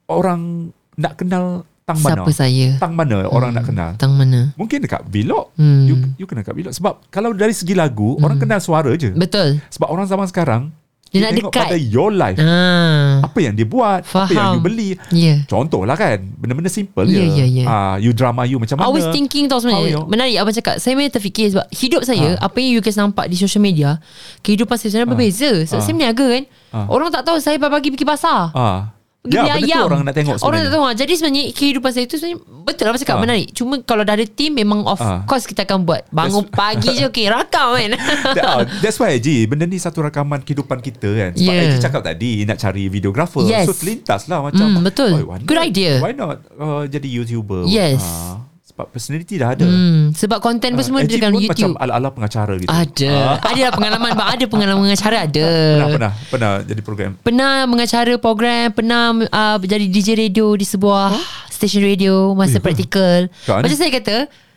Orang 0.05 0.75
Nak 1.01 1.17
kenal 1.17 1.65
Tang 1.91 1.99
mana 2.01 2.15
Siapa 2.17 2.31
saya 2.33 2.67
Tang 2.77 2.93
mana 2.93 3.17
orang 3.27 3.51
nak 3.51 3.65
kenal 3.65 3.91
Tang 3.97 4.13
mana 4.13 4.55
Mungkin 4.55 4.79
dekat 4.81 5.03
vlog 5.05 5.51
hmm. 5.55 5.83
You, 5.85 5.95
you 6.17 6.25
kena 6.25 6.41
kat 6.41 6.53
vlog 6.53 6.71
Sebab 6.71 7.07
kalau 7.09 7.31
dari 7.33 7.51
segi 7.51 7.73
lagu 7.73 8.15
Orang 8.17 8.39
kenal 8.39 8.59
suara 8.59 8.95
je 8.95 9.11
Betul 9.11 9.59
Sebab 9.69 9.87
orang 9.87 10.05
zaman 10.05 10.25
sekarang 10.25 10.63
Dia 11.09 11.27
nak 11.27 11.35
tengok 11.35 11.51
dekat. 11.51 11.67
pada 11.67 11.77
your 11.77 12.09
life 12.09 12.39
ah. 12.39 13.19
Apa 13.21 13.39
yang 13.41 13.53
dia 13.53 13.65
buat 13.65 14.01
Apa 14.01 14.27
yang 14.27 14.31
Faham. 14.31 14.53
you 14.53 14.61
beli 14.63 14.89
Ya 15.11 15.43
Contoh 15.45 15.83
lah 15.83 15.95
kan 15.95 16.23
Benda-benda 16.37 16.69
simple 16.69 17.03
Ya, 17.05 17.19
je 17.21 17.25
ya, 17.37 17.47
ya. 17.53 17.65
Ah, 17.65 17.97
You 17.99 18.13
drama 18.13 18.45
you 18.45 18.57
macam 18.57 18.75
I 18.75 18.81
mana 18.81 18.93
was 18.93 19.11
thinking 19.11 19.45
tau 19.45 19.59
sebenarnya 19.59 19.91
you- 19.93 20.07
Menarik 20.07 20.39
abang 20.39 20.55
cakap 20.55 20.79
Saya 20.79 20.95
memang 20.95 21.11
terfikir 21.11 21.51
Sebab 21.51 21.67
hidup 21.69 22.03
saya 22.03 22.29
Ha. 22.33 22.47
Apa 22.47 22.57
yang 22.57 22.71
you 22.73 22.81
guys 22.81 22.95
nampak 22.95 23.27
Di 23.27 23.35
social 23.35 23.59
media 23.59 23.99
Kehidupan 24.41 24.77
saya 24.77 24.89
sebenarnya 24.89 25.09
Ha. 25.09 25.13
berbeza 25.13 25.51
Sebab 25.65 25.77
Ha. 25.77 25.85
saya 25.85 25.93
berniaga 25.93 26.27
kan 26.31 26.45
Ha. 26.71 26.79
Orang 26.87 27.11
tak 27.11 27.23
tahu 27.25 27.37
Saya 27.37 27.59
pagi 27.59 27.91
pergi 27.91 28.07
pasar 28.07 28.55
ah. 28.55 28.95
Ya 29.21 29.45
benda 29.45 29.61
ayam 29.61 29.69
tu 29.77 29.87
orang 29.87 30.01
nak 30.01 30.15
tengok 30.17 30.35
Orang 30.41 30.65
tak 30.65 30.65
sebenarnya 30.65 30.73
tahu 30.73 30.97
Jadi 30.97 31.13
sebenarnya 31.13 31.45
Kehidupan 31.53 31.91
saya 31.93 32.05
tu 32.05 32.17
sebenarnya 32.17 32.39
Betul 32.41 32.85
lah 32.87 32.97
cakap 32.97 33.13
Ha. 33.13 33.21
menarik 33.21 33.47
Cuma 33.53 33.75
kalau 33.81 34.01
dah 34.01 34.15
ada 34.15 34.25
team 34.25 34.57
Memang 34.57 34.81
of 34.83 34.97
Ha. 34.97 35.29
course 35.29 35.45
kita 35.45 35.63
akan 35.63 35.85
buat 35.85 36.09
Bangun 36.09 36.49
pagi 36.49 36.89
je 36.91 37.05
Okay 37.05 37.29
rakam 37.29 37.77
kan 37.77 38.01
ah, 38.41 38.65
That's 38.81 38.97
why 38.97 39.13
Ji 39.15 39.45
Benda 39.45 39.65
ni 39.65 39.77
satu 39.77 40.01
rakaman 40.01 40.41
kehidupan 40.41 40.81
kita 40.81 41.05
kan 41.11 41.31
Sebab 41.33 41.53
Yeah. 41.53 41.69
yeah. 41.69 41.77
cakap 41.79 42.01
tadi 42.03 42.49
Nak 42.49 42.57
cari 42.59 42.89
videographer 42.89 43.45
Yes. 43.45 43.69
So 43.69 43.77
terlintas 43.77 44.25
lah 44.25 44.41
macam 44.41 44.65
Hmm, 44.67 44.81
betul. 44.81 45.13
"Oi, 45.13 45.23
why 45.23 45.37
Good 45.39 45.61
idea." 45.61 46.01
Why 46.01 46.13
not 46.13 46.41
uh, 46.57 46.89
Jadi 46.89 47.09
YouTuber 47.11 47.69
Yes. 47.69 48.01
Ah, 48.01 48.41
Sebab 48.41 48.50
personality 48.87 49.37
dah 49.37 49.53
ada. 49.53 49.65
Hmm, 49.65 50.13
Sebab 50.13 50.39
konten 50.39 50.73
pun 50.73 50.81
Ah, 50.81 50.87
semua 50.87 51.01
Dekat 51.03 51.29
pun 51.29 51.39
YouTube 51.39 51.51
macam 51.51 51.71
ala-ala 51.79 52.09
pengacara 52.09 52.53
gitu. 52.57 52.69
Ada. 52.69 53.13
Ah, 53.13 53.37
Ada 53.45 53.61
lah 53.61 53.73
pengalaman. 53.73 54.11
Ada 54.15 54.45
pengalaman 54.47 54.81
mengacara 54.83 55.17
Ada. 55.27 55.45
Pernah 55.45 55.89
pernah 55.91 56.13
Pernah 56.29 56.53
jadi 56.63 56.81
program? 56.81 57.11
Pernah 57.21 57.53
mengacara 57.65 58.13
program 58.17 58.67
Pernah 58.71 59.03
uh, 59.27 59.57
jadi 59.59 59.85
DJ 59.85 60.09
radio 60.17 60.55
Di 60.55 60.65
sebuah 60.65 61.13
Stesen 61.47 61.81
radio 61.81 62.33
Masa 62.33 62.57
Eh, 62.57 62.63
praktikal? 62.63 63.29
Macam 63.45 63.75
saya 63.75 63.91
kata 63.91 64.17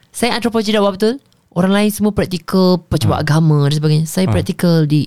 Saya 0.10 0.34
antropologi 0.34 0.70
dakwah 0.70 0.94
betul? 0.94 1.18
Orang 1.50 1.70
lain 1.70 1.90
semua 1.90 2.10
praktikal 2.10 2.78
Percubaan 2.80 3.20
agama 3.20 3.68
dan 3.68 3.78
sebagainya. 3.78 4.06
Saya 4.06 4.26
Ah. 4.26 4.34
praktikal 4.34 4.86
di 4.86 5.06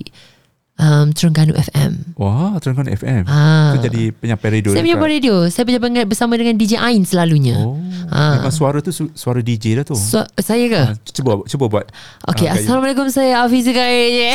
um, 0.77 1.09
Terengganu 1.09 1.53
FM 1.53 2.15
Wah 2.15 2.57
Terengganu 2.57 2.89
FM 2.91 3.23
Ah. 3.25 3.73
Tu 3.73 3.85
jadi 3.85 4.03
penyampai 4.11 4.49
radio 4.51 4.69
Saya 4.71 4.81
punya 4.81 4.97
radio 4.97 5.35
Saya 5.47 5.63
pejabat 5.63 6.05
bersama 6.05 6.33
dengan 6.33 6.53
DJ 6.53 6.77
Ain 6.77 7.03
selalunya 7.03 7.57
Oh 7.57 7.77
Ah. 8.07 8.39
Memang 8.39 8.49
suara 8.49 8.79
tu 8.79 8.89
su- 8.89 9.11
Suara 9.11 9.39
DJ 9.39 9.75
dah 9.75 9.85
tu 9.85 9.93
so, 9.93 10.23
Saya 10.33 10.63
ke? 10.65 10.79
Ah, 10.79 10.95
Cuba 11.03 11.43
cuba 11.43 11.65
buat 11.67 11.85
Okay, 12.23 12.47
Ah, 12.47 12.55
Assalamualaikum 12.55 13.05
saya 13.07 13.43
Hafiz 13.43 13.67
Gaye. 13.67 14.31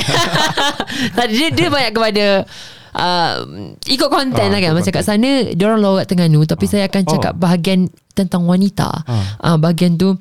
Tadi 1.16 1.32
dia, 1.32 1.48
dia 1.48 1.68
banyak 1.68 1.92
kepada 1.92 2.26
uh, 2.92 3.34
ikut 3.82 4.08
konten 4.08 4.44
Ah, 4.44 4.52
lah 4.52 4.60
kan. 4.60 4.72
Macam 4.74 4.92
kat 4.92 5.02
sana 5.02 5.30
dia 5.48 5.64
orang 5.64 5.80
logat 5.80 6.04
Terengganu 6.04 6.44
tapi 6.44 6.66
saya 6.66 6.84
akan 6.84 7.02
cakap 7.06 7.32
Oh. 7.32 7.40
bahagian 7.40 7.86
tentang 8.12 8.44
wanita. 8.44 8.92
Ah. 9.02 9.40
Uh, 9.40 9.56
bahagian 9.56 9.96
tu 9.96 10.20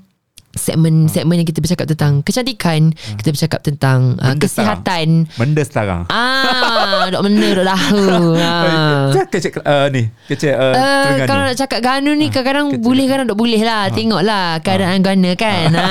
segmen 0.53 1.07
segmen 1.07 1.39
yang 1.39 1.47
kita 1.47 1.59
bercakap 1.59 1.87
tentang 1.87 2.21
kecantikan, 2.21 2.91
kita 3.15 3.29
bercakap 3.29 3.59
tentang 3.61 4.15
uh, 4.17 4.31
Benda 4.31 4.41
kesihatan. 4.41 5.07
Benda 5.35 5.61
sekarang 5.61 6.01
Ah, 6.07 7.07
dok 7.07 7.21
mana 7.23 7.47
dok 7.53 7.65
lahu. 7.65 8.03
Ah. 8.41 9.09
Cak 9.11 9.27
kecek 9.29 9.53
uh, 9.61 9.87
ni 9.89 10.11
Kecek 10.27 10.53
uh, 10.53 10.73
Uh, 10.73 11.23
kalau 11.23 11.43
nak 11.45 11.55
cakap 11.55 11.79
Ganu 11.79 12.11
ni 12.13 12.27
kadang-kadang 12.27 12.67
kecil. 12.73 12.83
boleh 12.83 13.05
kadang 13.05 13.25
tak 13.27 13.37
boleh 13.37 13.61
lah. 13.61 13.83
Tengoklah 13.89 14.45
keadaan 14.59 14.99
Gana 15.01 15.31
kan. 15.35 15.67
Ha. 15.71 15.87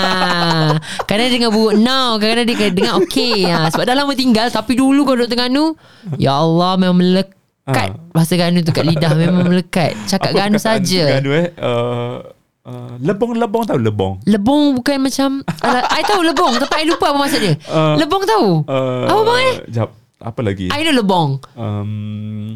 Kadang 1.05 1.27
dia 1.27 1.35
dengar 1.35 1.51
buruk 1.51 1.75
now, 1.77 2.17
kadang-kadang 2.17 2.47
dia 2.49 2.71
dengar 2.71 2.95
okey. 3.03 3.47
Ha. 3.47 3.69
Sebab 3.69 3.85
dah 3.85 3.95
lama 3.95 4.13
tinggal 4.13 4.47
tapi 4.49 4.75
dulu 4.75 5.05
kalau 5.05 5.19
duduk 5.19 5.31
Terengganu, 5.31 5.65
ya 6.17 6.37
Allah 6.37 6.77
memang 6.77 6.99
melekat 6.99 7.39
bahasa 8.11 8.35
Ganu 8.35 8.61
tu 8.61 8.71
kat 8.71 8.83
lidah 8.83 9.13
memang 9.15 9.47
melekat. 9.47 9.95
Cakap 10.07 10.31
Apa 10.31 10.39
Ganu 10.39 10.59
saja. 10.59 11.03
Terengganu 11.07 11.31
eh 11.35 11.49
uh, 11.57 12.17
uh, 12.71 12.95
Lebong-lebong 12.97 13.65
tahu 13.65 13.79
lebong 13.79 14.15
Lebong 14.25 14.79
bukan 14.79 15.03
macam 15.03 15.43
Alah, 15.59 15.83
I 15.91 16.03
tahu 16.03 16.23
lebong 16.23 16.55
Tapi 16.57 16.75
I 16.77 16.87
lupa 16.87 17.11
apa 17.11 17.19
maksud 17.19 17.41
dia 17.41 17.55
Uh, 17.67 17.99
Lebong 17.99 18.23
tahu 18.25 18.49
uh, 18.65 19.05
Apa 19.05 19.21
bang 19.25 19.39
eh 19.41 19.55
Sekejap 19.61 19.89
apa 20.21 20.41
lagi? 20.45 20.69
I 20.69 20.85
know 20.85 20.95
lebong. 20.95 21.31
Um, 21.55 22.53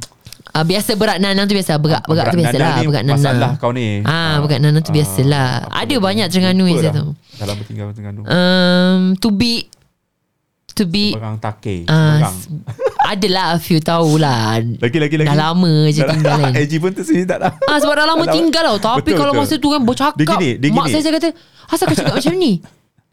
Uh, 0.53 0.63
biasa 0.63 0.95
berat 0.95 1.19
nanang 1.19 1.51
tu 1.51 1.59
biasa 1.59 1.83
berat 1.83 2.07
berat 2.07 2.31
tu 2.31 2.39
biasa 2.39 2.55
lah 2.55 2.79
ni 2.79 2.87
berat 2.87 3.03
Masalah 3.03 3.35
nanang. 3.35 3.53
kau 3.59 3.75
ni. 3.75 4.07
Ah, 4.07 4.39
berat 4.39 4.63
nanang 4.63 4.87
tu 4.87 4.95
biasalah. 4.95 5.67
apa 5.67 5.83
Ada 5.83 5.91
lagi? 5.91 5.99
banyak 5.99 6.27
Terengganu 6.31 6.65
dah. 6.79 6.93
tahu. 6.95 7.11
Dalam 7.35 7.55
bertinggal 7.59 7.87
Terengganu. 7.91 8.21
Um, 8.23 9.01
to 9.19 9.29
be 9.33 9.67
to 10.75 10.85
be 10.85 11.15
Berang 11.15 11.39
take. 11.39 11.87
uh, 11.87 12.19
Berang. 12.19 12.37
adalah 13.05 13.55
a 13.55 13.59
few 13.59 13.79
tahulah. 13.79 14.59
Lagi 14.59 14.99
lagi 14.99 15.15
lagi. 15.15 15.29
Dah 15.31 15.39
lama 15.39 15.73
je 15.89 16.03
Dah- 16.03 16.11
tinggal 16.11 16.35
kan. 16.41 16.53
AG 16.61 16.73
pun 16.77 16.91
tersini 16.91 17.23
tak 17.23 17.39
dah. 17.41 17.53
Ah 17.65 17.79
sebab 17.79 17.95
dah 17.95 18.07
lama 18.07 18.25
tinggal 18.27 18.65
tau. 18.77 18.99
Tapi 18.99 19.13
Betul, 19.13 19.19
kalau 19.19 19.33
betul. 19.33 19.47
masa 19.47 19.55
tu 19.57 19.69
kan 19.71 19.81
bercakap. 19.81 20.15
Dia 20.19 20.27
gini, 20.27 20.49
dia 20.59 20.69
mak 20.71 20.85
gini. 20.85 20.93
saya 20.93 21.03
saya 21.03 21.15
kata, 21.15 21.29
"Asal 21.69 21.85
kau 21.87 21.97
cakap 21.97 22.15
macam 22.17 22.35
ni?" 22.35 22.53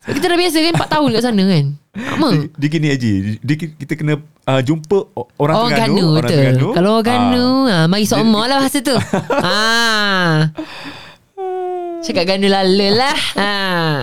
Sebab 0.01 0.13
Kita 0.17 0.25
dah 0.33 0.37
biasa 0.41 0.57
kan 0.57 0.73
4 0.81 0.93
tahun 0.97 1.07
kat 1.13 1.21
sana 1.21 1.43
kan. 1.45 1.65
Lama. 1.93 2.29
Dia, 2.33 2.41
dia 2.57 2.67
gini 2.73 2.87
AG. 2.89 3.05
Dia, 3.37 3.55
kita 3.77 3.93
kena 3.93 4.13
uh, 4.49 4.61
jumpa 4.65 4.97
orang 5.13 5.29
Orang 5.37 5.69
Terengganu. 5.69 5.93
Ganu 5.93 6.05
orang. 6.09 6.29
Terengganu. 6.33 6.67
Kalau 6.73 6.89
orang 6.97 7.05
Ganu, 7.05 7.45
ah, 7.69 7.85
mari 7.85 8.05
sok 8.09 8.17
emak 8.17 8.45
lah 8.49 8.57
bahasa 8.57 8.79
tu. 8.81 8.95
ah. 9.45 10.49
Cakap 12.01 12.23
Ganu 12.25 12.49
lala 12.49 12.87
lah. 12.97 13.17
Ah. 13.37 14.01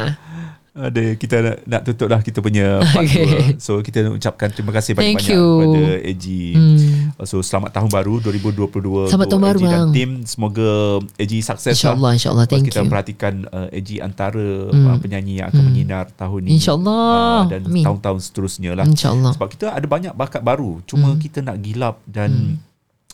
Ada 0.81 1.03
kita 1.15 1.37
nak, 1.39 1.57
nak 1.65 1.81
tutup 1.83 2.07
dah 2.07 2.21
kita 2.21 2.39
punya 2.39 2.79
part 2.95 3.03
Okay. 3.03 3.59
So 3.59 3.79
kita 3.79 4.07
ucapkan 4.09 4.49
terima 4.49 4.71
kasih 4.71 4.95
Thank 4.95 5.19
banyak-banyak 5.19 5.35
you. 5.35 5.45
kepada 5.59 5.83
AG. 6.05 6.27
Hmm. 6.55 6.79
So 7.25 7.37
selamat 7.41 7.71
tahun 7.73 7.91
baru 7.91 8.15
2022 8.23 9.11
Selamat 9.11 9.27
tahun 9.27 9.43
baru, 9.45 9.59
AG 9.59 9.65
dan 9.65 9.81
bang. 9.81 9.91
tim 9.91 10.11
semoga 10.23 10.69
AG 11.15 11.33
sukses 11.41 11.75
InsyaAllah, 11.75 11.99
lah. 12.01 12.13
insyaAllah. 12.15 12.45
Lepas 12.45 12.55
Thank 12.55 12.67
kita 12.69 12.81
you. 12.81 12.89
perhatikan 12.89 13.35
uh, 13.49 13.69
AG 13.69 13.91
antara 13.99 14.47
Hmm. 14.69 14.87
uh, 14.87 14.99
penyanyi 14.99 15.35
yang 15.37 15.49
akan 15.49 15.59
Hmm. 15.59 15.69
menyinar 15.69 16.05
tahun 16.13 16.41
ini. 16.43 16.51
InsyaAllah. 16.55 17.11
Uh, 17.11 17.43
dan 17.49 17.61
Amin. 17.65 17.83
tahun-tahun 17.83 18.19
seterusnya 18.23 18.71
lah. 18.73 18.85
InsyaAllah. 18.85 19.33
Sebab 19.35 19.49
kita 19.49 19.67
ada 19.71 19.85
banyak 19.85 20.13
bakat 20.13 20.41
baru. 20.41 20.79
Cuma 20.85 21.11
Hmm. 21.11 21.19
kita 21.19 21.41
nak 21.41 21.59
gilap 21.59 21.99
dan 22.05 22.63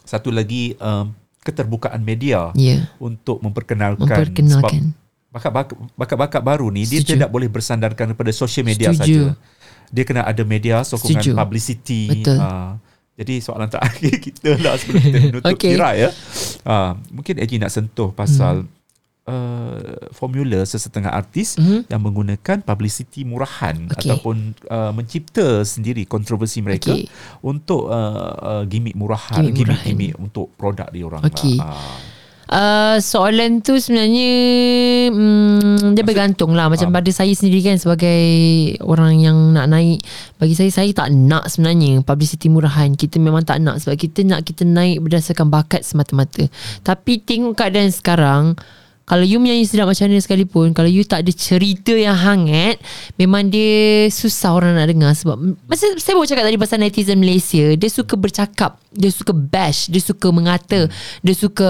satu 0.01 0.29
lagi 0.29 0.77
um, 0.79 1.17
keterbukaan 1.41 2.01
media 2.01 2.53
Ya. 2.53 2.89
untuk 2.97 3.37
memperkenalkan, 3.39 4.05
Memperkenalkan. 4.05 4.93
sebab 4.93 5.04
bakat-bakat 5.35 5.75
bakat-bakat 5.93 6.41
baru 6.41 6.71
ni 6.71 6.87
dia 6.87 7.03
Setuju. 7.03 7.19
tidak 7.19 7.29
boleh 7.29 7.51
bersandarkan 7.51 8.15
kepada 8.15 8.31
social 8.31 8.63
media 8.63 8.95
Setuju. 8.95 9.35
saja. 9.35 9.91
Dia 9.91 10.05
kena 10.05 10.23
ada 10.23 10.43
media 10.43 10.81
sokongan 10.81 11.21
Setuju. 11.21 11.31
publicity. 11.35 12.03
Betul. 12.23 12.39
Ah, 12.39 12.79
jadi 13.15 13.35
soalan 13.39 13.67
terakhir 13.67 14.15
kita 14.27 14.51
lah 14.57 14.75
sebelum 14.75 15.01
kita 15.01 15.19
menutup 15.21 15.51
Okay. 15.53 15.75
kira 15.75 15.91
ya. 15.93 16.09
Ah, 16.63 16.95
mungkin 17.11 17.35
Eji 17.37 17.59
nak 17.59 17.69
sentuh 17.69 18.11
pasal 18.11 18.65
uh, 19.25 19.79
formula 20.11 20.63
sesetengah 20.63 21.11
artis 21.11 21.57
Mhm. 21.57 21.89
yang 21.89 22.01
menggunakan 22.01 22.61
publicity 22.61 23.25
murahan 23.25 23.89
Okay. 23.89 24.09
ataupun 24.09 24.37
uh, 24.67 24.93
mencipta 24.93 25.65
sendiri 25.65 26.05
kontroversi 26.05 26.61
mereka 26.61 26.93
Okay. 26.93 27.09
untuk 27.41 27.89
uh, 27.89 28.33
uh, 28.37 28.65
gimmick 28.65 28.95
murahan, 28.95 29.41
Gimmick 29.41 29.65
murahan. 29.65 29.83
gimmick-gimmick 29.83 30.13
untuk 30.17 30.53
produk 30.55 30.89
dia 30.89 31.05
orang 31.05 31.23
Okay. 31.25 31.57
lah. 31.57 31.73
Ah. 31.73 31.99
Uh, 32.45 33.01
soalan 33.01 33.65
tu 33.65 33.81
sebenarnya 33.81 34.31
mm, 35.09 35.97
dia 35.97 36.05
bergantung 36.05 36.53
lah. 36.53 36.69
Macam 36.69 36.93
Ah. 36.93 37.01
pada 37.01 37.11
saya 37.11 37.33
sendiri 37.33 37.65
kan 37.65 37.81
sebagai 37.81 38.21
orang 38.85 39.17
yang 39.17 39.37
nak 39.57 39.73
naik 39.73 40.05
bagi 40.37 40.53
saya 40.53 40.69
saya 40.69 40.93
tak 40.93 41.09
nak 41.15 41.49
sebenarnya 41.49 42.05
publicity 42.05 42.53
murahan. 42.53 42.93
Kita 42.93 43.17
memang 43.17 43.49
tak 43.49 43.65
nak 43.65 43.81
sebab 43.81 43.97
kita 43.97 44.29
nak 44.29 44.45
kita 44.45 44.69
naik 44.69 45.01
berdasarkan 45.01 45.49
bakat 45.49 45.89
semata-mata. 45.89 46.45
Tapi 46.85 47.25
tengok 47.25 47.57
keadaan 47.57 47.89
sekarang 47.89 48.61
kalau 49.05 49.21
you 49.21 49.37
menyanyi 49.37 49.69
sedap 49.69 49.85
macam 49.85 50.09
mana 50.09 50.17
sekalipun 50.17 50.73
Kalau 50.73 50.89
you 50.89 51.05
tak 51.05 51.29
ada 51.29 51.33
cerita 51.33 51.93
yang 51.93 52.17
hangat 52.17 52.81
Memang 53.21 53.53
dia 53.53 54.09
susah 54.09 54.57
orang 54.57 54.81
nak 54.81 54.89
dengar 54.89 55.13
Sebab 55.13 55.37
Masa 55.69 55.93
saya 56.01 56.17
baru 56.17 56.25
cakap 56.25 56.45
tadi 56.49 56.57
pasal 56.57 56.79
netizen 56.81 57.21
Malaysia 57.21 57.77
Dia 57.77 57.91
suka 57.93 58.17
bercakap 58.17 58.81
Dia 58.97 59.13
suka 59.13 59.37
bash 59.37 59.93
Dia 59.93 60.01
suka 60.01 60.33
mengata 60.33 60.89
Dia 61.21 61.35
suka 61.37 61.69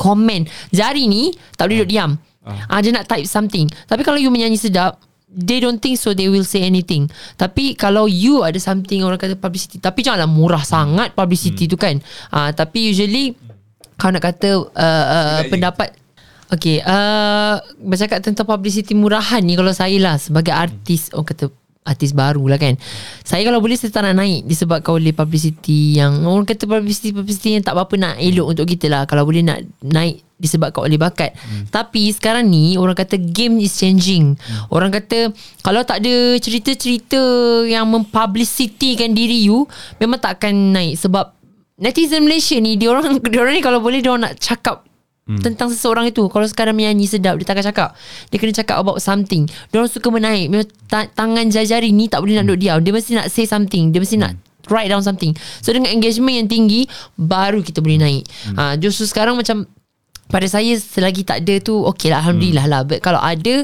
komen. 0.00 0.48
Jari 0.72 1.04
ni 1.12 1.36
Tak 1.60 1.68
boleh 1.68 1.84
duduk 1.84 1.92
diam. 1.92 2.16
Ah. 2.42 2.80
Dia 2.80 2.90
nak 2.90 3.06
type 3.06 3.28
something. 3.28 3.68
Tapi 3.84 4.00
kalau 4.00 4.16
you 4.16 4.32
menyanyi 4.32 4.56
sedap 4.56 4.96
They 5.28 5.60
don't 5.60 5.76
think 5.76 6.00
so 6.00 6.16
They 6.16 6.32
will 6.32 6.48
say 6.48 6.64
anything. 6.64 7.12
Tapi 7.36 7.76
kalau 7.76 8.08
you 8.08 8.48
ada 8.48 8.56
something 8.56 9.04
Orang 9.04 9.20
kata 9.20 9.36
publicity 9.36 9.76
Tapi 9.76 10.00
janganlah 10.00 10.28
murah 10.28 10.64
sangat 10.64 11.12
Publicity 11.12 11.68
tu 11.68 11.76
kan. 11.76 12.00
Ah, 12.32 12.48
Tapi 12.56 12.96
usually 12.96 13.36
Kalau 14.00 14.16
nak 14.16 14.24
kata 14.24 14.56
uh, 14.56 15.04
uh, 15.12 15.40
Pendapat 15.52 16.00
Okay 16.52 16.84
uh, 16.84 17.56
Bercakap 17.80 18.20
tentang 18.20 18.44
publicity 18.44 18.92
murahan 18.92 19.40
ni 19.40 19.56
Kalau 19.56 19.72
saya 19.72 19.96
lah 19.96 20.20
Sebagai 20.20 20.52
artis 20.52 21.08
Orang 21.16 21.32
kata 21.32 21.48
Artis 21.82 22.14
baru 22.14 22.46
lah 22.46 22.62
kan 22.62 22.78
Saya 23.26 23.42
kalau 23.42 23.58
boleh 23.58 23.74
Saya 23.74 23.90
tak 23.90 24.06
nak 24.06 24.22
naik 24.22 24.46
Disebabkan 24.46 25.02
oleh 25.02 25.10
publicity 25.10 25.98
Yang 25.98 26.12
Orang 26.28 26.46
kata 26.46 26.68
publicity-publicity 26.68 27.58
Yang 27.58 27.64
tak 27.66 27.74
apa-apa 27.74 27.94
nak 27.98 28.14
elok 28.22 28.54
untuk 28.54 28.66
kita 28.70 28.86
lah 28.86 29.02
Kalau 29.08 29.26
boleh 29.26 29.42
nak 29.42 29.66
naik 29.82 30.22
Disebabkan 30.38 30.86
oleh 30.86 30.94
bakat 30.94 31.34
hmm. 31.34 31.74
Tapi 31.74 32.14
sekarang 32.14 32.46
ni 32.46 32.78
Orang 32.78 32.94
kata 32.94 33.18
game 33.18 33.58
is 33.58 33.74
changing 33.74 34.38
hmm. 34.38 34.70
Orang 34.70 34.94
kata 34.94 35.34
Kalau 35.58 35.82
tak 35.82 36.06
ada 36.06 36.38
cerita-cerita 36.38 37.18
Yang 37.66 37.86
mempublicitikan 37.90 39.10
diri 39.10 39.50
you 39.50 39.66
Memang 39.98 40.22
tak 40.22 40.38
akan 40.38 40.78
naik 40.78 41.02
Sebab 41.02 41.34
Netizen 41.82 42.22
Malaysia 42.22 42.54
ni 42.62 42.78
Dia 42.78 42.94
orang 42.94 43.18
dia 43.32 43.42
orang 43.42 43.58
ni 43.58 43.62
kalau 43.64 43.82
boleh 43.82 43.98
Dia 43.98 44.14
orang 44.14 44.30
nak 44.30 44.38
cakap 44.38 44.86
Hmm. 45.22 45.38
Tentang 45.38 45.70
seseorang 45.70 46.10
itu. 46.10 46.26
Kalau 46.26 46.42
sekarang 46.50 46.74
menyanyi 46.74 47.06
sedap 47.06 47.38
Dia 47.38 47.46
takkan 47.46 47.62
cakap. 47.62 47.94
Dia 48.26 48.42
kena 48.42 48.50
cakap 48.50 48.76
about 48.82 48.98
something. 48.98 49.46
Dia 49.46 49.78
orang 49.78 49.86
suka 49.86 50.10
menaik. 50.10 50.50
Ta- 50.90 51.06
Tangan 51.06 51.46
jari-jari 51.46 51.94
ni 51.94 52.10
Tak 52.10 52.26
boleh 52.26 52.42
nak 52.42 52.50
duduk 52.50 52.58
diam. 52.58 52.82
Dia 52.82 52.90
mesti 52.90 53.14
nak 53.14 53.30
say 53.30 53.46
something. 53.46 53.94
Dia 53.94 54.02
mesti 54.02 54.18
nak 54.18 54.34
write 54.66 54.90
down 54.90 54.98
something. 54.98 55.30
So 55.62 55.70
dengan 55.70 55.94
engagement 55.94 56.34
yang 56.34 56.48
tinggi 56.50 56.90
Baru 57.14 57.62
kita 57.62 57.78
boleh 57.78 58.02
naik. 58.02 58.22
Ha, 58.58 58.74
Justru 58.74 59.06
sekarang 59.06 59.38
macam 59.38 59.62
Pada 60.26 60.50
saya 60.50 60.74
Selagi 60.74 61.22
tak 61.22 61.46
ada 61.46 61.54
tu 61.62 61.86
Okay 61.94 62.10
lah 62.10 62.18
Alhamdulillah 62.18 62.66
lah. 62.66 62.82
But 62.82 62.98
kalau 62.98 63.22
ada 63.22 63.62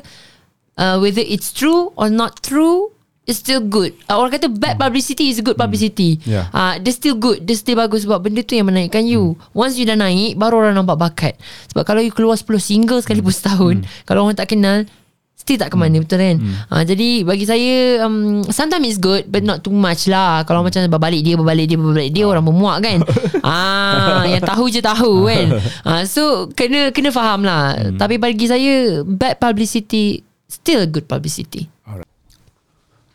uh, 0.79 0.97
Whether 1.03 1.27
it's 1.27 1.51
true 1.51 1.90
Or 1.99 2.07
not 2.07 2.38
true 2.38 2.94
It's 3.29 3.45
still 3.45 3.61
good. 3.61 3.93
Uh, 4.09 4.17
Orang 4.17 4.33
kata 4.33 4.49
bad 4.49 4.81
publicity 4.81 5.29
Is 5.29 5.45
good 5.45 5.61
publicity. 5.61 6.17
Yeah. 6.25 6.49
uh, 6.49 6.81
Dia 6.81 6.97
still 6.97 7.12
good. 7.12 7.45
Dia 7.45 7.53
still 7.55 7.77
bagus 7.77 8.09
Sebab 8.09 8.25
benda 8.25 8.41
tu 8.41 8.57
yang 8.57 8.64
menaikkan 8.64 9.05
you. 9.05 9.37
Once 9.53 9.77
you 9.77 9.85
dah 9.85 9.95
naik 9.95 10.35
Baru 10.35 10.64
orang 10.64 10.73
nampak 10.73 10.97
bakat. 10.97 11.35
Sebab 11.69 11.85
kalau 11.85 12.01
you 12.01 12.09
keluar 12.09 12.35
10 12.35 12.49
single 12.57 13.05
Sekali 13.05 13.21
pun 13.21 13.29
setahun 13.29 13.77
Kalau 14.03 14.25
orang 14.25 14.33
tak 14.33 14.49
kenal 14.49 14.88
Still 15.37 15.55
tak 15.55 15.69
ke 15.69 15.77
mana 15.77 16.01
Betul 16.01 16.19
kan? 16.19 16.37
Uh, 16.73 16.83
Jadi 16.83 17.21
bagi 17.21 17.45
saya 17.45 18.01
um, 18.09 18.49
Sometimes 18.49 18.88
it's 18.88 18.97
good 18.97 19.29
But 19.29 19.45
not 19.45 19.61
too 19.61 19.77
much 19.77 20.09
lah. 20.09 20.49
Kalau 20.49 20.64
macam 20.64 20.81
Berbalik 20.88 21.21
dia 21.21 21.37
Berbalik 21.37 21.69
dia 21.69 21.77
Berbalik 21.77 22.11
dia 22.11 22.25
Orang 22.25 22.49
memuak 22.49 22.81
kan? 22.81 22.99
Ah, 23.45 24.25
Yang 24.25 24.45
tahu 24.49 24.64
je 24.69 24.81
tahu 24.81 25.29
kan? 25.29 25.47
Uh, 25.85 26.03
So 26.09 26.49
kena 26.57 26.97
kena 26.97 27.12
faham 27.12 27.45
lah. 27.45 27.77
Tapi 27.93 28.17
bagi 28.17 28.49
saya 28.49 29.05
Bad 29.05 29.37
publicity 29.37 30.25
Still 30.49 30.88
good 30.88 31.05
publicity 31.05 31.69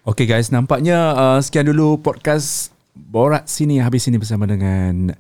Okay 0.04 0.28
guys, 0.28 0.52
nampaknya 0.52 1.16
uh, 1.16 1.40
sekian 1.40 1.64
dulu 1.64 1.96
podcast 1.96 2.76
Borat 2.92 3.48
Sini 3.48 3.80
Habis 3.80 4.04
Sini 4.04 4.20
bersama 4.20 4.44
dengan 4.44 5.16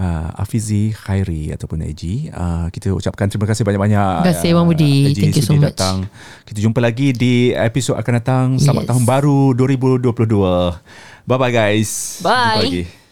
uh, 0.00 0.28
Afizi 0.40 0.96
Khairi 0.96 1.52
ataupun 1.52 1.84
AG. 1.84 2.32
Uh, 2.32 2.72
kita 2.72 2.88
ucapkan 2.96 3.28
terima 3.28 3.44
kasih 3.44 3.68
banyak-banyak. 3.68 4.24
Terima 4.24 4.32
kasih, 4.32 4.50
Wan 4.56 4.64
Budi. 4.64 5.12
AG 5.12 5.20
Thank 5.20 5.36
you 5.36 5.44
so 5.44 5.52
much. 5.52 5.76
Datang. 5.76 6.08
Kita 6.48 6.56
jumpa 6.56 6.80
lagi 6.80 7.12
di 7.12 7.52
episod 7.52 8.00
akan 8.00 8.12
datang. 8.16 8.46
Selamat 8.56 8.88
Yes. 8.88 8.90
tahun 8.96 9.04
baru 9.04 9.52
2022. 9.52 10.72
Bye-bye 11.28 11.52
guys. 11.52 12.24
Bye. 12.24 12.32
Jumpa 12.32 12.64
lagi. 12.64 13.03